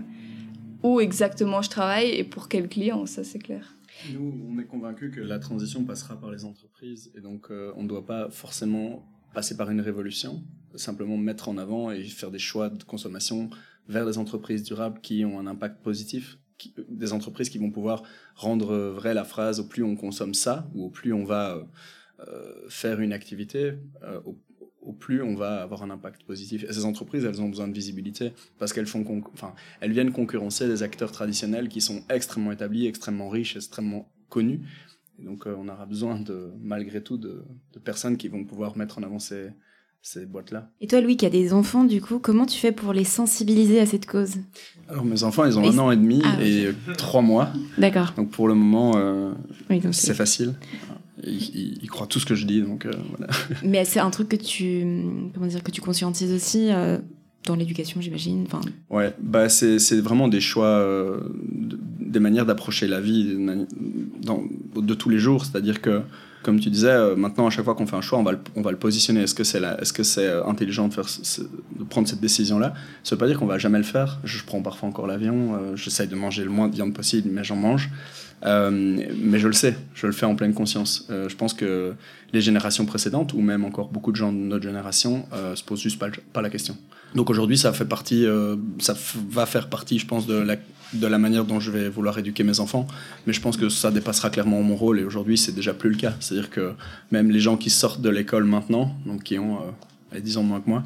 où 0.82 1.00
exactement 1.00 1.60
je 1.62 1.68
travaille 1.68 2.10
et 2.10 2.24
pour 2.24 2.48
quel 2.48 2.68
client, 2.68 3.04
ça 3.06 3.24
c'est 3.24 3.38
clair. 3.38 3.76
Nous, 4.12 4.32
on 4.48 4.58
est 4.58 4.64
convaincus 4.64 5.14
que 5.14 5.20
la 5.20 5.38
transition 5.38 5.84
passera 5.84 6.18
par 6.18 6.30
les 6.30 6.44
entreprises 6.44 7.12
et 7.14 7.20
donc 7.20 7.50
euh, 7.50 7.72
on 7.76 7.82
ne 7.82 7.88
doit 7.88 8.06
pas 8.06 8.30
forcément 8.30 9.06
passer 9.34 9.56
par 9.56 9.70
une 9.70 9.80
révolution, 9.80 10.42
simplement 10.74 11.16
mettre 11.16 11.48
en 11.48 11.58
avant 11.58 11.90
et 11.90 12.02
faire 12.04 12.30
des 12.30 12.38
choix 12.38 12.70
de 12.70 12.82
consommation 12.82 13.50
vers 13.88 14.06
des 14.06 14.18
entreprises 14.18 14.62
durables 14.62 15.00
qui 15.00 15.24
ont 15.24 15.38
un 15.38 15.46
impact 15.46 15.82
positif, 15.82 16.38
des 16.88 17.12
entreprises 17.12 17.50
qui 17.50 17.58
vont 17.58 17.70
pouvoir 17.70 18.02
rendre 18.34 18.76
vraie 18.76 19.14
la 19.14 19.24
phrase 19.24 19.60
au 19.60 19.64
plus 19.64 19.82
on 19.82 19.96
consomme 19.96 20.34
ça 20.34 20.68
ou 20.74 20.84
au 20.84 20.90
plus 20.90 21.12
on 21.12 21.24
va 21.24 21.56
euh, 21.56 21.64
euh, 22.28 22.52
faire 22.68 23.00
une 23.00 23.14
activité, 23.14 23.74
euh, 24.02 24.20
au, 24.82 24.92
plus 24.92 25.22
on 25.22 25.36
va 25.36 25.62
avoir 25.62 25.82
un 25.82 25.90
impact 25.90 26.24
positif. 26.24 26.64
Et 26.64 26.72
ces 26.72 26.84
entreprises, 26.84 27.24
elles 27.24 27.40
ont 27.40 27.48
besoin 27.48 27.68
de 27.68 27.72
visibilité 27.72 28.32
parce 28.58 28.72
qu'elles 28.72 28.86
font, 28.86 29.04
enfin, 29.32 29.54
elles 29.80 29.92
viennent 29.92 30.12
concurrencer 30.12 30.66
des 30.66 30.82
acteurs 30.82 31.12
traditionnels 31.12 31.68
qui 31.68 31.80
sont 31.80 32.02
extrêmement 32.10 32.52
établis, 32.52 32.86
extrêmement 32.86 33.28
riches, 33.30 33.56
extrêmement 33.56 34.12
connus. 34.28 34.60
Et 35.18 35.24
donc, 35.24 35.46
euh, 35.46 35.54
on 35.56 35.68
aura 35.68 35.86
besoin 35.86 36.20
de, 36.20 36.52
malgré 36.60 37.02
tout, 37.02 37.16
de, 37.16 37.42
de 37.72 37.78
personnes 37.78 38.18
qui 38.18 38.28
vont 38.28 38.44
pouvoir 38.44 38.76
mettre 38.76 38.98
en 38.98 39.02
avant 39.02 39.18
ces, 39.18 39.50
ces 40.02 40.24
boîtes-là. 40.26 40.70
Et 40.80 40.86
toi, 40.86 41.00
Louis, 41.00 41.16
qui 41.16 41.26
a 41.26 41.30
des 41.30 41.52
enfants, 41.52 41.84
du 41.84 42.00
coup, 42.00 42.18
comment 42.18 42.46
tu 42.46 42.58
fais 42.58 42.72
pour 42.72 42.92
les 42.92 43.04
sensibiliser 43.04 43.80
à 43.80 43.86
cette 43.86 44.06
cause? 44.06 44.36
Alors, 44.88 45.04
mes 45.04 45.22
enfants, 45.24 45.44
ils 45.44 45.58
ont 45.58 45.68
un 45.70 45.78
an 45.78 45.90
et 45.90 45.96
demi 45.96 46.22
Ah, 46.24 46.42
et 46.42 46.70
trois 46.96 47.20
mois. 47.22 47.50
D'accord. 47.78 48.14
Donc, 48.16 48.30
pour 48.30 48.48
le 48.48 48.54
moment, 48.54 48.92
euh, 48.96 49.32
Oui, 49.68 49.80
c'est 49.92 50.14
facile. 50.14 50.54
Ils, 51.22 51.34
ils- 51.54 51.78
ils 51.82 51.90
croient 51.90 52.06
tout 52.06 52.18
ce 52.18 52.24
que 52.24 52.34
je 52.34 52.46
dis, 52.46 52.62
donc 52.62 52.86
euh, 52.86 52.90
voilà. 53.10 53.30
Mais 53.62 53.84
c'est 53.84 54.00
un 54.00 54.10
truc 54.10 54.30
que 54.30 54.36
tu, 54.36 54.86
comment 55.34 55.46
dire, 55.46 55.62
que 55.62 55.70
tu 55.70 55.82
conscientises 55.82 56.32
aussi 56.32 56.68
euh, 56.72 56.96
dans 57.44 57.56
l'éducation, 57.56 58.00
j'imagine. 58.00 58.44
Enfin, 58.46 58.62
Ouais, 58.88 59.14
bah 59.20 59.50
c'est 59.50 59.76
vraiment 60.00 60.28
des 60.28 60.40
choix, 60.40 60.78
de- 60.82 61.78
des 62.00 62.20
manières 62.20 62.46
d'approcher 62.46 62.88
la 62.88 63.02
vie 63.02 63.36
dans, 64.22 64.42
de 64.74 64.94
tous 64.94 65.10
les 65.10 65.18
jours. 65.18 65.44
C'est-à-dire 65.44 65.82
que, 65.82 66.00
comme 66.42 66.58
tu 66.60 66.70
disais, 66.70 66.88
euh, 66.88 67.16
maintenant 67.16 67.46
à 67.46 67.50
chaque 67.50 67.64
fois 67.64 67.74
qu'on 67.74 67.86
fait 67.86 67.96
un 67.96 68.00
choix, 68.00 68.18
on 68.18 68.22
va 68.22 68.70
le, 68.70 68.76
positionner. 68.76 69.22
Est-ce 69.22 69.34
que 69.34 69.44
c'est 69.44 70.26
euh, 70.26 70.44
intelligent 70.46 70.88
de 70.88 70.94
faire, 70.94 71.04
de 71.04 71.84
prendre 71.84 72.08
cette 72.08 72.20
décision-là? 72.20 72.74
Ça 73.04 73.14
veut 73.14 73.18
pas 73.18 73.26
dire 73.26 73.38
qu'on 73.38 73.46
va 73.46 73.58
jamais 73.58 73.78
le 73.78 73.84
faire. 73.84 74.18
Je 74.24 74.42
prends 74.44 74.62
parfois 74.62 74.88
encore 74.88 75.06
l'avion. 75.06 75.54
euh, 75.54 75.76
J'essaye 75.76 76.08
de 76.08 76.16
manger 76.16 76.44
le 76.44 76.50
moins 76.50 76.68
de 76.68 76.74
viande 76.74 76.94
possible, 76.94 77.28
mais 77.30 77.44
j'en 77.44 77.56
mange. 77.56 77.90
Mais 78.42 79.38
je 79.38 79.46
le 79.46 79.52
sais, 79.52 79.76
je 79.94 80.06
le 80.06 80.12
fais 80.12 80.24
en 80.24 80.34
pleine 80.34 80.54
conscience. 80.54 81.06
Je 81.10 81.34
pense 81.36 81.52
que 81.52 81.92
les 82.32 82.40
générations 82.40 82.86
précédentes, 82.86 83.34
ou 83.34 83.42
même 83.42 83.66
encore 83.66 83.88
beaucoup 83.88 84.12
de 84.12 84.16
gens 84.16 84.32
de 84.32 84.38
notre 84.38 84.62
génération, 84.62 85.26
se 85.54 85.62
posent 85.62 85.82
juste 85.82 85.98
pas, 85.98 86.08
pas 86.32 86.40
la 86.40 86.48
question. 86.48 86.74
Donc 87.14 87.28
aujourd'hui, 87.28 87.58
ça 87.58 87.74
fait 87.74 87.84
partie, 87.84 88.24
ça 88.78 88.94
va 89.28 89.44
faire 89.44 89.68
partie, 89.68 89.98
je 89.98 90.06
pense, 90.06 90.26
de 90.26 90.36
la 90.36 90.56
de 90.92 91.06
la 91.06 91.18
manière 91.18 91.44
dont 91.44 91.60
je 91.60 91.70
vais 91.70 91.88
vouloir 91.88 92.18
éduquer 92.18 92.42
mes 92.42 92.60
enfants, 92.60 92.86
mais 93.26 93.32
je 93.32 93.40
pense 93.40 93.56
que 93.56 93.68
ça 93.68 93.90
dépassera 93.90 94.30
clairement 94.30 94.62
mon 94.62 94.76
rôle 94.76 95.00
et 95.00 95.04
aujourd'hui 95.04 95.38
c'est 95.38 95.52
déjà 95.52 95.74
plus 95.74 95.90
le 95.90 95.96
cas. 95.96 96.14
C'est-à-dire 96.20 96.50
que 96.50 96.72
même 97.10 97.30
les 97.30 97.40
gens 97.40 97.56
qui 97.56 97.70
sortent 97.70 98.00
de 98.00 98.10
l'école 98.10 98.44
maintenant, 98.44 98.94
donc 99.06 99.22
qui 99.22 99.38
ont 99.38 99.58
euh, 100.14 100.20
10 100.20 100.38
ans 100.38 100.42
de 100.42 100.48
moins 100.48 100.60
que 100.60 100.68
moi, 100.68 100.82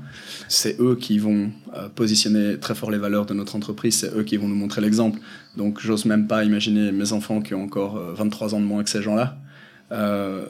c'est 0.48 0.78
eux 0.80 0.96
qui 1.00 1.18
vont 1.18 1.50
euh, 1.74 1.88
positionner 1.88 2.58
très 2.58 2.74
fort 2.74 2.90
les 2.90 2.98
valeurs 2.98 3.26
de 3.26 3.34
notre 3.34 3.56
entreprise, 3.56 3.96
c'est 3.96 4.14
eux 4.14 4.22
qui 4.22 4.36
vont 4.36 4.48
nous 4.48 4.54
montrer 4.54 4.80
l'exemple. 4.80 5.18
Donc 5.56 5.80
j'ose 5.80 6.04
même 6.04 6.26
pas 6.26 6.44
imaginer 6.44 6.92
mes 6.92 7.12
enfants 7.12 7.40
qui 7.40 7.54
ont 7.54 7.62
encore 7.62 7.98
23 8.14 8.52
euh, 8.52 8.56
ans 8.56 8.60
de 8.60 8.66
moins 8.66 8.84
que 8.84 8.90
ces 8.90 9.02
gens-là. 9.02 9.38
Euh, 9.92 10.46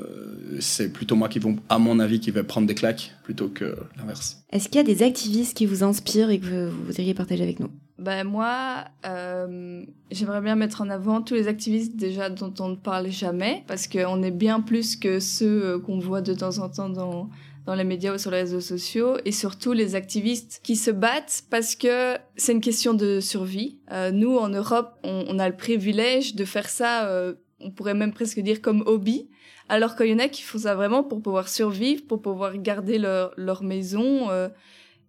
c'est 0.61 0.93
plutôt 0.93 1.17
moi 1.17 1.29
qui 1.29 1.39
vont, 1.39 1.57
à 1.69 1.79
mon 1.79 1.99
avis, 1.99 2.21
qui 2.21 2.31
vais 2.31 2.45
prendre 2.45 2.67
des 2.67 2.75
claques 2.75 3.13
plutôt 3.23 3.49
que 3.49 3.77
l'inverse. 3.97 4.43
Est-ce 4.51 4.69
qu'il 4.69 4.77
y 4.77 4.81
a 4.81 4.85
des 4.85 5.03
activistes 5.03 5.57
qui 5.57 5.67
vous 5.67 5.83
inspirent 5.83 6.31
et 6.31 6.39
que 6.39 6.69
vous 6.69 6.85
voudriez 6.85 7.15
partager 7.15 7.43
avec 7.43 7.61
nous? 7.61 7.71
Ben 7.99 8.25
moi, 8.25 8.85
euh, 9.07 9.85
j'aimerais 10.11 10.41
bien 10.41 10.57
mettre 10.57 10.81
en 10.81 10.91
avant 10.91 11.23
tous 11.23 11.35
les 11.35 11.47
activistes 11.47 11.97
déjà 11.97 12.29
dont 12.29 12.53
on 12.59 12.71
ne 12.71 12.75
parle 12.77 13.09
jamais, 13.09 13.65
parce 13.69 13.87
qu'on 13.87 14.23
est 14.23 14.33
bien 14.33 14.61
plus 14.61 14.97
que 14.97 15.21
ceux 15.21 15.65
euh, 15.65 15.79
qu'on 15.79 16.01
voit 16.01 16.21
de 16.21 16.35
temps 16.35 16.59
en 16.59 16.69
temps 16.69 16.89
dans, 16.89 17.31
dans 17.67 17.75
les 17.77 17.85
médias 17.85 18.13
ou 18.13 18.19
sur 18.19 18.33
les 18.33 18.41
réseaux 18.41 18.61
sociaux, 18.61 19.17
et 19.25 19.31
surtout 19.31 19.73
les 19.73 19.95
activistes 19.95 20.61
qui 20.65 20.75
se 20.75 20.91
battent 20.91 21.45
parce 21.51 21.77
que 21.77 22.17
c'est 22.37 22.53
une 22.53 22.61
question 22.61 22.95
de 22.95 23.21
survie. 23.21 23.79
Euh, 23.93 24.11
nous, 24.11 24.37
en 24.39 24.49
Europe, 24.49 24.99
on, 25.05 25.27
on, 25.29 25.39
a 25.39 25.49
le 25.49 25.57
privilège 25.57 26.35
de 26.35 26.45
faire 26.45 26.69
ça, 26.69 27.07
euh, 27.07 27.35
on 27.65 27.71
pourrait 27.71 27.95
même 27.95 28.13
presque 28.13 28.41
dire 28.41 28.61
comme 28.61 28.83
hobby, 28.87 29.29
alors 29.69 29.97
qu'il 29.97 30.07
y 30.07 30.15
en 30.15 30.19
a 30.19 30.29
qui 30.29 30.43
font 30.43 30.59
ça 30.59 30.75
vraiment 30.75 31.03
pour 31.03 31.23
pouvoir 31.23 31.49
survivre, 31.49 32.05
pour 32.07 32.23
pouvoir 32.23 32.57
garder 32.59 32.99
leur, 32.99 33.33
leur 33.37 33.63
maison. 33.63 34.31
Euh, 34.31 34.49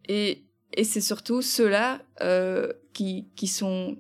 et 0.08 0.46
et 0.78 0.84
c'est 0.84 1.02
surtout 1.02 1.42
ceux-là 1.42 2.02
euh, 2.22 2.72
qui, 2.94 3.28
qui, 3.36 3.50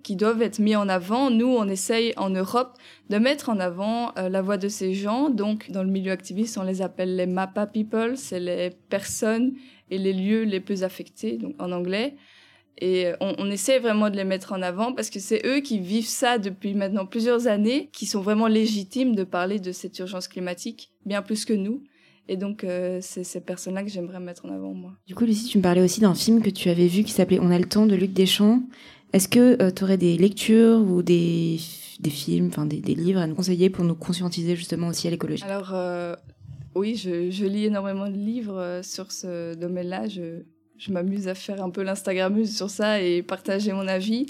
qui 0.03 0.15
doivent 0.15 0.41
être 0.41 0.59
mis 0.59 0.75
en 0.75 0.89
avant. 0.89 1.31
Nous, 1.31 1.47
on 1.47 1.67
essaye 1.67 2.13
en 2.17 2.29
Europe 2.29 2.77
de 3.09 3.17
mettre 3.17 3.49
en 3.49 3.59
avant 3.59 4.11
euh, 4.17 4.27
la 4.27 4.41
voix 4.41 4.57
de 4.57 4.67
ces 4.67 4.93
gens. 4.93 5.29
Donc, 5.29 5.71
dans 5.71 5.83
le 5.83 5.89
milieu 5.89 6.11
activiste, 6.11 6.57
on 6.57 6.63
les 6.63 6.81
appelle 6.81 7.15
les 7.15 7.27
MAPA 7.27 7.67
people, 7.67 8.17
c'est 8.17 8.41
les 8.41 8.71
personnes 8.89 9.53
et 9.89 9.97
les 9.97 10.13
lieux 10.13 10.43
les 10.43 10.59
plus 10.59 10.83
affectés, 10.83 11.37
donc 11.37 11.55
en 11.59 11.71
anglais. 11.71 12.15
Et 12.79 13.13
on, 13.21 13.35
on 13.37 13.49
essaie 13.49 13.79
vraiment 13.79 14.09
de 14.09 14.17
les 14.17 14.25
mettre 14.25 14.51
en 14.51 14.61
avant 14.61 14.93
parce 14.93 15.09
que 15.09 15.19
c'est 15.19 15.41
eux 15.45 15.61
qui 15.61 15.79
vivent 15.79 16.07
ça 16.07 16.37
depuis 16.37 16.73
maintenant 16.73 17.05
plusieurs 17.05 17.47
années, 17.47 17.89
qui 17.93 18.05
sont 18.05 18.21
vraiment 18.21 18.47
légitimes 18.47 19.15
de 19.15 19.23
parler 19.23 19.59
de 19.59 19.71
cette 19.71 19.97
urgence 19.99 20.27
climatique, 20.27 20.91
bien 21.05 21.21
plus 21.21 21.45
que 21.45 21.53
nous. 21.53 21.81
Et 22.27 22.37
donc, 22.37 22.63
euh, 22.63 22.99
c'est 23.01 23.23
ces 23.23 23.39
personnes-là 23.39 23.83
que 23.83 23.89
j'aimerais 23.89 24.19
mettre 24.19 24.45
en 24.45 24.49
avant, 24.49 24.73
moi. 24.73 24.93
Du 25.05 25.13
coup, 25.13 25.25
Lucie, 25.25 25.47
tu 25.47 25.59
me 25.59 25.63
parlais 25.63 25.81
aussi 25.81 26.01
d'un 26.01 26.15
film 26.15 26.41
que 26.41 26.49
tu 26.49 26.69
avais 26.69 26.87
vu 26.87 27.03
qui 27.03 27.11
s'appelait 27.11 27.39
On 27.39 27.51
a 27.51 27.59
le 27.59 27.65
temps 27.65 27.85
de 27.85 27.95
Luc 27.95 28.13
Deschamps. 28.13 28.63
Est-ce 29.13 29.27
que 29.27 29.61
euh, 29.61 29.71
tu 29.71 29.83
aurais 29.83 29.97
des 29.97 30.17
lectures 30.17 30.79
ou 30.79 31.03
des, 31.03 31.59
des 31.99 32.09
films, 32.09 32.47
enfin 32.47 32.65
des, 32.65 32.81
des, 32.81 32.95
livres 32.95 33.19
à 33.19 33.27
nous 33.27 33.35
conseiller 33.35 33.69
pour 33.69 33.85
nous 33.85 33.95
conscientiser 33.95 34.55
justement 34.55 34.87
aussi 34.87 35.07
à 35.07 35.11
l'écologie? 35.11 35.43
Alors, 35.43 35.71
euh, 35.73 36.15
oui, 36.73 36.95
je, 36.95 37.29
je, 37.29 37.45
lis 37.45 37.65
énormément 37.65 38.09
de 38.09 38.15
livres 38.15 38.81
sur 38.83 39.11
ce 39.11 39.53
domaine-là. 39.53 40.07
Je, 40.07 40.41
je 40.77 40.91
m'amuse 40.91 41.27
à 41.27 41.35
faire 41.35 41.63
un 41.63 41.69
peu 41.69 41.83
l'Instagramuse 41.83 42.55
sur 42.55 42.69
ça 42.69 43.01
et 43.01 43.21
partager 43.23 43.71
mon 43.73 43.87
avis. 43.87 44.27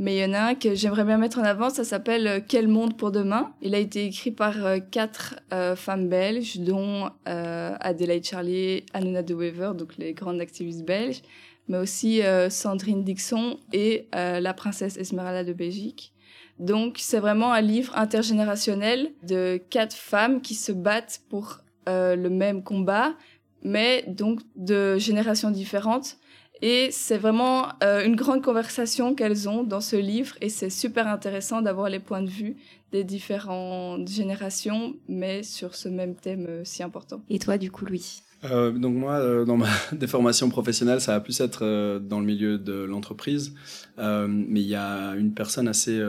Mais 0.00 0.16
il 0.16 0.20
y 0.20 0.24
en 0.24 0.32
a 0.32 0.40
un 0.40 0.54
que 0.54 0.74
j'aimerais 0.74 1.04
bien 1.04 1.18
mettre 1.18 1.40
en 1.40 1.44
avant, 1.44 1.68
ça 1.68 1.84
s'appelle 1.84 2.26
euh, 2.26 2.40
Quel 2.46 2.68
monde 2.68 2.96
pour 2.96 3.10
demain? 3.10 3.52
Il 3.60 3.74
a 3.74 3.78
été 3.78 4.06
écrit 4.06 4.30
par 4.30 4.64
euh, 4.64 4.78
quatre 4.78 5.36
euh, 5.52 5.76
femmes 5.76 6.08
belges, 6.08 6.58
dont 6.60 7.10
euh, 7.28 7.76
Adelaide 7.80 8.24
Charlier, 8.24 8.86
Anuna 8.94 9.22
de 9.22 9.34
Wever, 9.34 9.72
donc 9.76 9.98
les 9.98 10.14
grandes 10.14 10.40
activistes 10.40 10.86
belges, 10.86 11.20
mais 11.68 11.76
aussi 11.76 12.20
Sandrine 12.48 13.04
Dixon 13.04 13.58
et 13.72 14.08
la 14.12 14.52
princesse 14.54 14.96
Esmeralda 14.96 15.44
de 15.44 15.52
Belgique. 15.52 16.12
Donc 16.58 16.96
c'est 16.98 17.20
vraiment 17.20 17.52
un 17.52 17.60
livre 17.60 17.96
intergénérationnel 17.96 19.12
de 19.22 19.60
quatre 19.70 19.94
femmes 19.94 20.40
qui 20.40 20.56
se 20.56 20.72
battent 20.72 21.20
pour 21.28 21.58
le 21.86 22.28
même 22.28 22.64
combat, 22.64 23.14
mais 23.62 24.04
donc 24.08 24.40
de 24.56 24.98
générations 24.98 25.50
différentes. 25.50 26.16
Et 26.62 26.90
c'est 26.90 27.16
vraiment 27.16 27.68
euh, 27.82 28.04
une 28.04 28.16
grande 28.16 28.42
conversation 28.42 29.14
qu'elles 29.14 29.48
ont 29.48 29.62
dans 29.62 29.80
ce 29.80 29.96
livre 29.96 30.36
et 30.42 30.50
c'est 30.50 30.68
super 30.68 31.08
intéressant 31.08 31.62
d'avoir 31.62 31.88
les 31.88 32.00
points 32.00 32.22
de 32.22 32.28
vue 32.28 32.56
des 32.92 33.02
différentes 33.02 34.08
générations, 34.08 34.94
mais 35.08 35.42
sur 35.42 35.74
ce 35.74 35.88
même 35.88 36.14
thème 36.14 36.46
euh, 36.48 36.62
si 36.64 36.82
important. 36.82 37.22
Et 37.30 37.38
toi, 37.38 37.56
du 37.56 37.70
coup, 37.70 37.86
Louis? 37.86 38.22
Euh, 38.44 38.72
donc 38.72 38.94
moi, 38.96 39.14
euh, 39.14 39.44
dans 39.44 39.56
ma 39.56 39.68
déformation 39.92 40.48
professionnelle, 40.48 41.00
ça 41.00 41.12
va 41.12 41.20
plus 41.20 41.40
être 41.40 41.64
euh, 41.64 41.98
dans 41.98 42.20
le 42.20 42.26
milieu 42.26 42.58
de 42.58 42.72
l'entreprise, 42.72 43.54
mais 43.98 44.60
il 44.60 44.68
y 44.68 44.74
a 44.74 45.14
une 45.14 45.34
personne 45.34 45.68
assez 45.68 46.00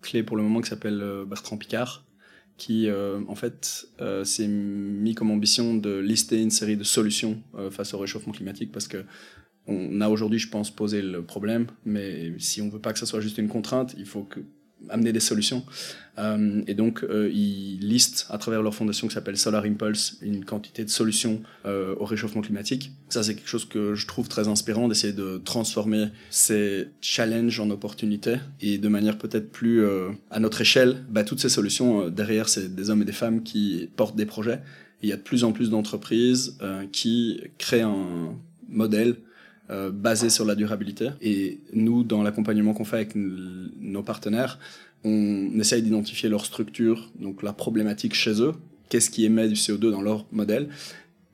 clé 0.00 0.22
pour 0.22 0.36
le 0.36 0.42
moment 0.42 0.60
qui 0.60 0.70
s'appelle 0.70 1.24
Bertrand 1.26 1.58
Picard, 1.58 2.04
qui 2.56 2.88
en 2.90 3.34
fait 3.34 3.86
s'est 4.24 4.48
mis 4.48 5.14
comme 5.14 5.30
ambition 5.30 5.74
de 5.74 5.98
lister 5.98 6.40
une 6.40 6.50
série 6.50 6.76
de 6.76 6.84
solutions 6.84 7.42
face 7.70 7.92
au 7.94 7.98
réchauffement 7.98 8.32
climatique 8.32 8.72
parce 8.72 8.88
que 8.88 9.04
on 9.66 10.00
a 10.00 10.08
aujourd'hui, 10.08 10.38
je 10.38 10.48
pense, 10.48 10.70
posé 10.70 11.02
le 11.02 11.24
problème, 11.24 11.66
mais 11.84 12.32
si 12.38 12.62
on 12.62 12.68
veut 12.68 12.80
pas 12.80 12.92
que 12.92 12.98
ça 12.98 13.06
soit 13.06 13.20
juste 13.20 13.38
une 13.38 13.48
contrainte, 13.48 13.94
il 13.98 14.06
faut 14.06 14.22
que 14.22 14.40
amener 14.90 15.12
des 15.12 15.20
solutions. 15.20 15.64
Euh, 16.18 16.62
et 16.66 16.74
donc, 16.74 17.04
euh, 17.04 17.30
ils 17.32 17.78
listent 17.80 18.26
à 18.30 18.38
travers 18.38 18.62
leur 18.62 18.74
fondation 18.74 19.06
qui 19.06 19.14
s'appelle 19.14 19.36
Solar 19.36 19.64
Impulse 19.64 20.18
une 20.22 20.44
quantité 20.44 20.84
de 20.84 20.90
solutions 20.90 21.42
euh, 21.66 21.94
au 21.98 22.04
réchauffement 22.04 22.40
climatique. 22.40 22.92
Ça, 23.08 23.22
c'est 23.22 23.34
quelque 23.34 23.48
chose 23.48 23.66
que 23.66 23.94
je 23.94 24.06
trouve 24.06 24.28
très 24.28 24.48
inspirant 24.48 24.88
d'essayer 24.88 25.12
de 25.12 25.40
transformer 25.44 26.08
ces 26.30 26.88
challenges 27.00 27.60
en 27.60 27.70
opportunités 27.70 28.36
et 28.60 28.78
de 28.78 28.88
manière 28.88 29.18
peut-être 29.18 29.50
plus 29.50 29.84
euh, 29.84 30.08
à 30.30 30.40
notre 30.40 30.60
échelle. 30.60 31.04
Bah, 31.10 31.24
toutes 31.24 31.40
ces 31.40 31.50
solutions, 31.50 32.06
euh, 32.06 32.10
derrière, 32.10 32.48
c'est 32.48 32.74
des 32.74 32.90
hommes 32.90 33.02
et 33.02 33.06
des 33.06 33.12
femmes 33.12 33.42
qui 33.42 33.90
portent 33.96 34.16
des 34.16 34.26
projets. 34.26 34.60
Et 35.02 35.06
il 35.06 35.08
y 35.10 35.12
a 35.12 35.16
de 35.16 35.22
plus 35.22 35.44
en 35.44 35.52
plus 35.52 35.68
d'entreprises 35.68 36.56
qui 36.90 37.42
créent 37.58 37.82
un 37.82 38.34
modèle 38.70 39.16
euh, 39.70 39.90
basé 39.90 40.30
sur 40.30 40.44
la 40.44 40.54
durabilité. 40.54 41.10
Et 41.20 41.60
nous, 41.72 42.04
dans 42.04 42.22
l'accompagnement 42.22 42.74
qu'on 42.74 42.84
fait 42.84 42.96
avec 42.96 43.14
nos 43.14 44.02
partenaires, 44.02 44.58
on 45.04 45.58
essaye 45.58 45.82
d'identifier 45.82 46.28
leur 46.28 46.44
structure, 46.44 47.10
donc 47.20 47.42
la 47.42 47.52
problématique 47.52 48.14
chez 48.14 48.40
eux, 48.40 48.54
qu'est-ce 48.88 49.10
qui 49.10 49.24
émet 49.24 49.48
du 49.48 49.54
CO2 49.54 49.90
dans 49.90 50.02
leur 50.02 50.26
modèle, 50.32 50.68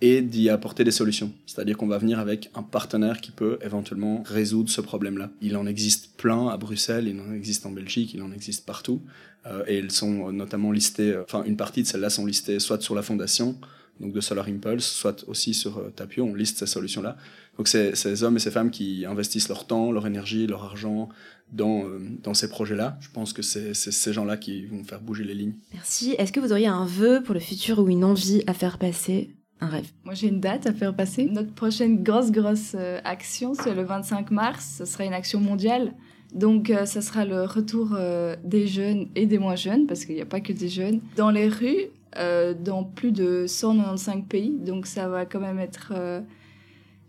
et 0.01 0.21
d'y 0.21 0.51
apporter 0.51 0.83
des 0.83 0.90
solutions. 0.90 1.33
C'est-à-dire 1.47 1.77
qu'on 1.77 1.87
va 1.87 1.99
venir 1.99 2.18
avec 2.18 2.51
un 2.55 2.62
partenaire 2.62 3.21
qui 3.21 3.31
peut 3.31 3.59
éventuellement 3.62 4.25
résoudre 4.27 4.68
ce 4.68 4.81
problème-là. 4.81 5.31
Il 5.40 5.57
en 5.57 5.66
existe 5.66 6.16
plein 6.16 6.49
à 6.49 6.57
Bruxelles, 6.57 7.07
il 7.07 7.21
en 7.21 7.33
existe 7.33 7.66
en 7.66 7.71
Belgique, 7.71 8.12
il 8.14 8.23
en 8.23 8.33
existe 8.33 8.66
partout. 8.66 9.01
Euh, 9.47 9.62
et 9.68 9.79
elles 9.79 9.92
sont 9.92 10.33
notamment 10.33 10.73
listées, 10.73 11.16
enfin 11.23 11.45
une 11.45 11.57
partie 11.57 11.83
de 11.83 11.87
celles-là 11.87 12.11
sont 12.11 12.27
listées 12.27 12.59
soit 12.59 12.81
sur 12.83 12.95
la 12.95 13.03
fondation, 13.03 13.57
donc 14.01 14.12
de 14.12 14.21
Solar 14.21 14.49
Impulse, 14.49 14.87
soit 14.87 15.25
aussi 15.29 15.55
sur 15.55 15.79
euh, 15.79 15.92
Tapio, 15.95 16.25
on 16.25 16.35
liste 16.35 16.59
ces 16.59 16.66
solutions-là. 16.66 17.16
Donc 17.59 17.69
c'est 17.69 17.95
ces 17.95 18.23
hommes 18.23 18.37
et 18.37 18.41
ces 18.41 18.51
femmes 18.51 18.71
qui 18.71 19.05
investissent 19.07 19.49
leur 19.49 19.67
temps, 19.67 19.93
leur 19.93 20.07
énergie, 20.07 20.47
leur 20.47 20.65
argent 20.65 21.09
dans, 21.53 21.85
euh, 21.85 21.99
dans 22.23 22.35
ces 22.35 22.49
projets-là. 22.49 22.97
Je 23.01 23.11
pense 23.11 23.33
que 23.33 23.43
c'est 23.43 23.75
ces 23.75 24.12
gens-là 24.12 24.37
qui 24.37 24.65
vont 24.67 24.85
faire 24.85 25.01
bouger 25.01 25.25
les 25.25 25.35
lignes. 25.35 25.55
Merci. 25.75 26.15
Est-ce 26.19 26.33
que 26.33 26.41
vous 26.41 26.53
auriez 26.53 26.67
un 26.67 26.87
vœu 26.87 27.23
pour 27.23 27.35
le 27.35 27.41
futur 27.41 27.79
ou 27.79 27.88
une 27.88 28.05
envie 28.05 28.43
à 28.47 28.55
faire 28.55 28.79
passer 28.79 29.37
un 29.61 29.69
rêve? 29.69 29.91
Moi, 30.05 30.15
j'ai 30.15 30.29
une 30.29 30.41
date 30.41 30.67
à 30.67 30.73
faire 30.73 30.97
passer. 30.97 31.27
Notre 31.27 31.53
prochaine 31.53 32.03
grosse, 32.03 32.31
grosse 32.31 32.75
euh, 32.75 33.01
action, 33.05 33.53
c'est 33.55 33.75
le 33.75 33.83
25 33.83 34.31
mars. 34.31 34.77
Ce 34.79 34.85
sera 34.87 35.05
une 35.05 35.12
action 35.12 35.38
mondiale. 35.38 35.93
Donc, 36.35 36.71
euh, 36.71 36.87
ça 36.87 37.03
sera 37.03 37.25
le 37.25 37.45
retour 37.45 37.91
euh, 37.93 38.37
des 38.43 38.67
jeunes 38.67 39.09
et 39.15 39.27
des 39.27 39.38
moins 39.38 39.57
jeunes, 39.57 39.87
parce 39.87 40.05
qu'il 40.05 40.15
n'y 40.15 40.23
a 40.23 40.27
pas 40.27 40.41
que 40.41 40.53
des 40.53 40.69
jeunes, 40.69 41.01
dans 41.17 41.31
les 41.31 41.49
rues, 41.49 41.91
euh, 42.17 42.55
dans 42.55 42.85
plus 42.85 43.12
de 43.12 43.45
195 43.47 44.25
pays. 44.29 44.57
Donc, 44.59 44.87
ça 44.87 45.09
va 45.09 45.27
quand 45.27 45.41
même 45.41 45.59
être, 45.59 45.93
euh, 45.95 46.21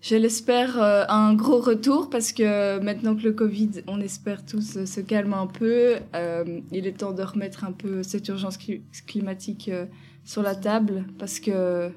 je 0.03 0.15
l'espère, 0.15 0.79
euh, 0.79 1.05
un 1.09 1.33
gros 1.33 1.59
retour, 1.59 2.11
parce 2.11 2.31
que 2.31 2.79
maintenant 2.79 3.15
que 3.15 3.23
le 3.23 3.33
Covid, 3.33 3.71
on 3.87 3.99
espère 3.99 4.45
tous 4.45 4.85
se 4.85 5.01
calme 5.01 5.33
un 5.33 5.47
peu, 5.47 5.95
il 6.71 6.85
est 6.85 6.97
temps 6.99 7.13
de 7.13 7.23
remettre 7.23 7.63
un 7.63 7.71
peu 7.71 8.03
cette 8.03 8.27
urgence 8.27 8.59
climatique 9.07 9.71
sur 10.23 10.43
la 10.43 10.53
table, 10.53 11.05
parce 11.17 11.39
que 11.39 11.91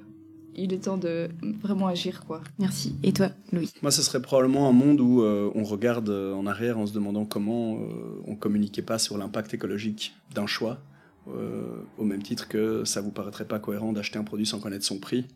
il 0.57 0.73
est 0.73 0.85
temps 0.85 0.97
de 0.97 1.29
vraiment 1.63 1.87
agir, 1.87 2.25
quoi. 2.27 2.41
Merci. 2.59 2.95
Et 3.03 3.13
toi, 3.13 3.29
Louis 3.53 3.71
Moi, 3.83 3.91
ce 3.91 4.03
serait 4.03 4.23
probablement 4.23 4.69
un 4.69 4.73
monde 4.73 5.01
où 5.01 5.23
euh, 5.23 5.51
on 5.55 5.65
regarde 5.65 6.09
en 6.09 6.47
arrière 6.47 6.79
en 6.79 6.87
se 6.87 6.95
demandant 6.95 7.27
comment 7.27 7.77
euh, 7.77 8.23
on 8.27 8.35
communiquait 8.35 8.83
pas 8.83 8.99
sur 8.99 9.19
l'impact 9.19 9.53
écologique 9.55 10.15
d'un 10.35 10.47
choix, 10.47 10.79
euh, 11.29 11.67
au 11.99 12.05
même 12.05 12.23
titre 12.23 12.49
que 12.49 12.85
ça 12.85 13.01
vous 13.01 13.11
paraîtrait 13.11 13.45
pas 13.45 13.59
cohérent 13.59 13.93
d'acheter 13.93 14.19
un 14.19 14.25
produit 14.25 14.47
sans 14.47 14.59
connaître 14.59 14.85
son 14.85 14.99
prix. 14.99 15.27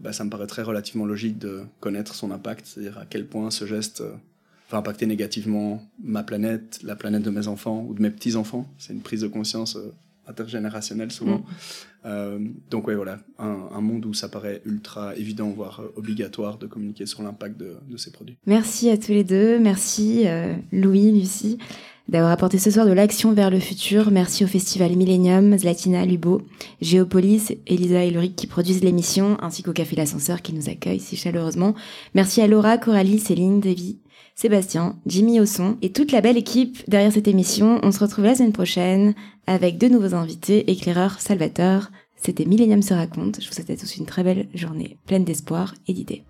Bah, 0.00 0.12
ça 0.12 0.24
me 0.24 0.30
paraîtrait 0.30 0.62
relativement 0.62 1.06
logique 1.06 1.38
de 1.38 1.62
connaître 1.80 2.14
son 2.14 2.30
impact, 2.30 2.66
c'est-à-dire 2.66 2.98
à 2.98 3.06
quel 3.06 3.26
point 3.26 3.50
ce 3.50 3.64
geste 3.64 4.02
va 4.70 4.78
impacter 4.78 5.06
négativement 5.06 5.82
ma 6.02 6.22
planète, 6.22 6.80
la 6.82 6.96
planète 6.96 7.22
de 7.22 7.30
mes 7.30 7.48
enfants 7.48 7.84
ou 7.88 7.94
de 7.94 8.02
mes 8.02 8.10
petits-enfants. 8.10 8.66
C'est 8.78 8.92
une 8.92 9.02
prise 9.02 9.20
de 9.20 9.28
conscience 9.28 9.78
intergénérationnel 10.26 11.10
souvent. 11.10 11.38
Mmh. 11.38 11.44
Euh, 12.06 12.38
donc 12.70 12.86
ouais 12.86 12.94
voilà, 12.94 13.18
un, 13.38 13.68
un, 13.72 13.80
monde 13.80 14.04
où 14.04 14.12
ça 14.12 14.28
paraît 14.28 14.60
ultra 14.66 15.16
évident, 15.16 15.48
voire 15.48 15.80
euh, 15.80 15.92
obligatoire 15.96 16.58
de 16.58 16.66
communiquer 16.66 17.06
sur 17.06 17.22
l'impact 17.22 17.56
de, 17.56 17.76
de, 17.88 17.96
ces 17.96 18.10
produits. 18.10 18.36
Merci 18.46 18.90
à 18.90 18.98
tous 18.98 19.12
les 19.12 19.24
deux, 19.24 19.58
merci 19.58 20.24
euh, 20.26 20.54
Louis, 20.70 21.12
Lucie. 21.12 21.58
D'avoir 22.08 22.32
apporté 22.32 22.58
ce 22.58 22.70
soir 22.70 22.86
de 22.86 22.92
l'action 22.92 23.32
vers 23.32 23.50
le 23.50 23.58
futur. 23.58 24.10
Merci 24.10 24.44
au 24.44 24.46
festival 24.46 24.94
Millennium, 24.96 25.56
Zlatina, 25.58 26.04
Lubo, 26.04 26.42
Géopolis, 26.80 27.52
Elisa 27.66 28.04
et 28.04 28.10
Ulrich 28.10 28.36
qui 28.36 28.46
produisent 28.46 28.84
l'émission, 28.84 29.38
ainsi 29.40 29.62
qu'au 29.62 29.72
Café 29.72 29.96
L'Ascenseur 29.96 30.42
qui 30.42 30.52
nous 30.52 30.68
accueille 30.68 31.00
si 31.00 31.16
chaleureusement. 31.16 31.74
Merci 32.14 32.40
à 32.42 32.46
Laura, 32.46 32.78
Coralie, 32.78 33.18
Céline, 33.18 33.60
Davy, 33.60 33.98
Sébastien, 34.34 34.96
Jimmy 35.06 35.40
au 35.40 35.46
son 35.46 35.76
et 35.80 35.90
toute 35.90 36.12
la 36.12 36.20
belle 36.20 36.36
équipe 36.36 36.82
derrière 36.88 37.12
cette 37.12 37.28
émission. 37.28 37.80
On 37.82 37.92
se 37.92 38.00
retrouve 38.00 38.24
la 38.24 38.34
semaine 38.34 38.52
prochaine 38.52 39.14
avec 39.46 39.78
de 39.78 39.88
nouveaux 39.88 40.14
invités, 40.14 40.70
éclaireur 40.70 41.20
Salvatore. 41.20 41.88
C'était 42.16 42.44
Millennium 42.44 42.82
se 42.82 42.94
raconte. 42.94 43.40
Je 43.40 43.48
vous 43.48 43.54
souhaite 43.54 43.70
à 43.70 43.76
tous 43.76 43.96
une 43.96 44.06
très 44.06 44.24
belle 44.24 44.48
journée 44.54 44.98
pleine 45.06 45.24
d'espoir 45.24 45.74
et 45.86 45.92
d'idées. 45.92 46.24